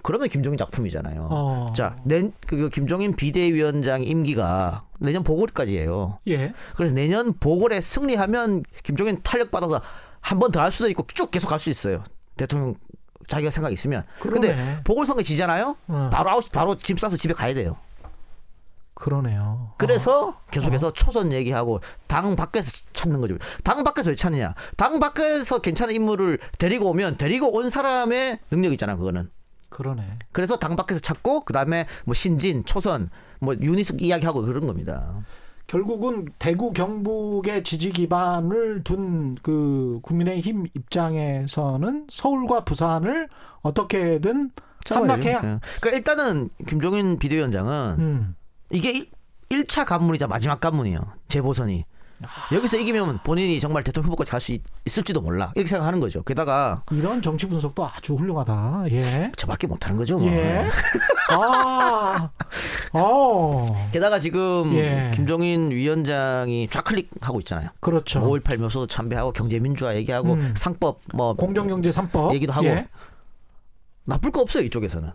그러면 0.03 0.30
김종인 0.30 0.57
작품이잖아요. 0.57 1.28
어. 1.30 1.74
자, 1.76 1.95
내, 2.03 2.32
그 2.47 2.70
김종인 2.70 3.16
비대위원장 3.16 4.03
임기가 4.03 4.86
내년 4.99 5.24
보궐까지예요. 5.24 6.20
예. 6.28 6.53
그래서 6.76 6.93
내년 6.95 7.34
보궐에 7.39 7.82
승리하면 7.82 8.64
김종인 8.84 9.20
탄력 9.22 9.51
받아서 9.51 9.80
한 10.22 10.39
번 10.39 10.51
더 10.51 10.59
할 10.59 10.72
수도 10.72 10.89
있고 10.89 11.03
쭉 11.14 11.30
계속 11.32 11.49
갈 11.49 11.59
수 11.59 11.70
있어요. 11.70 12.03
대통령 12.36 12.76
자기가 13.28 13.51
생각 13.51 13.69
이 13.69 13.74
있으면. 13.74 14.03
그러네. 14.19 14.47
근데 14.47 14.84
보궐선거 14.84 15.24
지잖아요. 15.24 15.76
어. 15.88 16.09
바로 16.11 16.32
아웃 16.32 16.51
바로 16.51 16.76
짐 16.76 16.97
싸서 16.97 17.17
집에 17.17 17.34
가야 17.34 17.53
돼요. 17.53 17.78
그러네요. 18.93 19.74
그래서 19.78 20.39
계속해서 20.51 20.93
초선 20.93 21.34
얘기하고 21.34 21.80
당 22.05 22.36
밖에서 22.36 22.86
찾는 22.93 23.19
거죠. 23.19 23.38
당 23.63 23.84
밖에서 23.84 24.09
왜 24.09 24.15
찾느냐? 24.15 24.53
당 24.78 24.99
밖에서 24.99 25.59
괜찮은 25.59 25.95
인물을 25.95 26.38
데리고 26.59 26.89
오면 26.91 27.17
데리고 27.17 27.51
온 27.51 27.69
사람의 27.69 28.39
능력 28.51 28.74
있잖아. 28.74 28.95
그거는. 28.95 29.32
그러네. 29.69 30.19
그래서 30.32 30.57
당 30.57 30.76
밖에서 30.76 30.99
찾고 30.99 31.45
그다음에 31.45 31.88
뭐 32.05 32.13
신진, 32.13 32.63
초선, 32.65 33.09
뭐 33.39 33.55
윤희숙 33.56 33.95
이야기하고 33.99 34.43
그런 34.43 34.67
겁니다. 34.67 35.15
결국은 35.72 36.26
대구 36.38 36.74
경북의 36.74 37.63
지지 37.63 37.91
기반을 37.91 38.84
둔 38.84 39.36
그 39.41 39.99
국민의힘 40.03 40.65
입장에서는 40.76 42.07
서울과 42.09 42.65
부산을 42.65 43.30
어떻게든 43.61 44.51
함락해야. 44.89 45.36
예. 45.38 45.59
그러니까 45.80 45.89
일단은 45.91 46.49
김종인 46.67 47.17
비대위원장은 47.17 47.95
음. 47.99 48.36
이게 48.69 49.09
1차 49.49 49.86
관문이자 49.86 50.28
마지막 50.28 50.59
관문이에요. 50.59 50.99
재보선이. 51.30 51.86
여기서 52.51 52.78
이기면 52.78 53.19
본인이 53.24 53.59
정말 53.59 53.84
대통령 53.84 54.07
후보까지 54.07 54.32
갈 54.32 54.39
수 54.41 54.57
있을지도 54.86 55.22
몰라. 55.22 55.51
이렇게 55.55 55.67
생각하는 55.69 55.99
거죠. 55.99 56.24
게다가 56.24 56.84
이런 56.91 57.22
정치 57.22 57.47
분석도 57.47 57.86
아주 57.88 58.15
훌륭하다. 58.15 58.86
예. 58.91 59.32
저밖에 59.38 59.67
못하는 59.67 59.97
거죠. 59.97 60.17
뭐. 60.17 60.28
예. 60.30 60.67
아. 61.30 62.30
어. 62.93 63.65
게다가 63.91 64.19
지금 64.19 64.74
예. 64.76 65.11
김종인 65.13 65.72
위원장이 65.72 66.67
좌클릭하고 66.69 67.39
있잖아요. 67.41 67.69
그렇죠. 67.80 68.22
5.18 68.22 68.57
묘소도 68.57 68.88
참배하고 68.88 69.32
경제민주화 69.32 69.95
얘기하고 69.97 70.34
음. 70.34 70.53
상법 70.57 70.99
뭐 71.13 71.34
공정경제 71.34 71.89
3법 71.91 72.34
얘기도 72.34 72.53
하고 72.53 72.65
예. 72.67 72.88
나쁠 74.05 74.32
거 74.32 74.41
없어요 74.41 74.63
이쪽에서는 74.63 75.11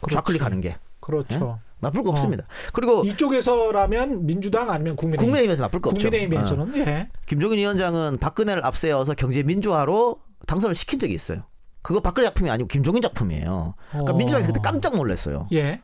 그렇지. 0.00 0.14
좌클릭하는 0.14 0.60
게 0.60 0.76
그렇죠. 1.00 1.60
나쁠 1.80 2.02
거 2.02 2.10
없습니다. 2.10 2.44
그리고 2.72 3.02
이쪽에서라면 3.04 4.26
민주당 4.26 4.70
아니면 4.70 4.96
국민의힘. 4.96 5.26
국민의힘에서 5.26 5.64
나쁠 5.64 5.80
거 5.80 5.90
없죠. 5.90 6.08
어. 6.08 6.10
국민의힘에서는 6.10 6.76
예. 6.78 7.08
김종인 7.26 7.58
위원장은 7.58 8.18
박근혜를 8.18 8.64
앞세워서 8.64 9.14
경제 9.14 9.42
민주화로 9.42 10.20
당선을 10.46 10.74
시킨 10.74 10.98
적이 10.98 11.14
있어요. 11.14 11.44
그거 11.82 12.00
박근혜 12.00 12.26
작품이 12.28 12.50
아니고 12.50 12.66
김종인 12.68 13.00
작품이에요. 13.00 13.74
그러니까 13.90 14.12
어. 14.12 14.16
민주당에서 14.16 14.48
그때 14.48 14.60
깜짝 14.62 14.96
놀랐어요. 14.96 15.46
예. 15.52 15.80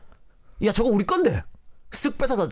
야 0.63 0.71
저거 0.71 0.89
우리 0.89 1.05
건데 1.05 1.43
쓱 1.91 2.17
뺏어서 2.17 2.47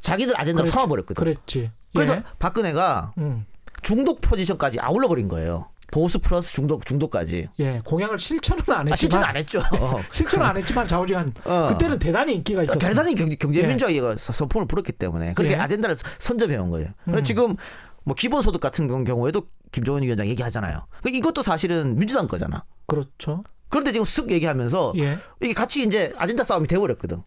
자기들 0.00 0.38
아젠다로. 0.38 0.66
삼아버렸거든. 0.68 1.20
그랬지. 1.20 1.70
그래서 1.94 2.16
예. 2.16 2.22
박근혜가 2.38 3.14
음. 3.18 3.46
중독 3.82 4.20
포지션까지 4.20 4.80
아울러 4.80 5.08
버린 5.08 5.28
거예요. 5.28 5.68
보수 5.90 6.18
플러스 6.18 6.52
중독 6.52 6.84
중독까지. 6.84 7.48
예, 7.60 7.80
공약을 7.84 8.18
실천은 8.18 8.62
안 8.68 8.88
했지만 8.88 8.92
아 8.92 8.96
실천 8.96 9.24
안 9.24 9.36
했죠. 9.36 9.60
실천은 10.10 10.46
안 10.46 10.56
했지만 10.56 10.88
좌우지간 10.88 11.32
어. 11.44 11.66
그때는 11.68 11.98
대단히 11.98 12.34
인기가 12.34 12.62
있었어요. 12.62 12.78
대단히 12.78 13.14
경제, 13.14 13.36
경제민주화가 13.36 14.16
서풍을 14.18 14.66
불었기 14.66 14.92
때문에 14.92 15.34
그렇게 15.34 15.54
예. 15.54 15.58
아젠다를 15.58 15.96
선점해 16.18 16.56
온 16.56 16.70
거예요. 16.70 16.88
그래서 17.04 17.20
음. 17.20 17.24
지금 17.24 17.56
뭐 18.04 18.14
기본소득 18.14 18.60
같은 18.60 19.04
경우에도 19.04 19.48
김종인 19.72 20.04
위원장 20.04 20.26
얘기하잖아요. 20.28 20.86
그 21.02 21.08
이것도 21.10 21.42
사실은 21.42 21.96
민주당 21.96 22.28
거잖아. 22.28 22.64
그렇죠. 22.86 23.42
그런데 23.68 23.92
지금 23.92 24.06
쓱 24.06 24.30
얘기하면서 24.30 24.92
예. 24.98 25.18
이게 25.42 25.52
같이 25.52 25.82
이제 25.82 26.12
아젠다 26.16 26.44
싸움이 26.44 26.68
돼버렸거든. 26.68 27.22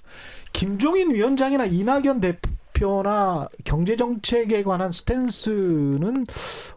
김종인 0.53 1.13
위원장이나 1.13 1.65
이낙연 1.65 2.21
대표 2.21 2.49
나 3.03 3.47
경제 3.65 3.95
정책에 3.95 4.63
관한 4.63 4.91
스탠스는 4.91 6.25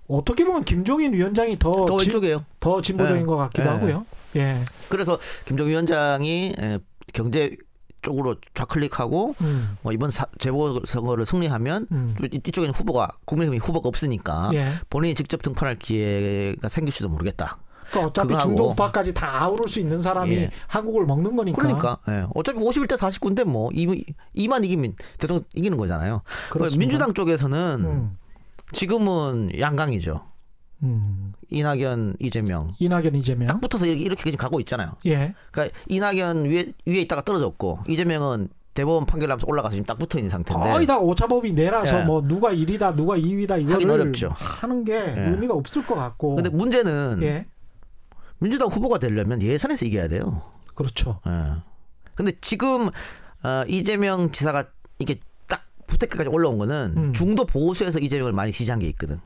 어떻게 0.09 0.44
보면 0.44 0.64
김종인 0.64 1.12
위원장이 1.12 1.59
더, 1.59 1.84
더 1.86 1.98
진- 1.98 2.09
왼쪽이에요. 2.11 2.44
더 2.61 2.80
진보적인 2.82 3.22
예. 3.22 3.26
것 3.26 3.36
같기도 3.36 3.64
예. 3.64 3.68
하고요. 3.68 4.07
예. 4.36 4.64
그래서 4.88 5.18
김종인 5.44 5.70
위원장이 5.72 6.55
에, 6.59 6.78
경제 7.12 7.57
쪽으로 8.03 8.34
좌클릭하고 8.55 9.36
음. 9.42 9.76
뭐 9.82 9.92
이번 9.92 10.11
사, 10.11 10.26
재보선거를 10.38 11.24
승리하면 11.24 11.86
음. 11.92 12.16
이쪽에는 12.32 12.74
후보가 12.74 13.11
국민의힘 13.24 13.61
후보가 13.61 13.88
없으니까 13.88 14.50
예. 14.55 14.72
본인이 14.90 15.14
직접 15.14 15.40
등판할 15.42 15.78
기회가 15.78 16.68
생길지도 16.68 17.09
모르겠다. 17.09 17.59
그러니까 17.93 18.07
어차피 18.07 18.38
중도파까지 18.38 19.14
다 19.14 19.43
아우를 19.43 19.68
수 19.68 19.78
있는 19.78 20.01
사람이 20.01 20.34
예. 20.34 20.51
한국을 20.66 21.05
먹는 21.07 21.36
거니까. 21.36 21.62
그러니까 21.62 21.99
예. 22.09 22.26
어차피 22.34 22.59
51대 22.59 22.97
49인데 22.97 23.45
뭐 23.45 23.70
이, 23.72 24.05
이만 24.34 24.64
이기면 24.64 24.97
대통령 25.18 25.45
이기는 25.55 25.76
거잖아요. 25.76 26.22
그렇습니다. 26.51 26.78
민주당 26.78 27.14
쪽에서는 27.14 27.84
음. 27.84 28.16
지금은 28.72 29.51
양강이죠. 29.59 30.20
음. 30.84 31.32
이낙연, 31.51 32.16
이재명 32.18 32.72
이낙연 32.80 33.14
이재명. 33.14 33.47
딱 33.47 33.61
붙어서 33.61 33.86
이렇게, 33.86 34.03
이렇게 34.03 34.24
지금 34.24 34.38
가고 34.38 34.59
있잖아요. 34.61 34.93
예. 35.07 35.34
그러니까 35.53 35.78
이낙연 35.86 36.47
위에 36.47 36.72
위에 36.86 37.01
있다가 37.03 37.22
떨어졌고 37.22 37.80
이재명은 37.88 38.49
대법원 38.74 39.05
판결 39.05 39.28
나면서 39.28 39.47
올라가서 39.47 39.74
지금 39.74 39.84
딱 39.84 39.99
붙어 39.99 40.18
있는 40.18 40.30
상태인데 40.30 40.72
거의 40.72 40.86
다 40.86 40.99
오차범위 40.99 41.53
내라서 41.53 42.01
예. 42.01 42.05
뭐 42.05 42.22
누가 42.26 42.53
1위다 42.53 42.97
누가 42.97 43.16
2위다 43.18 43.61
이거를 43.61 43.74
하긴 43.74 43.90
어렵죠. 43.90 44.30
하는 44.32 44.84
게 44.84 44.95
예. 44.95 45.28
의미가 45.30 45.55
없을 45.55 45.84
것 45.84 45.95
같고. 45.95 46.36
근데 46.36 46.49
문제는 46.49 47.20
예. 47.22 47.47
민주당 48.43 48.68
후보가 48.68 48.99
되려면 48.99 49.40
예선에서 49.40 49.86
이겨야 49.86 50.09
돼요. 50.09 50.43
그렇죠. 50.74 51.20
예. 51.26 51.62
근데 52.14 52.32
지금 52.40 52.88
어, 53.43 53.64
이재명 53.68 54.32
지사가 54.32 54.64
이게 54.99 55.20
딱 55.47 55.64
부택까지 55.86 56.28
올라온 56.28 56.59
거는 56.59 56.95
음. 56.97 57.12
중도 57.12 57.47
보수에서 57.47 57.99
이재명을 58.01 58.32
많이 58.32 58.53
지지한 58.53 58.80
게 58.80 58.88
있거든. 58.88 59.20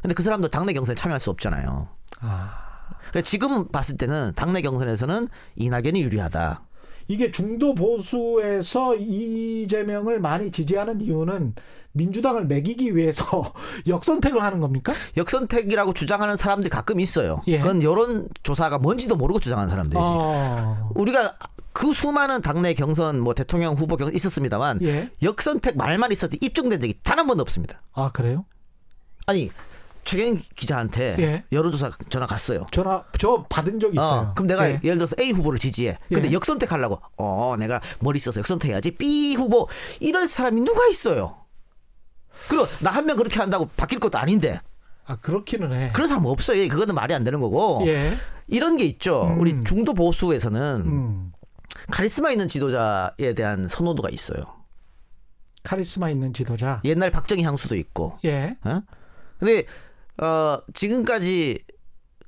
근데 0.00 0.14
그 0.14 0.22
사람도 0.22 0.48
당내 0.48 0.72
경선에 0.72 0.94
참여할 0.94 1.20
수 1.20 1.30
없잖아요. 1.30 1.88
아. 2.20 2.64
그래서 3.10 3.24
지금 3.24 3.68
봤을 3.68 3.96
때는 3.96 4.32
당내 4.34 4.62
경선에서는 4.62 5.28
이낙연이 5.56 6.02
유리하다. 6.02 6.62
이게 7.08 7.30
중도 7.30 7.74
보수에서 7.74 8.96
이재명을 8.96 10.20
많이 10.20 10.50
지지하는 10.50 11.00
이유는 11.00 11.54
민주당을 11.92 12.46
매기기 12.46 12.96
위해서 12.96 13.52
역선택을 13.86 14.42
하는 14.42 14.60
겁니까? 14.60 14.92
역선택이라고 15.16 15.92
주장하는 15.92 16.36
사람들이 16.36 16.70
가끔 16.70 16.98
있어요. 17.00 17.40
예. 17.46 17.58
그건 17.58 17.82
여론 17.82 18.28
조사가 18.42 18.78
뭔지도 18.78 19.16
모르고 19.16 19.38
주장하는 19.40 19.68
사람들이지. 19.68 20.00
어. 20.02 20.90
우리가 20.94 21.36
그 21.72 21.92
수많은 21.92 22.40
당내 22.40 22.74
경선 22.74 23.20
뭐 23.20 23.34
대통령 23.34 23.74
후보 23.74 23.96
경선 23.96 24.14
있었습니다만 24.14 24.80
예. 24.82 25.10
역선택 25.22 25.76
말만 25.76 26.10
있었지 26.12 26.38
입증된 26.40 26.80
적이 26.80 26.94
단 27.02 27.18
한 27.18 27.26
번도 27.28 27.42
없습니다. 27.42 27.80
아 27.92 28.10
그래요? 28.12 28.44
아니 29.26 29.50
최경 30.04 30.38
기자한테 30.56 31.16
예. 31.18 31.44
여론조사 31.52 31.90
전화 32.10 32.26
갔어요. 32.26 32.66
전화 32.70 33.04
저 33.18 33.44
받은 33.48 33.80
적 33.80 33.94
있어요. 33.94 34.20
어, 34.30 34.34
그럼 34.34 34.46
내가 34.46 34.68
예. 34.70 34.80
예. 34.82 34.88
를 34.90 34.98
들어서 34.98 35.16
A 35.20 35.30
후보를 35.32 35.58
지지해. 35.58 35.98
근데 36.08 36.28
예. 36.28 36.32
역선택하려고 36.32 37.00
어 37.16 37.56
내가 37.58 37.80
머리 38.00 38.18
써서 38.18 38.40
역선택해야지 38.40 38.92
B 38.92 39.34
후보 39.34 39.68
이럴 40.00 40.28
사람이 40.28 40.60
누가 40.60 40.86
있어요? 40.86 41.36
그리고 42.48 42.64
나 42.82 42.90
한 42.92 43.06
명 43.06 43.16
그렇게 43.16 43.38
한다고 43.40 43.68
바뀔 43.76 43.98
것도 43.98 44.18
아닌데 44.18 44.60
아 45.06 45.16
그렇기는 45.16 45.72
해. 45.72 45.90
그런 45.92 46.08
사람 46.08 46.24
없어요. 46.26 46.66
그거는 46.68 46.94
말이 46.94 47.14
안 47.14 47.24
되는 47.24 47.40
거고 47.40 47.82
예. 47.86 48.12
이런 48.46 48.76
게 48.76 48.84
있죠. 48.84 49.24
음. 49.28 49.40
우리 49.40 49.64
중도 49.64 49.94
보수에서는 49.94 50.82
음. 50.84 51.32
카리스마 51.90 52.30
있는 52.30 52.48
지도자에 52.48 53.34
대한 53.34 53.68
선호도가 53.68 54.08
있어요. 54.10 54.44
카리스마 55.62 56.10
있는 56.10 56.32
지도자. 56.32 56.80
옛날 56.84 57.10
박정희 57.10 57.42
향수도 57.42 57.74
있고. 57.76 58.18
예. 58.24 58.56
어? 58.64 58.82
근데 59.38 59.64
어 60.18 60.58
지금까지 60.72 61.58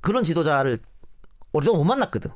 그런 0.01 0.23
지도자를 0.23 0.77
오래동안 1.53 1.79
못 1.79 1.85
만났거든. 1.85 2.31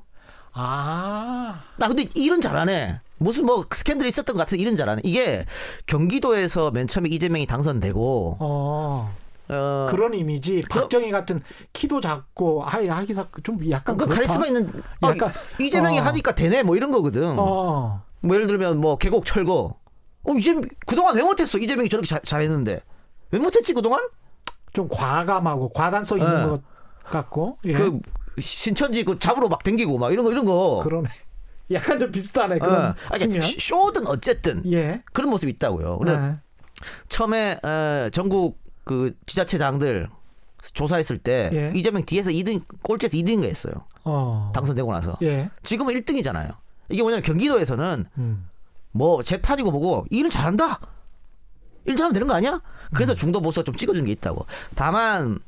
아. 0.53 1.61
나 1.77 1.87
근데 1.87 2.07
일은 2.15 2.41
잘하네. 2.41 2.99
무슨 3.17 3.45
뭐 3.45 3.63
스캔들이 3.71 4.09
있었던 4.09 4.35
것 4.35 4.39
같은데 4.39 4.61
일은 4.61 4.75
잘하네. 4.75 5.01
이게 5.05 5.45
경기도에서 5.85 6.71
맨 6.71 6.87
처음에 6.87 7.09
이재명이 7.09 7.45
당선되고 7.45 8.37
어. 8.39 9.15
어 9.49 9.87
그런 9.89 10.13
이미지. 10.13 10.61
박정희 10.69 11.11
같은 11.11 11.39
키도 11.73 12.01
작고 12.01 12.63
아이 12.65 12.87
하기사 12.87 13.27
좀 13.43 13.69
약간 13.69 13.97
그. 13.97 14.07
카리스마 14.07 14.47
있는 14.47 14.71
아, 15.01 15.09
약간- 15.09 15.31
이재명이 15.59 15.99
어. 15.99 16.03
하니까 16.03 16.33
되네 16.35 16.63
뭐 16.63 16.75
이런 16.75 16.91
거거든. 16.91 17.35
어. 17.37 18.03
뭐 18.21 18.35
예를 18.35 18.47
들면 18.47 18.79
뭐 18.79 18.97
계곡 18.97 19.25
철거. 19.25 19.75
어 20.23 20.33
이제 20.33 20.55
그동안 20.85 21.15
왜 21.15 21.23
못했어? 21.23 21.57
이재명이 21.57 21.89
저렇게 21.89 22.07
잘, 22.07 22.21
잘했는데 22.21 22.81
왜 23.31 23.39
못했지 23.39 23.73
그동안? 23.73 24.01
좀 24.73 24.87
과감하고 24.89 25.69
과단성 25.69 26.19
있는 26.19 26.43
예. 26.43 26.45
것 26.47 26.61
같고. 27.05 27.57
예. 27.65 27.73
그 27.73 27.99
신천지 28.39 29.03
그 29.03 29.19
잡으러 29.19 29.47
막 29.49 29.63
댕기고 29.63 29.97
막 29.97 30.11
이런 30.11 30.25
거 30.25 30.31
이런 30.31 30.45
거. 30.45 30.81
그러네. 30.83 31.09
약간 31.71 31.99
좀 31.99 32.11
비슷하네 32.11 32.55
어. 32.55 32.59
그런 32.59 32.93
아니, 33.09 33.19
측면. 33.19 33.41
쇼- 33.41 33.59
쇼든 33.59 34.07
어쨌든 34.07 34.61
예. 34.71 35.03
그런 35.13 35.29
모습이 35.29 35.51
있다고요. 35.53 35.99
그래서 35.99 36.19
네. 36.19 36.37
처음에 37.07 37.59
어, 37.63 38.09
전국 38.11 38.59
그 38.83 39.15
지자체장들 39.25 40.09
조사했을 40.73 41.17
때 41.17 41.49
예. 41.53 41.71
이재명 41.77 42.03
뒤에서 42.05 42.29
2등 42.31 42.61
꼴찌에서 42.83 43.17
2등인가 43.17 43.45
했어요. 43.45 43.73
어. 44.03 44.51
당선되고 44.53 44.91
나서 44.91 45.17
예. 45.21 45.49
지금은 45.63 45.93
1등이잖아요. 45.95 46.55
이게 46.89 47.01
뭐냐면 47.01 47.23
경기도에서는 47.23 48.05
음. 48.17 48.47
뭐 48.91 49.21
재판이고 49.21 49.71
뭐고 49.71 50.05
일을 50.09 50.29
잘한다. 50.29 50.79
일 51.85 51.95
잘하면 51.95 52.13
되는 52.13 52.27
거 52.27 52.33
아니야? 52.33 52.61
그래서 52.93 53.15
중도 53.15 53.41
보수가 53.41 53.63
좀 53.63 53.75
찍어준 53.75 54.05
게 54.05 54.11
있다고. 54.11 54.45
다만 54.75 55.39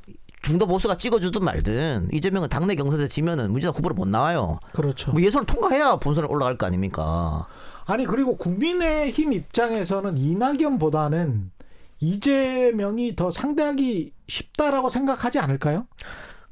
중도 0.41 0.67
보수가 0.67 0.97
찍어주든 0.97 1.43
말든 1.43 2.09
이재명은 2.11 2.49
당내 2.49 2.75
경선에서 2.75 3.07
지면은 3.07 3.51
문재인 3.51 3.73
후보로 3.73 3.95
못 3.95 4.07
나와요. 4.07 4.59
그렇죠. 4.73 5.11
뭐 5.11 5.21
예선을 5.21 5.45
통과해야 5.45 5.95
본선에 5.97 6.27
올라갈 6.27 6.57
거 6.57 6.65
아닙니까? 6.65 7.47
아니 7.85 8.05
그리고 8.05 8.37
국민의힘 8.37 9.33
입장에서는 9.33 10.17
이낙연보다는 10.17 11.51
이재명이 11.99 13.15
더 13.15 13.31
상대하기 13.31 14.11
쉽다라고 14.27 14.89
생각하지 14.89 15.39
않을까요? 15.39 15.87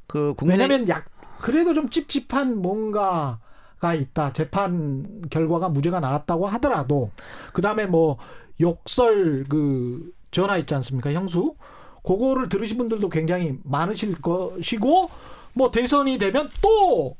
그 0.08 0.34
국민의 0.36 0.62
왜냐하면 0.62 0.88
약 0.90 1.06
그래도 1.40 1.74
좀 1.74 1.90
찝찝한 1.90 2.62
뭔가가 2.62 3.94
있다. 3.94 4.32
재판 4.32 5.22
결과가 5.30 5.68
무죄가 5.70 6.00
나왔다고 6.00 6.48
하더라도 6.48 7.12
그 7.52 7.62
다음에 7.62 7.86
뭐 7.86 8.18
욕설 8.62 9.45
그 9.49 10.14
전화 10.32 10.57
있지 10.57 10.74
않습니까? 10.76 11.12
형수 11.12 11.55
그거를 12.03 12.49
들으신 12.49 12.78
분들도 12.78 13.09
굉장히 13.09 13.57
많으실 13.64 14.22
것이고 14.22 15.09
뭐 15.53 15.72
대선이 15.72 16.18
되면 16.18 16.49
또 16.62 17.16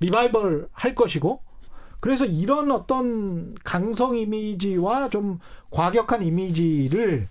리바이벌 0.00 0.68
할 0.72 0.94
것이고 0.94 1.40
그래서 2.00 2.24
이런 2.24 2.70
어떤 2.70 3.54
강성 3.62 4.16
이미지와 4.16 5.10
좀 5.10 5.38
과격한 5.70 6.22
이미지를 6.22 7.28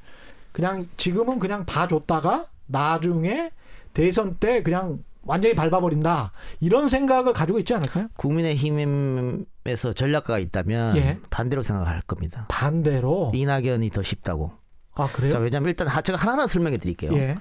그냥 0.51 0.87
지금은 0.97 1.39
그냥 1.39 1.65
봐줬다가 1.65 2.45
나중에 2.67 3.51
대선 3.93 4.35
때 4.35 4.61
그냥 4.63 5.03
완전히 5.23 5.53
밟아버린다 5.55 6.31
이런 6.59 6.87
생각을 6.89 7.33
가지고 7.33 7.59
있지 7.59 7.73
않을까요? 7.73 8.07
국민의힘에서 8.15 9.93
전략가가 9.93 10.39
있다면 10.39 10.97
예. 10.97 11.19
반대로 11.29 11.61
생각할 11.61 12.01
겁니다. 12.01 12.45
반대로 12.49 13.31
이낙연이 13.35 13.89
더 13.89 14.01
쉽다고. 14.01 14.51
아 14.95 15.07
그래요? 15.11 15.31
자, 15.31 15.39
왜냐면 15.39 15.69
일단 15.69 15.87
하- 15.87 16.01
제가 16.01 16.17
하나하나 16.17 16.47
설명해 16.47 16.77
드릴게요. 16.77 17.13
예, 17.13 17.37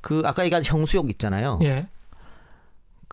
그 0.00 0.22
아까 0.24 0.44
얘기한 0.44 0.64
형수욕 0.64 1.10
있잖아요. 1.10 1.58
예. 1.62 1.88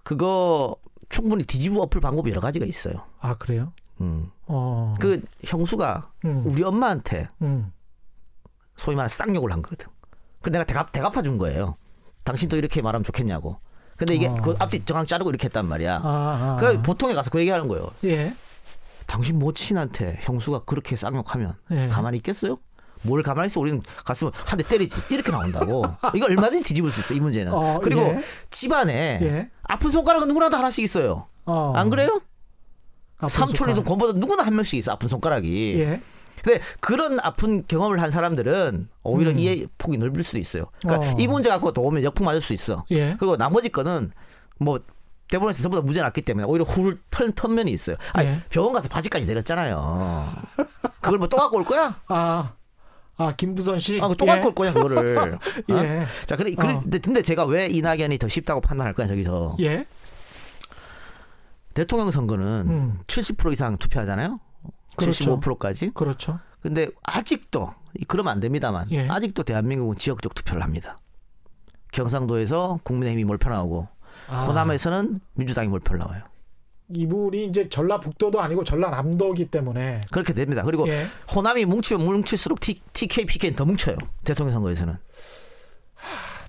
그거 0.03 0.75
충분히 1.09 1.43
뒤집어 1.43 1.81
엎을 1.83 2.01
방법이 2.01 2.29
여러 2.31 2.41
가지가 2.41 2.65
있어요. 2.65 3.03
아 3.19 3.35
그래요? 3.35 3.73
음. 4.01 4.31
어, 4.47 4.93
그 4.99 5.21
형수가 5.43 6.11
음, 6.25 6.43
우리 6.45 6.63
엄마한테 6.63 7.27
음. 7.41 7.71
소위 8.75 8.95
말해 8.95 9.07
쌍욕을 9.09 9.51
한 9.51 9.61
거거든. 9.61 9.87
그래 10.41 10.53
내가 10.53 10.63
대갚 10.63 10.91
대갚아 10.91 11.21
준 11.21 11.37
거예요. 11.37 11.75
당신도 12.23 12.55
이렇게 12.57 12.81
말하면 12.81 13.03
좋겠냐고. 13.03 13.59
근데 13.99 14.15
이게 14.15 14.27
어. 14.27 14.33
그 14.35 14.55
앞뒤 14.59 14.83
정확 14.85 15.07
자르고 15.07 15.29
이렇게 15.29 15.45
했단 15.45 15.67
말이야. 15.67 16.01
아, 16.01 16.01
아, 16.03 16.55
그 16.59 16.81
보통에 16.81 17.13
가서 17.13 17.29
그 17.29 17.39
얘기하는 17.39 17.67
거예요. 17.67 17.91
예, 18.05 18.33
당신 19.05 19.37
모친한테 19.37 20.19
형수가 20.21 20.63
그렇게 20.65 20.95
쌍욕하면 20.95 21.53
예. 21.71 21.87
가만히 21.89 22.17
있겠어요? 22.17 22.57
뭘 23.01 23.21
가만히 23.23 23.47
있어? 23.47 23.59
우리는 23.59 23.81
갔으면 24.05 24.33
한 24.33 24.57
대 24.57 24.63
때리지. 24.63 25.01
이렇게 25.09 25.31
나온다고. 25.31 25.85
이거 26.15 26.25
얼마든지 26.25 26.63
뒤집을 26.63 26.91
수 26.91 26.99
있어, 27.01 27.13
이 27.13 27.19
문제는. 27.19 27.53
어, 27.53 27.79
그리고 27.83 28.01
예. 28.01 28.21
집안에 28.49 29.19
예. 29.21 29.49
아픈 29.63 29.91
손가락은 29.91 30.27
누구나 30.27 30.49
다 30.49 30.57
하나씩 30.57 30.83
있어요. 30.83 31.27
어. 31.45 31.73
안 31.75 31.89
그래요? 31.89 32.19
삼촌이든. 33.27 33.83
권보다 33.83 34.13
누구나 34.17 34.43
한 34.43 34.55
명씩 34.55 34.79
있어, 34.79 34.93
아픈 34.93 35.09
손가락이. 35.09 35.75
예. 36.47 36.51
근데 36.51 36.61
그런 36.79 37.19
아픈 37.21 37.65
경험을 37.67 38.01
한 38.01 38.11
사람들은 38.11 38.89
오히려 39.03 39.31
음. 39.31 39.39
이해 39.39 39.65
폭이 39.77 39.97
넓을 39.97 40.23
수도 40.23 40.37
있어요. 40.37 40.65
그러니까 40.81 41.11
어. 41.11 41.15
이 41.19 41.27
문제 41.27 41.49
갖고 41.49 41.71
도우면 41.71 42.03
역풍 42.03 42.25
맞을 42.25 42.41
수 42.41 42.53
있어. 42.53 42.85
예. 42.91 43.15
그리고 43.19 43.37
나머지 43.37 43.69
거는 43.69 44.11
뭐 44.59 44.79
대본에서 45.29 45.61
전부 45.61 45.77
다 45.77 45.83
무죄 45.83 46.01
났기 46.01 46.21
때문에 46.23 46.45
오히려 46.47 46.65
훌 46.65 46.99
턴, 47.11 47.31
턴 47.33 47.53
면이 47.53 47.71
있어요. 47.71 47.97
아니, 48.13 48.29
예. 48.29 48.39
병원 48.49 48.73
가서 48.73 48.89
바지까지 48.89 49.25
내렸잖아요. 49.27 50.27
그걸 51.01 51.19
뭐 51.19 51.27
또 51.27 51.37
갖고 51.37 51.57
올 51.57 51.65
거야? 51.65 52.01
아, 52.07 52.53
아 53.17 53.33
김부선 53.35 53.79
씨. 53.79 53.99
아, 54.01 54.09
또 54.17 54.25
예. 54.25 54.31
갖고 54.31 54.47
올 54.49 54.55
거야, 54.55 54.73
그거를. 54.73 55.17
어? 55.37 55.39
예. 55.69 56.05
자, 56.25 56.35
그래, 56.35 56.53
어. 56.53 56.55
그래, 56.59 56.79
근데, 56.81 56.97
근데 56.97 57.21
제가 57.21 57.45
왜 57.45 57.67
이낙연이 57.67 58.17
더 58.17 58.27
쉽다고 58.27 58.59
판단할 58.61 58.93
거야, 58.93 59.07
저기서. 59.07 59.57
예. 59.59 59.85
대통령 61.75 62.09
선거는 62.11 62.45
음. 62.67 62.99
70% 63.07 63.53
이상 63.53 63.77
투표하잖아요? 63.77 64.39
그렇죠. 64.99 65.39
75%까지. 65.39 65.91
그렇죠. 65.93 66.39
근데 66.61 66.89
아직도, 67.03 67.73
그러면 68.07 68.33
안 68.33 68.39
됩니다만, 68.39 68.89
예. 68.91 69.07
아직도 69.07 69.43
대한민국은 69.43 69.97
지역적 69.97 70.35
투표를 70.35 70.61
합니다. 70.61 70.97
경상도에서 71.91 72.79
국민의힘이 72.83 73.23
몰표 73.23 73.49
나오고, 73.49 73.87
아, 74.27 74.45
호남에서는 74.45 75.19
민주당이 75.33 75.69
몰표를 75.69 75.99
나와요. 75.99 76.23
이분이 76.95 77.45
이제 77.45 77.69
전라북도도 77.69 78.41
아니고 78.41 78.63
전라남도이기 78.63 79.51
때문에 79.51 80.01
그렇게 80.11 80.33
됩니다. 80.33 80.63
그리고 80.63 80.87
예. 80.87 81.05
호남이 81.35 81.65
뭉치면 81.65 82.03
뭉칠수록 82.03 82.59
T, 82.59 82.81
TK, 82.93 83.25
PK는 83.25 83.55
더 83.55 83.65
뭉쳐요. 83.65 83.95
대통령 84.23 84.53
선거에서는. 84.53 84.97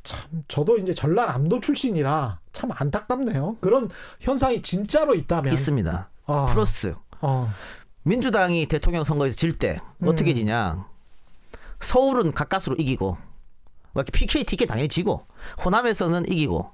참 0.03 0.19
저도 0.49 0.79
이제 0.79 0.95
전라남도 0.95 1.61
출신이라 1.61 2.41
참 2.53 2.71
안타깝네요. 2.75 3.59
그런 3.61 3.91
현상이 4.21 4.63
진짜로 4.63 5.15
있다면 5.15 5.53
있습니다. 5.53 6.11
아, 6.27 6.47
플러스 6.47 6.95
어. 7.21 7.53
민주당이 8.03 8.67
대통령 8.67 9.05
선거에서 9.05 9.37
질때 9.37 9.79
음. 9.99 10.09
어떻게 10.09 10.35
지냐? 10.35 10.87
서울은 11.81 12.33
가까스로 12.33 12.77
이기고 12.77 13.11
뭐 13.93 14.03
이렇게 14.03 14.11
PK, 14.13 14.45
TK 14.45 14.67
당연히 14.67 14.89
지고 14.89 15.27
호남에서는 15.65 16.31
이기고 16.31 16.71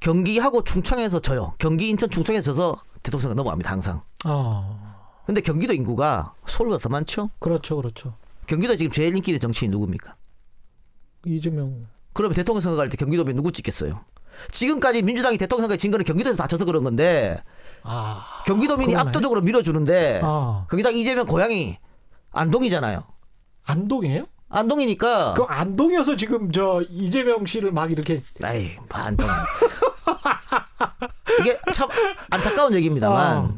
경기하고 0.00 0.64
충청에서 0.64 1.20
져요. 1.20 1.54
경기, 1.58 1.88
인천, 1.88 2.10
충청에서 2.10 2.52
져서 2.52 2.76
대통령 3.02 3.22
선거 3.22 3.34
넘어갑니다. 3.34 3.70
항상. 3.70 4.02
어. 4.24 4.92
근데 5.26 5.40
경기도 5.40 5.72
인구가 5.72 6.34
서울보다 6.46 6.82
더 6.82 6.88
많죠? 6.88 7.30
그렇죠. 7.38 7.76
그렇죠. 7.76 8.16
경기도 8.46 8.74
지금 8.74 8.90
제일 8.90 9.16
인기 9.16 9.30
있는 9.30 9.38
정치인 9.40 9.70
누굽니까? 9.70 10.16
이재명 11.24 11.86
그러면 12.12 12.34
대통령 12.34 12.60
선거 12.60 12.76
갈 12.76 12.88
때 12.90 12.96
경기도면 12.96 13.36
누구 13.36 13.52
찍겠어요? 13.52 14.04
지금까지 14.50 15.02
민주당이 15.02 15.38
대통령 15.38 15.62
선거에 15.62 15.76
진 15.76 15.92
거는 15.92 16.04
경기도에서 16.04 16.36
다쳐서 16.36 16.64
그런 16.64 16.82
건데 16.82 17.40
아. 17.84 18.42
경기도민이 18.46 18.92
그러네. 18.92 19.08
압도적으로 19.08 19.40
밀어주는데 19.40 20.20
아. 20.22 20.66
거기다 20.68 20.90
이재명 20.90 21.26
고향이 21.26 21.76
안동이잖아요. 22.32 23.02
안동이에요? 23.64 24.26
안동이니까 24.48 25.34
그 25.34 25.42
안동이어서 25.44 26.16
지금 26.16 26.52
저 26.52 26.82
이재명 26.90 27.46
씨를 27.46 27.72
막 27.72 27.90
이렇게 27.90 28.22
아이 28.42 28.70
뭐 28.76 28.86
안동 29.00 29.26
이게 31.40 31.58
참 31.72 31.88
안타까운 32.30 32.74
얘기입니다만 32.74 33.36
어. 33.38 33.54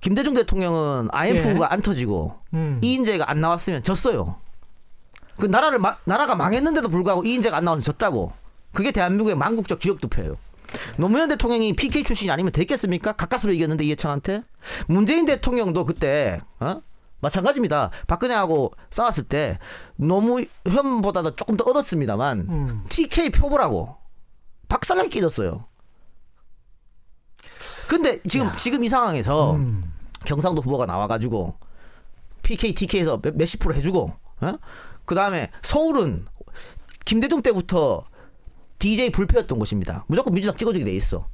김대중 0.00 0.34
대통령은 0.34 1.08
IMF가 1.12 1.72
안 1.72 1.82
터지고 1.82 2.38
음. 2.54 2.80
이인재가 2.82 3.30
안 3.30 3.40
나왔으면 3.40 3.82
졌어요. 3.82 4.36
그 5.38 5.46
나라를 5.46 5.78
마- 5.78 5.96
나라가 6.04 6.34
망했는데도 6.34 6.88
불구하고 6.88 7.24
이인재가 7.24 7.56
안 7.56 7.64
나와서 7.64 7.82
졌다고. 7.82 8.32
그게 8.72 8.90
대한민국의 8.92 9.34
망국적 9.36 9.80
지역 9.80 10.00
투표예요. 10.00 10.36
노무현 10.96 11.28
대통령이 11.28 11.74
PK 11.74 12.04
출신이 12.04 12.30
아니면 12.30 12.52
됐겠습니까? 12.52 13.12
가까스로 13.12 13.52
이겼는데 13.52 13.84
이해창한테. 13.84 14.42
문재인 14.88 15.26
대통령도 15.26 15.84
그때 15.84 16.40
어? 16.60 16.80
마찬가지입니다. 17.20 17.90
박근혜하고 18.06 18.72
싸웠을 18.90 19.24
때 19.24 19.58
노무현보다도 19.96 21.36
조금 21.36 21.56
더 21.56 21.64
얻었습니다만 21.64 22.38
음. 22.48 22.84
TK 22.88 23.30
표보라고 23.30 23.96
박살나게 24.68 25.08
깨졌어요. 25.08 25.66
근데 27.88 28.20
지금 28.28 28.50
지금 28.56 28.84
이 28.84 28.88
상황에서 28.88 29.52
음. 29.54 29.92
경상도 30.24 30.60
후보가 30.60 30.86
나와가지고 30.86 31.56
PK, 32.42 32.74
TK에서 32.74 33.20
몇, 33.20 33.34
몇십 33.36 33.60
프로 33.60 33.74
해주고, 33.74 34.12
어? 34.40 34.52
그 35.04 35.14
다음에 35.14 35.50
서울은 35.62 36.26
김대중 37.04 37.42
때부터 37.42 38.04
DJ 38.78 39.10
불패였던 39.10 39.58
곳입니다. 39.58 40.04
무조건 40.06 40.34
민주당 40.34 40.56
찍어주게 40.56 40.84
돼 40.84 40.94
있어. 40.94 41.26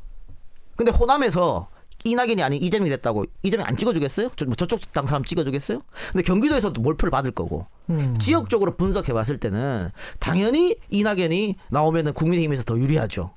근데 0.76 0.90
호남에서 0.90 1.68
이낙연이 2.04 2.42
아닌 2.42 2.62
이재명이 2.62 2.90
됐다고 2.90 3.26
이재명 3.42 3.66
안 3.66 3.76
찍어주겠어요? 3.76 4.30
저, 4.34 4.44
뭐 4.44 4.54
저쪽 4.54 4.92
당 4.92 5.06
사람 5.06 5.24
찍어주겠어요? 5.24 5.82
근데 6.12 6.22
경기도에서도 6.22 6.80
몰표를 6.80 7.10
받을 7.10 7.30
거고 7.30 7.66
음. 7.90 8.16
지역적으로 8.18 8.76
분석해 8.76 9.12
봤을 9.12 9.36
때는 9.36 9.90
당연히 10.18 10.76
이낙연이 10.90 11.56
나오면은 11.70 12.12
국민의힘에서 12.12 12.64
더 12.64 12.78
유리하죠. 12.78 13.34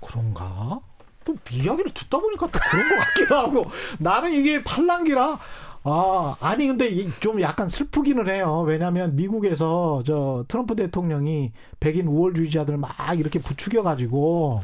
그런가? 0.00 0.80
또 1.24 1.36
이야기를 1.52 1.92
듣다 1.94 2.18
보니까 2.18 2.48
또 2.48 2.58
그런 2.58 2.88
것 2.88 2.96
같기도 2.96 3.36
하고 3.36 3.64
나는 4.00 4.32
이게 4.32 4.62
팔랑기라 4.64 5.38
아 5.84 6.36
아니 6.40 6.68
근데 6.68 6.88
이- 6.88 7.10
좀 7.20 7.40
약간 7.40 7.68
슬프기는 7.68 8.28
해요 8.28 8.62
왜냐하면 8.66 9.16
미국에서 9.16 10.02
저 10.06 10.44
트럼프 10.46 10.76
대통령이 10.76 11.52
백인 11.80 12.06
우월주의자들 12.06 12.76
막 12.76 12.92
이렇게 13.18 13.40
부추겨 13.40 13.82
가지고 13.82 14.60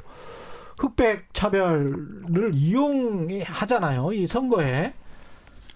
흑백 0.79 1.35
차별을 1.35 2.53
이용하잖아요 2.55 4.13
이 4.13 4.27
선거에 4.27 4.95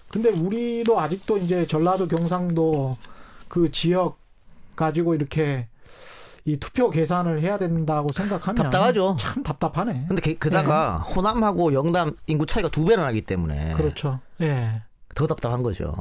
근데 0.07 0.29
우리도 0.29 0.99
아직도 0.99 1.37
이제 1.37 1.65
전라도 1.65 2.07
경상도 2.07 2.95
그 3.47 3.69
지역 3.71 4.19
가지고 4.75 5.15
이렇게 5.15 5.67
이 6.45 6.57
투표 6.57 6.89
계산을 6.89 7.41
해야 7.41 7.57
된다고 7.57 8.09
생각하면 8.13 8.55
답답하죠. 8.55 9.15
참 9.17 9.43
답답하네. 9.43 10.05
근데 10.09 10.21
게, 10.21 10.35
게다가 10.37 10.97
호남하고 10.97 11.73
영남 11.73 12.11
인구 12.27 12.45
차이가 12.45 12.67
두 12.69 12.83
배나 12.85 13.03
나기 13.03 13.21
때문에 13.21 13.73
그렇죠. 13.75 14.19
예. 14.41 14.81
더 15.15 15.27
답답한 15.27 15.63
거죠. 15.63 15.93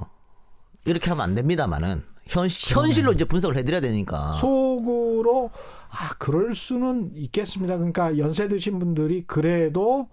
이렇게 0.84 1.10
하면 1.10 1.24
안 1.24 1.34
됩니다만은 1.34 2.02
현, 2.26 2.46
현실로 2.48 3.12
이제 3.12 3.24
분석을 3.24 3.56
해드려야 3.56 3.80
되니까. 3.80 4.32
속으로 4.32 5.50
아 5.90 6.10
그럴 6.18 6.54
수는 6.54 7.12
있겠습니다. 7.14 7.76
그러니까 7.76 8.16
연세 8.18 8.48
드신 8.48 8.78
분들이 8.78 9.24
그래도 9.26 10.08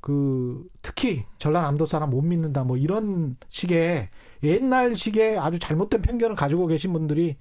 그 0.00 0.64
특히 0.82 1.24
전라남도 1.38 1.86
사람 1.86 2.10
못 2.10 2.22
믿는다 2.22 2.62
뭐 2.64 2.76
이런 2.76 3.36
식의 3.48 4.08
옛날식의 4.42 5.38
아주 5.38 5.58
잘못된 5.58 6.02
편견을 6.02 6.36
가지고 6.36 6.68
계신 6.68 6.92
분들이 6.92 7.36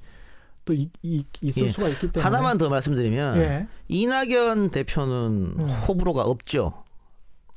또 0.64 0.74
이, 0.74 0.90
이, 1.04 1.24
있을 1.42 1.68
예. 1.68 1.70
수가 1.70 1.88
있기 1.90 2.12
때문에 2.12 2.24
하나만 2.24 2.58
더 2.58 2.70
말씀드리면 2.70 3.38
예 3.38 3.68
이낙연 3.88 4.72
대표는 4.72 5.56
음. 5.60 5.68
호불호가 5.88 6.24
없죠. 6.24 6.85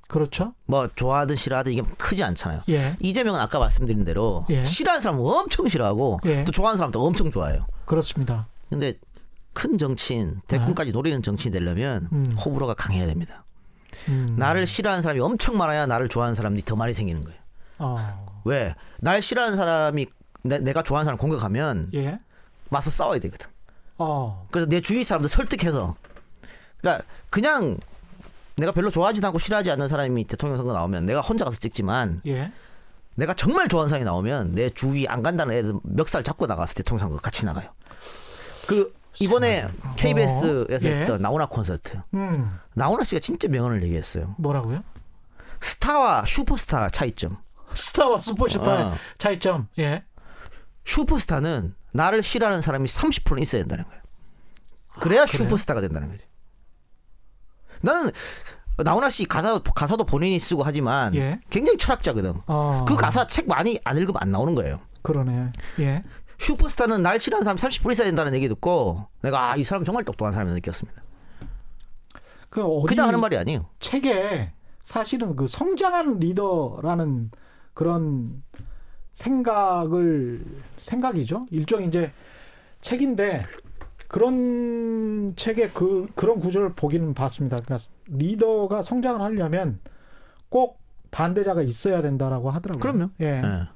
그렇죠 0.09 0.54
뭐 0.64 0.88
좋아하든 0.88 1.36
싫어하든 1.36 1.72
이게 1.72 1.82
크지 1.98 2.24
않잖아요. 2.24 2.62
예 2.70 2.96
이재명은 3.00 3.38
아까 3.38 3.59
말씀드린 3.59 4.04
대로 4.04 4.44
예. 4.50 4.64
싫어하는 4.64 5.02
사람은 5.02 5.24
엄청 5.24 5.68
싫어하고 5.68 6.20
예. 6.24 6.44
또 6.44 6.50
좋아하는 6.50 6.78
사람도 6.78 7.00
엄청 7.00 7.30
좋아해요. 7.30 7.66
그렇습니다. 7.84 8.48
근데 8.70 8.94
큰 9.52 9.76
정치인 9.76 10.40
대권까지 10.48 10.92
노리는 10.92 11.22
정치인 11.22 11.52
되려면 11.52 12.09
네. 12.11 12.18
음. 12.18 12.36
호불호가 12.38 12.74
강해야 12.74 13.06
됩니다. 13.06 13.44
음. 14.09 14.34
나를 14.38 14.66
싫어하는 14.66 15.02
사람이 15.02 15.20
엄청 15.20 15.56
많아야 15.56 15.86
나를 15.86 16.09
좋아하는 16.09 16.34
사람들이 16.34 16.64
더 16.64 16.74
많이 16.74 16.94
생기는 16.94 17.22
거예요. 17.22 17.38
어. 17.78 18.42
왜? 18.44 18.74
날 19.00 19.20
싫어하는 19.20 19.56
사람이 19.56 20.06
내, 20.42 20.72
가 20.72 20.82
좋아하는 20.82 21.04
사람 21.04 21.18
공격하면 21.18 21.90
예. 21.94 22.18
맞서 22.70 22.90
싸워야 22.90 23.18
되거든. 23.20 23.48
어. 23.98 24.46
그래서 24.50 24.68
내 24.68 24.80
주위 24.80 25.04
사람들 25.04 25.28
설득해서 25.28 25.96
그러니까 26.80 27.04
그냥 27.28 27.78
내가 28.59 28.72
별로 28.72 28.90
좋아하지도 28.90 29.26
않고 29.28 29.38
싫어하지 29.38 29.70
않는 29.70 29.88
사람이 29.88 30.24
대통령 30.24 30.56
선거 30.56 30.72
나오면 30.72 31.06
내가 31.06 31.20
혼자 31.20 31.44
가서 31.44 31.59
찍지만 31.59 32.20
예. 32.26 32.52
내가 33.14 33.34
정말 33.34 33.68
좋아하는 33.68 33.88
사람이 33.88 34.04
나오면 34.04 34.54
내 34.54 34.70
주위 34.70 35.06
안 35.09 35.22
간다는 35.22 35.54
애들 35.54 35.74
멱살 35.82 36.22
잡고 36.22 36.46
나가서 36.46 36.74
대통령 36.74 37.09
선거 37.09 37.20
같이 37.20 37.44
나가요. 37.46 37.70
그 38.66 38.92
이번에 39.20 39.68
KBS에서 39.96 40.88
예. 40.88 41.00
했던 41.00 41.22
나훈아 41.22 41.46
콘서트 41.46 42.00
음. 42.14 42.59
나훈아 42.74 43.04
씨가 43.04 43.20
진짜 43.20 43.48
명언을 43.48 43.82
얘기했어요. 43.84 44.34
뭐라고요? 44.38 44.82
스타와 45.61 46.24
슈퍼스타 46.26 46.88
차이점. 46.88 47.38
스타와 47.74 48.18
슈퍼스타의 48.18 48.84
어. 48.84 48.96
차이점. 49.18 49.68
예. 49.78 50.04
슈퍼스타는 50.84 51.74
나를 51.92 52.22
싫어하는 52.22 52.61
사람이 52.61 52.86
30% 52.86 53.40
있어야 53.42 53.62
된다는 53.62 53.84
거예요. 53.84 54.02
그래야 55.00 55.22
아? 55.22 55.26
슈퍼스타가 55.26 55.80
된다는 55.80 56.11
거지. 56.11 56.27
나는 57.82 58.10
나훈아 58.84 59.10
씨 59.10 59.24
가사 59.24 59.58
가사도 59.74 60.04
본인이 60.04 60.38
쓰고 60.38 60.62
하지만 60.62 61.14
예. 61.14 61.40
굉장히 61.50 61.78
철학자거든. 61.78 62.34
어. 62.46 62.84
그 62.86 62.96
가사 62.96 63.26
책 63.26 63.48
많이 63.48 63.78
안 63.84 63.96
읽으면 63.96 64.20
안 64.20 64.30
나오는 64.30 64.54
거예요. 64.54 64.80
그러네. 65.02 65.48
예. 65.80 66.04
슈퍼스타는 66.38 67.02
날 67.02 67.18
싫어하는 67.18 67.44
사람 67.44 67.56
30% 67.56 67.90
있어야 67.92 68.06
된다는 68.06 68.34
얘기 68.34 68.48
듣고 68.48 69.06
내가 69.22 69.52
아, 69.52 69.56
이 69.56 69.64
사람 69.64 69.82
정말 69.82 70.04
똑똑한 70.04 70.32
사람이 70.32 70.52
느꼈습니다. 70.52 71.02
그 72.50 72.82
그냥 72.82 73.08
하는 73.08 73.20
말이 73.20 73.36
아니에요. 73.36 73.66
책에 73.80 74.52
사실은 74.82 75.36
그 75.36 75.46
성장한 75.46 76.18
리더라는 76.18 77.30
그런 77.74 78.42
생각을 79.12 80.44
생각이죠. 80.78 81.46
일종 81.50 81.82
이제 81.82 82.12
책인데 82.80 83.44
그런 84.09 85.34
책에 85.36 85.68
그 85.68 86.09
그런 86.14 86.40
구조를 86.40 86.72
보기는 86.74 87.14
봤습니다. 87.14 87.59
그러니까 87.59 87.88
리더가 88.06 88.82
성장을 88.82 89.20
하려면 89.20 89.80
꼭 90.48 90.80
반대자가 91.11 91.62
있어야 91.62 92.02
된다라고 92.02 92.50
하더라고요. 92.50 92.80
그럼요. 92.80 93.11
예. 93.20 93.42
예. 93.44 93.68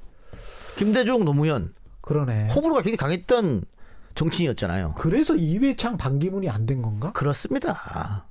김대중, 0.78 1.24
노무현 1.24 1.74
그러네. 2.01 2.49
호불호가 2.49 2.83
굉장히 2.83 2.97
강했던 2.97 3.64
정치인이었잖아요. 4.14 4.95
그래서 4.99 5.37
이회창 5.37 5.97
반기문이 5.97 6.49
안 6.49 6.66
된 6.66 6.83
건가? 6.83 7.12
그렇습니다. 7.12 8.26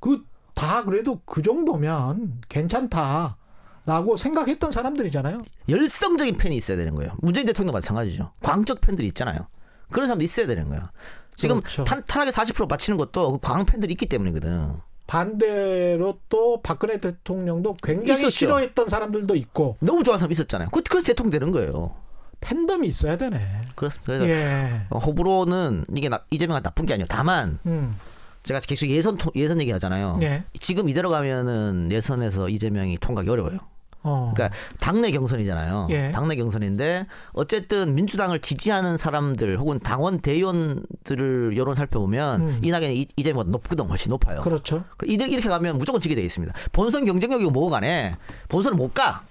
그 0.00 0.24
다 0.54 0.84
그래도 0.84 1.18
그 1.24 1.40
정도면 1.40 2.42
괜찮다 2.50 3.38
라고 3.86 4.18
생각했던 4.18 4.70
사람들이잖아요. 4.70 5.38
열성적인 5.68 6.36
팬이 6.36 6.54
있어야 6.56 6.76
되는 6.76 6.94
거예요. 6.94 7.16
문재인 7.22 7.46
대통령 7.46 7.72
마찬가지죠. 7.72 8.32
광적 8.42 8.82
팬들이 8.82 9.08
있잖아요. 9.08 9.48
그런 9.92 10.08
사람도 10.08 10.24
있어야 10.24 10.46
되는 10.46 10.68
거예요. 10.68 10.88
지금 11.36 11.60
그렇죠. 11.60 11.84
탄, 11.84 12.02
탄핵에 12.06 12.30
40% 12.30 12.68
바치는 12.68 12.96
것도 12.98 13.38
그 13.38 13.38
광 13.48 13.64
팬들이 13.64 13.92
있기 13.92 14.06
때문이거든. 14.06 14.72
반대로 15.06 16.18
또 16.28 16.60
박근혜 16.62 16.98
대통령도 16.98 17.76
굉장히 17.82 18.12
있었죠. 18.20 18.30
싫어했던 18.30 18.88
사람들도 18.88 19.34
있고 19.36 19.76
너무 19.80 20.02
좋아하는 20.02 20.20
사람 20.20 20.32
있었잖아요. 20.32 20.68
그- 20.70 20.82
그래서 20.82 21.06
대통령 21.06 21.30
되는 21.30 21.52
거예요. 21.52 21.94
팬덤이 22.40 22.86
있어야 22.88 23.16
되네. 23.16 23.38
그렇습니다. 23.76 24.06
그래서 24.18 24.28
예. 24.28 24.82
어, 24.90 24.98
호불호는 24.98 25.84
이게 25.96 26.08
나, 26.08 26.20
이재명한테 26.30 26.64
나쁜 26.68 26.86
게 26.86 26.94
아니에요. 26.94 27.06
다만 27.08 27.58
음. 27.66 27.96
제가 28.42 28.58
계속 28.60 28.86
예선 28.86 29.16
토- 29.16 29.30
예선 29.36 29.60
얘기하잖아요. 29.60 30.18
예. 30.22 30.42
지금 30.58 30.88
이대로 30.88 31.10
가면은 31.10 31.88
예선에서 31.92 32.48
이재명이 32.48 32.98
통과하기 32.98 33.30
어려워요. 33.30 33.58
어. 34.04 34.32
그러니까 34.34 34.56
당내 34.80 35.10
경선이잖아요. 35.12 35.86
예. 35.90 36.10
당내 36.12 36.34
경선인데 36.36 37.06
어쨌든 37.32 37.94
민주당을 37.94 38.40
지지하는 38.40 38.96
사람들 38.96 39.58
혹은 39.58 39.78
당원 39.78 40.20
대의원들을 40.20 41.56
여론 41.56 41.74
살펴보면 41.74 42.40
음. 42.40 42.60
이낙연이 42.62 42.96
이- 43.02 43.06
이재명보다 43.16 43.50
높거든 43.50 43.86
훨씬 43.86 44.10
높아요. 44.10 44.40
그렇죠. 44.40 44.84
이들 45.06 45.30
이렇게 45.30 45.48
가면 45.48 45.78
무조건 45.78 46.00
지게 46.00 46.14
돼 46.14 46.22
있습니다. 46.22 46.52
본선 46.72 47.04
경쟁력이고 47.04 47.50
뭐고 47.50 47.70
간에 47.70 48.16
본선을 48.48 48.76
못 48.76 48.92
가. 48.94 49.22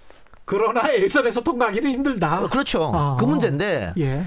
그러나 0.45 0.93
예선에서 0.95 1.41
통과하기는 1.41 1.91
힘들다. 1.91 2.43
어, 2.43 2.47
그렇죠. 2.47 2.91
아. 2.93 3.17
그 3.19 3.26
문제인데 3.26 3.93
예. 3.97 4.24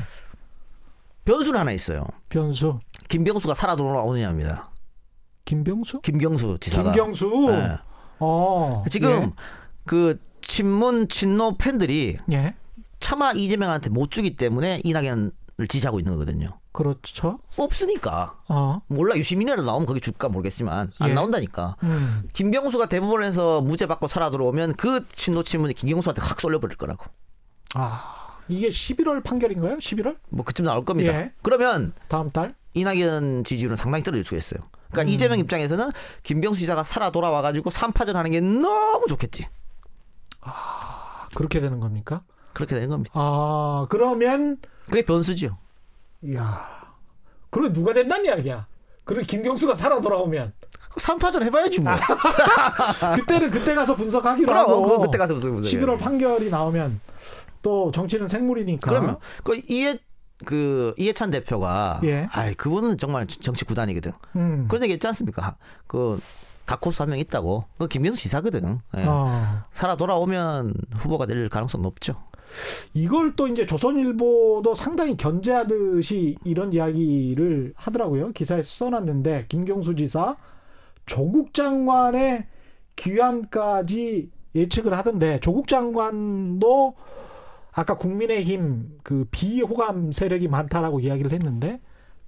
변수는 1.24 1.58
하나 1.58 1.72
있어요. 1.72 2.06
변수. 2.28 2.78
김병수가 3.08 3.54
살아 3.54 3.76
돌아오느냐입니다. 3.76 4.70
김병수? 5.46 6.00
김경수 6.02 6.58
지사가. 6.60 6.92
김경수. 6.92 7.46
네. 7.48 7.76
어. 8.20 8.84
지금 8.90 9.32
그 9.84 10.18
친문 10.54 11.08
친노 11.08 11.56
팬들이 11.56 12.16
예. 12.30 12.36
예. 12.36 12.54
차마 13.00 13.32
이재명한테 13.32 13.90
못 13.90 14.12
주기 14.12 14.36
때문에 14.36 14.82
이낙연을 14.84 15.32
지지하고 15.68 15.98
있는 15.98 16.12
거거든요. 16.12 16.60
그렇죠. 16.70 17.40
없으니까 17.56 18.38
어. 18.48 18.80
몰라 18.86 19.16
유시민이라도 19.16 19.64
나오면 19.64 19.86
거기 19.86 20.00
줄까 20.00 20.28
모르겠지만 20.28 20.92
안 21.00 21.10
예. 21.10 21.12
나온다니까. 21.14 21.74
음. 21.82 22.22
김경수가 22.32 22.86
대법원에서 22.86 23.62
무죄 23.62 23.86
받고 23.86 24.06
살아 24.06 24.30
들어오면 24.30 24.74
그 24.74 25.08
친노 25.08 25.42
친문이 25.42 25.74
김경수한테 25.74 26.22
확 26.22 26.40
쏠려버릴 26.40 26.76
거라고. 26.76 27.04
아. 27.74 28.38
이게 28.46 28.68
11월 28.68 29.24
판결인가요? 29.24 29.78
11월? 29.78 30.18
뭐 30.28 30.44
그쯤 30.44 30.66
나올 30.66 30.84
겁니다. 30.84 31.12
예. 31.14 31.32
그러면 31.42 31.94
다음 32.06 32.30
달? 32.30 32.54
이낙연 32.74 33.42
지지율은 33.42 33.76
상당히 33.76 34.04
떨어질 34.04 34.24
수가 34.24 34.36
있어요. 34.36 34.60
그러니까 34.92 35.02
음. 35.02 35.14
이재명 35.14 35.38
입장에서는 35.40 35.90
김경수 36.22 36.60
지사가 36.60 36.84
살아 36.84 37.10
돌아와가지고 37.10 37.70
3파전 37.70 38.12
하는 38.12 38.30
게 38.30 38.40
너무 38.40 39.06
좋겠지. 39.08 39.48
그렇게 41.34 41.60
되는 41.60 41.80
겁니까? 41.80 42.22
그렇게 42.52 42.74
되는 42.74 42.88
겁니다. 42.88 43.12
아, 43.14 43.86
그러면 43.88 44.58
그게 44.86 45.04
변수죠. 45.04 45.58
이야. 46.22 46.84
그럼 47.50 47.72
누가 47.72 47.92
된다는 47.92 48.24
이야기야? 48.26 48.66
그리고 49.04 49.22
김경수가 49.26 49.74
살아 49.74 50.00
돌아오면 50.00 50.52
3파전 50.96 51.42
해봐야지 51.42 51.80
뭐. 51.80 51.92
그때는 53.16 53.50
그때 53.50 53.74
가서 53.74 53.96
분석하기로 53.96 54.46
그럼 54.46 54.60
하고 54.60 54.82
그건 54.82 55.00
그때 55.02 55.18
가서 55.18 55.34
무슨 55.34 55.54
11월 55.56 55.98
판결이 55.98 56.50
나오면 56.50 57.00
또 57.62 57.90
정치는 57.92 58.28
생물이니까. 58.28 58.88
그러면 58.88 59.16
그 59.42 59.60
이해 59.68 59.98
그 60.44 60.94
이해찬 60.96 61.30
대표가 61.30 62.00
예. 62.04 62.28
아이 62.32 62.54
그분은 62.54 62.98
정말 62.98 63.26
정치 63.26 63.64
구단이거든. 63.64 64.12
음. 64.36 64.66
그런 64.68 64.82
얘기 64.84 64.94
있지 64.94 65.06
않습니까? 65.06 65.56
그 65.86 66.20
다코스 66.66 67.02
한 67.02 67.10
명 67.10 67.18
있다고. 67.18 67.64
그 67.78 67.88
김경수 67.88 68.22
지사거든. 68.22 68.80
예. 68.96 69.04
어. 69.06 69.30
살아 69.72 69.96
돌아오면 69.96 70.74
후보가 70.96 71.26
될 71.26 71.48
가능성 71.48 71.82
높죠. 71.82 72.14
이걸 72.92 73.34
또 73.36 73.48
이제 73.48 73.66
조선일보도 73.66 74.74
상당히 74.74 75.16
견제하듯이 75.16 76.36
이런 76.44 76.72
이야기를 76.72 77.72
하더라고요. 77.76 78.32
기사에 78.32 78.62
써놨는데 78.62 79.46
김경수 79.48 79.94
지사 79.96 80.36
조국 81.06 81.52
장관의 81.54 82.46
귀환까지 82.96 84.30
예측을 84.54 84.96
하던데 84.96 85.40
조국 85.40 85.66
장관도 85.68 86.94
아까 87.72 87.96
국민의힘 87.98 88.98
그 89.02 89.26
비호감 89.30 90.12
세력이 90.12 90.46
많다라고 90.48 91.00
이야기를 91.00 91.32
했는데 91.32 91.80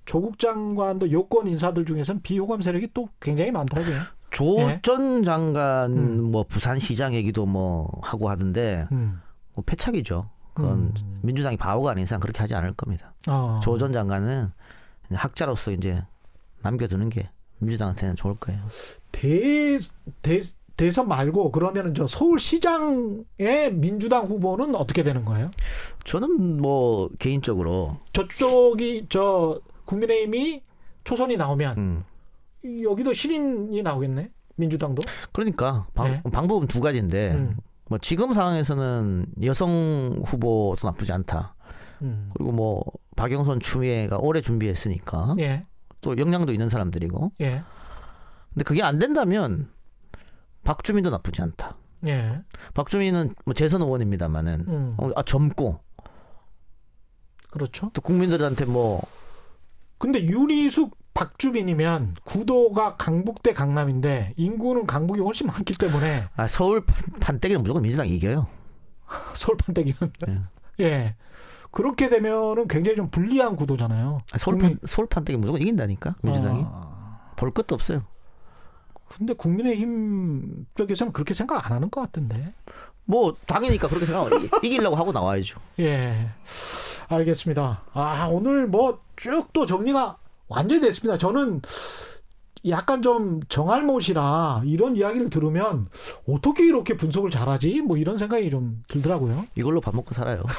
조국 0.05 0.39
장관도 0.39 1.13
여권 1.13 1.47
인사들 1.47 1.85
중에서는 1.85 2.23
비호감 2.23 2.63
세력이 2.63 2.89
또 2.95 3.09
굉장히 3.21 3.53
많더라고요. 3.53 3.97
조 4.37 4.61
예. 4.61 4.81
전 4.83 5.23
장관 5.23 5.97
음. 5.97 6.31
뭐 6.31 6.43
부산시장 6.43 7.15
얘기도 7.15 7.47
뭐 7.47 7.91
하고 8.03 8.29
하던데 8.29 8.87
음. 8.93 9.19
뭐 9.55 9.65
패착이죠. 9.65 10.29
그건 10.53 10.93
음. 10.95 11.21
민주당이 11.23 11.57
바보가 11.57 11.93
아닌 11.93 12.03
이상 12.03 12.21
그렇게 12.21 12.41
하지 12.41 12.55
않을 12.55 12.75
겁니다. 12.75 13.15
어. 13.29 13.59
조전 13.63 13.95
장관은 13.95 14.51
학자로서 15.11 15.71
이제 15.71 16.05
남겨두는 16.61 17.09
게 17.09 17.31
민주당한테는 17.61 18.15
좋을 18.15 18.35
거예요. 18.35 18.61
대, 19.11 19.79
대, 20.21 20.43
대선 20.77 21.09
말고 21.09 21.51
그러면은 21.51 21.95
저 21.95 22.07
서울시장의 22.07 23.73
민주당 23.73 24.27
후보는 24.27 24.75
어떻게 24.75 25.03
되는 25.03 25.25
거예요? 25.25 25.51
저는 26.05 26.61
뭐 26.61 27.09
개인적으로 27.19 27.97
저쪽이 28.13 29.07
저 29.09 29.63
국민의힘이 29.87 30.63
초선이 31.05 31.39
나오면 31.39 31.79
음, 31.79 32.05
여기도 32.83 33.13
신인이 33.13 33.83
나오겠네. 33.83 34.31
민주당도. 34.57 35.03
그러니까 35.33 35.87
방, 35.95 36.11
네. 36.11 36.23
방법은 36.31 36.67
두 36.67 36.81
가지인데 36.81 37.33
음, 37.33 37.57
뭐 37.89 37.99
지금 37.99 38.33
상황에서는 38.33 39.27
여성 39.45 40.21
후보도 40.25 40.87
나쁘지 40.87 41.13
않다. 41.13 41.55
음. 42.03 42.31
그리고 42.35 42.53
뭐 42.53 42.83
박영선 43.17 43.61
추미애가 43.61 44.19
오래 44.19 44.41
준비했으니까 44.41 45.35
예, 45.39 45.67
또 46.01 46.17
역량도 46.17 46.53
있는 46.53 46.69
사람들이고 46.69 47.33
예, 47.41 47.63
근데 48.53 48.65
그게 48.65 48.83
안 48.83 48.99
된다면 48.99 49.71
박주민도 50.65 51.11
나쁘지 51.11 51.43
않다. 51.43 51.77
예. 52.07 52.43
박주민은 52.75 53.35
뭐 53.45 53.55
재선 53.55 53.83
의원입니다만은 53.83 54.65
음, 54.69 54.95
어, 54.99 55.11
아 55.17 55.23
젊고 55.23 55.81
그렇죠. 57.51 57.91
또 57.95 58.03
국민들한테 58.03 58.67
뭐 58.67 59.01
근데 59.99 60.23
윤희숙 60.23 60.97
박주민이면 61.17 62.15
구도가 62.25 62.97
강북 62.97 63.43
대 63.43 63.53
강남인데 63.55 64.35
인구는 64.37 64.87
강북이 64.87 65.21
훨씬 65.21 65.47
많기 65.47 65.75
때문에 65.79 66.29
아, 66.37 66.47
서울 66.47 66.85
판- 66.85 66.97
판때기는 67.21 67.63
무조건 67.63 67.83
민주당 67.83 68.07
이겨요. 68.09 68.47
서울 69.35 69.57
판때기는 69.57 69.97
예. 70.29 70.85
예 70.85 71.15
그렇게 71.71 72.09
되면은 72.09 72.69
굉장히 72.69 72.97
좀 72.97 73.11
불리한 73.11 73.57
구도잖아요. 73.57 74.21
아, 74.33 74.39
서울 74.39 74.59
판 74.59 74.79
서울 74.85 75.09
판때기 75.09 75.39
무조건 75.39 75.61
이긴다니까 75.63 76.17
민주당이 76.23 76.63
아, 76.67 77.31
볼 77.37 77.51
것도 77.53 77.75
없어요. 77.75 78.03
근데 79.09 79.33
국민의힘 79.35 80.67
쪽에서는 80.75 81.13
그렇게 81.13 81.33
생각 81.33 81.65
안 81.67 81.73
하는 81.77 81.91
것 81.91 82.01
같은데. 82.03 82.53
뭐 83.09 83.35
당이니까 83.47 83.89
그렇게 83.89 84.05
생각하면 84.05 84.43
이- 84.45 84.51
이기려고 84.67 84.97
하고 84.97 85.13
나와야죠. 85.13 85.61
예. 85.79 86.29
알겠습니다. 87.09 87.85
아, 87.95 88.29
오늘 88.31 88.67
뭐 88.67 89.01
쭉 89.17 89.53
또 89.55 89.65
정리가 89.65 90.19
완전히 90.49 90.81
됐습니다. 90.81 91.19
저는 91.19 91.63
약간 92.69 93.03
좀 93.03 93.41
정알못이라 93.49 94.63
이런 94.65 94.97
이야기를 94.97 95.31
들으면 95.31 95.87
어떻게 96.29 96.67
이렇게 96.67 96.97
분석을 96.97 97.31
잘하지? 97.31 97.83
뭐 97.83 97.97
이런 97.97 98.19
생각이 98.19 98.51
좀 98.51 98.83
들더라고요. 98.89 99.45
이걸로 99.55 99.81
밥 99.81 99.95
먹고 99.95 100.15
살아요. 100.15 100.43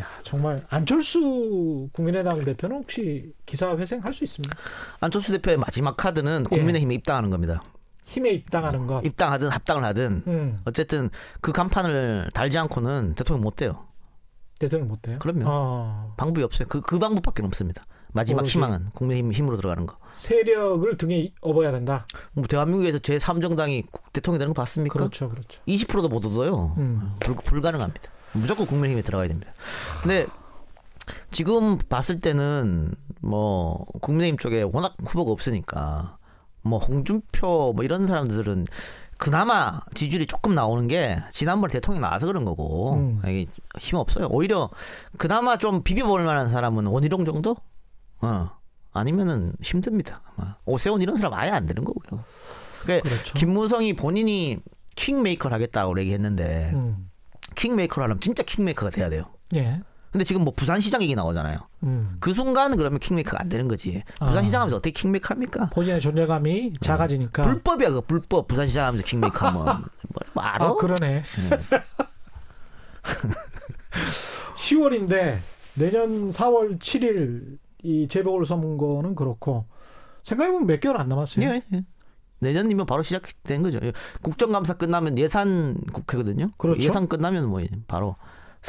야, 0.00 0.06
정말 0.22 0.64
안철수 0.70 1.88
국민의당 1.92 2.44
대표는 2.44 2.76
혹시 2.78 3.32
기사 3.44 3.76
회생할 3.76 4.14
수 4.14 4.24
있습니다. 4.24 4.56
안철수 5.00 5.32
대표의 5.32 5.58
마지막 5.58 5.96
카드는 5.96 6.44
국민의힘에 6.44 6.94
입당하는 6.94 7.30
겁니다. 7.30 7.62
힘에 8.04 8.30
입당하는 8.30 8.86
것. 8.86 9.04
입당하든 9.04 9.48
합당을 9.48 9.84
하든 9.84 10.22
음, 10.26 10.58
어쨌든 10.64 11.08
그 11.40 11.52
간판을 11.52 12.30
달지 12.34 12.58
않고는 12.58 13.14
대통령 13.14 13.42
못 13.42 13.56
돼요. 13.56 13.86
대통령 14.62 14.88
못 14.88 15.02
돼요. 15.02 15.18
그럼요. 15.18 15.44
어, 15.46 16.14
방법이 16.16 16.42
없어요. 16.42 16.68
그, 16.68 16.80
그 16.80 16.98
방법밖에 16.98 17.42
없습니다. 17.42 17.84
마지막 18.12 18.40
오로지. 18.40 18.52
희망은 18.52 18.90
국민의힘 18.92 19.32
힘으로 19.32 19.56
들어가는 19.56 19.86
거. 19.86 19.96
세력을 20.14 20.96
등에 20.96 21.32
업어야 21.40 21.72
된다. 21.72 22.06
뭐 22.32 22.46
대한민국에서 22.46 22.98
제 22.98 23.16
3정당이 23.16 23.86
대통령 24.12 24.38
되는 24.38 24.52
거 24.54 24.60
봤습니까? 24.60 24.92
그렇죠, 24.92 25.28
그렇죠. 25.30 25.62
20%도 25.66 26.08
못 26.08 26.24
얻어요. 26.26 26.74
음. 26.78 27.14
불, 27.20 27.34
불가능합니다. 27.36 28.10
무조건 28.34 28.66
국민의힘에 28.66 29.02
들어가야 29.02 29.28
됩니다. 29.28 29.52
근데 30.02 30.26
지금 31.30 31.78
봤을 31.78 32.20
때는 32.20 32.94
뭐 33.20 33.84
국민의힘 34.00 34.38
쪽에 34.38 34.62
워낙 34.62 34.94
후보가 35.04 35.32
없으니까 35.32 36.18
뭐 36.62 36.78
홍준표 36.78 37.72
뭐 37.74 37.84
이런 37.84 38.06
사람들은 38.06 38.66
그나마 39.22 39.80
지지율이 39.94 40.26
조금 40.26 40.56
나오는 40.56 40.88
게 40.88 41.16
지난번에 41.30 41.70
대통령 41.70 42.02
나와서 42.02 42.26
그런 42.26 42.44
거고 42.44 42.94
음. 42.94 43.22
이게 43.24 43.46
힘 43.78 43.98
없어요. 43.98 44.26
오히려 44.26 44.68
그나마 45.16 45.56
좀 45.58 45.84
비벼볼 45.84 46.24
만한 46.24 46.48
사람은 46.48 46.86
원희룡 46.86 47.24
정도? 47.24 47.56
어. 48.20 48.50
아니면은 48.92 49.54
힘듭니다. 49.62 50.22
아마 50.36 50.56
오세훈 50.64 51.02
이런 51.02 51.16
사람 51.16 51.34
아예 51.34 51.50
안 51.50 51.66
되는 51.66 51.84
거고요. 51.84 52.24
그러니까 52.82 53.08
그렇죠. 53.08 53.34
김무성이 53.34 53.92
본인이 53.92 54.58
킹메이커를 54.96 55.54
하겠다고 55.54 56.00
얘기했는데 56.00 56.72
음. 56.74 57.08
킹메이커를 57.54 58.02
하려면 58.02 58.20
진짜 58.20 58.42
킹메이커가 58.42 58.90
돼야 58.90 59.08
돼요. 59.08 59.26
예. 59.54 59.82
근데 60.12 60.24
지금 60.24 60.44
뭐 60.44 60.52
부산시장 60.54 61.00
얘기 61.02 61.14
나오잖아요. 61.14 61.56
음. 61.84 62.16
그 62.20 62.34
순간은 62.34 62.76
그러면 62.76 63.00
킹메이커가 63.00 63.40
안 63.40 63.48
되는 63.48 63.66
거지. 63.66 64.02
아. 64.20 64.26
부산시장 64.26 64.60
하면서 64.60 64.76
어떻게 64.76 64.92
킹메이커 64.92 65.32
합니까? 65.34 65.70
본인의 65.70 66.00
존재감이 66.00 66.74
작아지니까. 66.82 67.42
불법이야 67.44 67.90
그 67.90 68.02
불법 68.02 68.46
부산시장 68.46 68.88
하면서 68.88 69.04
킹메이커 69.06 69.46
하면 69.48 69.64
뭐, 69.64 70.22
뭐 70.34 70.44
알아? 70.44 70.66
아, 70.66 70.74
그러네. 70.74 71.22
10월인데 74.54 75.38
내년 75.74 76.28
4월 76.28 76.78
7일 76.78 77.58
이 77.82 78.06
재보궐 78.06 78.44
선거는 78.44 79.14
그렇고 79.14 79.64
생각해보면 80.24 80.66
몇 80.66 80.78
개월 80.78 81.00
안 81.00 81.08
남았어요. 81.08 81.48
예, 81.48 81.62
예. 81.72 81.84
내년이면 82.40 82.84
바로 82.86 83.02
시작된 83.02 83.62
거죠. 83.62 83.78
예. 83.82 83.92
국정감사 84.20 84.74
끝나면 84.74 85.16
예산 85.18 85.80
국회거든요. 85.92 86.50
그렇죠. 86.58 86.82
예산 86.82 87.08
끝나면 87.08 87.48
뭐 87.48 87.62
바로 87.86 88.16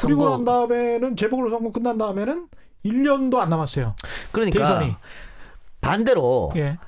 그리고 0.00 0.28
난 0.28 0.44
다음에는 0.44 1.16
재보궐 1.16 1.50
선거 1.50 1.70
끝난 1.70 1.98
다음에는 1.98 2.48
1년도 2.84 3.38
안 3.38 3.50
남았어요. 3.50 3.94
그러니까 4.32 4.58
대선이. 4.58 4.94
반대로 5.80 6.52
예. 6.56 6.78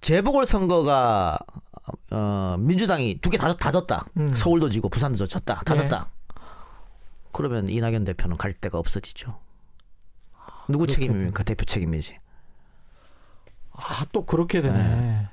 재보궐 0.00 0.46
선거가 0.46 1.38
어, 2.10 2.56
민주당이 2.58 3.18
두 3.20 3.30
개다다 3.30 3.70
졌다. 3.70 4.04
음. 4.18 4.34
서울도 4.34 4.70
지고 4.70 4.88
부산도 4.88 5.26
졌다. 5.26 5.62
다 5.64 5.74
네. 5.74 5.80
졌다. 5.82 6.10
그러면 7.32 7.68
이낙연 7.68 8.04
대표는 8.04 8.36
갈 8.36 8.52
데가 8.52 8.78
없어지죠. 8.78 9.38
누구 10.68 10.86
그렇게 10.86 10.94
책임입니까? 10.94 11.42
대표 11.44 11.64
책임이지. 11.64 12.18
아, 13.72 14.04
또 14.10 14.24
그렇게 14.24 14.62
되네. 14.62 15.28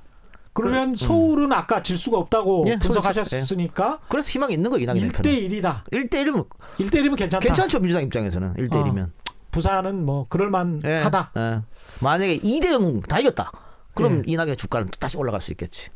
그러면 0.53 0.85
그, 0.87 0.91
음. 0.91 0.95
서울은 0.95 1.51
아까 1.51 1.81
질 1.81 1.97
수가 1.97 2.17
없다고 2.19 2.65
예, 2.67 2.77
분석하셨으니까 2.77 3.99
그래서 4.07 4.29
희망이 4.29 4.53
있는 4.53 4.69
거 4.69 4.77
이낙연 4.77 4.97
1대 5.09 5.23
대표는. 5.23 5.39
1이다. 5.49 5.83
1대 5.91 6.11
1이면 6.11 6.47
1대 6.79 6.95
1이면 7.01 7.17
괜찮다. 7.17 7.39
괜찮죠 7.39 7.79
민주당 7.79 8.03
입장에서는 8.03 8.53
1대 8.53 8.69
1이면. 8.71 9.11
부산은 9.51 10.05
뭐 10.05 10.27
그럴만 10.29 10.81
예, 10.85 10.97
하다. 10.97 11.31
예. 11.37 11.61
만약에 12.01 12.39
2대 12.39 12.71
0 12.71 13.01
다 13.01 13.19
이겼다. 13.19 13.51
그럼 13.95 14.17
예. 14.19 14.21
이낙연 14.25 14.55
주가는 14.57 14.87
또 14.87 14.97
다시 14.99 15.17
올라갈 15.17 15.41
수 15.41 15.51
있겠지. 15.51 15.89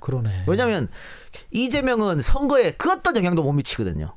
그러네. 0.00 0.44
왜냐하면 0.46 0.88
이재명은 1.52 2.20
선거에 2.20 2.72
그 2.72 2.90
어떤 2.92 3.16
영향도 3.16 3.42
못 3.42 3.52
미치거든요. 3.52 4.14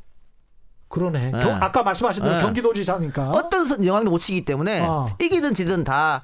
그러네. 0.90 1.32
예. 1.36 1.40
경- 1.40 1.62
아까 1.62 1.84
말씀하신 1.84 2.24
대로 2.24 2.36
예. 2.36 2.40
경기도지사니까. 2.42 3.30
어떤 3.32 3.66
선- 3.66 3.86
영향도 3.86 4.12
못 4.12 4.20
치기 4.20 4.44
때문에 4.46 4.82
어. 4.82 5.06
이기든 5.22 5.54
지든 5.54 5.84
다 5.84 6.24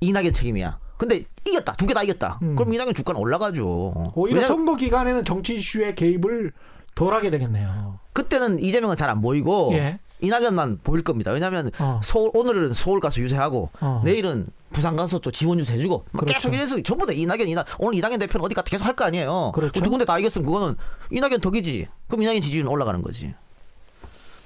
이낙연 0.00 0.32
책임이야. 0.32 0.78
근데 0.98 1.24
이겼다. 1.46 1.72
두 1.74 1.86
개 1.86 1.94
다 1.94 2.02
이겼다. 2.02 2.38
음. 2.42 2.54
그럼 2.56 2.72
이낙연 2.72 2.92
주가는 2.92 3.18
올라가죠. 3.20 4.12
오히려 4.14 4.36
왜냐면 4.40 4.48
선거 4.48 4.76
기간에는 4.76 5.24
정치 5.24 5.54
이슈에 5.56 5.94
개입을 5.94 6.52
덜 6.94 7.14
하게 7.14 7.30
되겠네요. 7.30 7.98
그때는 8.12 8.58
이재명은 8.60 8.96
잘 8.96 9.08
안 9.08 9.22
보이고 9.22 9.70
예. 9.74 10.00
이낙연만 10.20 10.80
보일 10.82 11.04
겁니다. 11.04 11.30
왜냐하면 11.30 11.70
어. 11.78 12.00
서울 12.02 12.32
오늘은 12.34 12.74
서울 12.74 12.98
가서 12.98 13.20
유세하고 13.20 13.70
어. 13.80 14.02
내일은 14.04 14.48
부산 14.72 14.96
가서 14.96 15.20
또 15.20 15.30
지원 15.30 15.60
유세 15.60 15.74
해주고 15.74 16.04
막 16.10 16.20
그렇죠. 16.20 16.34
계속 16.34 16.54
이래서 16.54 16.82
전부 16.82 17.06
다 17.06 17.12
이낙연 17.12 17.46
이낙 17.46 17.64
오늘 17.78 17.96
이낙연 17.98 18.18
대표는 18.18 18.44
어디 18.44 18.54
갔다 18.56 18.68
계속 18.68 18.84
할 18.84 18.96
거 18.96 19.04
아니에요. 19.04 19.52
그렇죠. 19.54 19.80
두 19.80 19.88
군데 19.88 20.04
다 20.04 20.18
이겼으면 20.18 20.44
그거는 20.44 20.74
이낙연 21.12 21.40
덕이지. 21.40 21.86
그럼 22.08 22.22
이낙연 22.22 22.42
지지율은 22.42 22.68
올라가는 22.68 23.00
거지. 23.00 23.32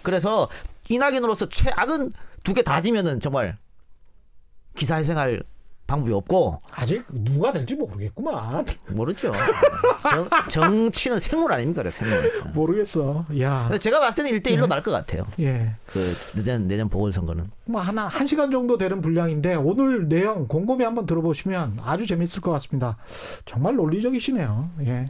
그래서 0.03 0.49
이낙연으로서 0.91 1.49
최악은 1.49 2.13
두 2.45 2.53
개 2.53 2.63
다 2.63 2.83
지면은 2.83 3.19
정말 3.21 3.57
기사회생할 4.77 5.43
방법이 5.87 6.13
없고 6.13 6.59
아직 6.73 7.05
누가 7.11 7.53
될지 7.53 7.75
모르겠구만. 7.75 8.65
모르죠. 8.91 9.33
정, 10.09 10.29
정치는 10.49 11.19
생물 11.19 11.53
아닙니까? 11.53 11.83
그래, 11.83 11.91
생물. 11.91 12.43
모르겠어. 12.55 13.27
야. 13.41 13.65
근데 13.69 13.79
제가 13.79 14.01
봤을 14.01 14.25
때는 14.25 14.39
1대1로 14.41 14.63
네. 14.63 14.67
날것 14.69 14.93
같아요. 14.93 15.27
예. 15.41 15.77
그 15.87 15.99
내년 16.37 16.67
내년 16.67 16.89
보궐선거는. 16.89 17.51
뭐 17.67 17.81
하나 17.81 18.07
한 18.07 18.27
시간 18.27 18.51
정도 18.51 18.79
되는 18.79 19.01
분량인데 19.01 19.55
오늘 19.55 20.09
내용 20.09 20.49
곰곰이 20.49 20.83
한번 20.85 21.07
들어보시면 21.07 21.79
아주 21.83 22.07
재밌을 22.07 22.41
것 22.41 22.51
같습니다. 22.53 22.97
정말 23.45 23.77
논리적이시네요. 23.77 24.71
예. 24.87 25.07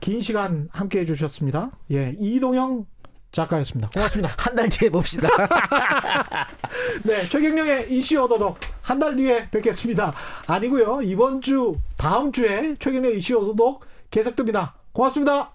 긴 0.00 0.20
시간 0.20 0.68
함께 0.72 1.00
해주셨습니다. 1.00 1.70
예. 1.92 2.16
이동영 2.18 2.86
작가였습니다. 3.32 3.88
고맙습니다. 3.90 4.34
한 4.38 4.54
달 4.54 4.68
뒤에 4.68 4.90
봅시다. 4.90 5.28
네. 7.04 7.28
최경령의 7.28 7.90
이슈 7.92 8.20
오도독 8.22 8.58
한달 8.82 9.16
뒤에 9.16 9.48
뵙겠습니다. 9.50 10.14
아니고요. 10.46 11.00
이번 11.02 11.40
주 11.40 11.76
다음 11.96 12.30
주에 12.32 12.74
최경령 12.78 13.12
이슈 13.12 13.36
오도독 13.38 13.84
계속됩니다. 14.10 14.74
고맙습니다. 14.92 15.52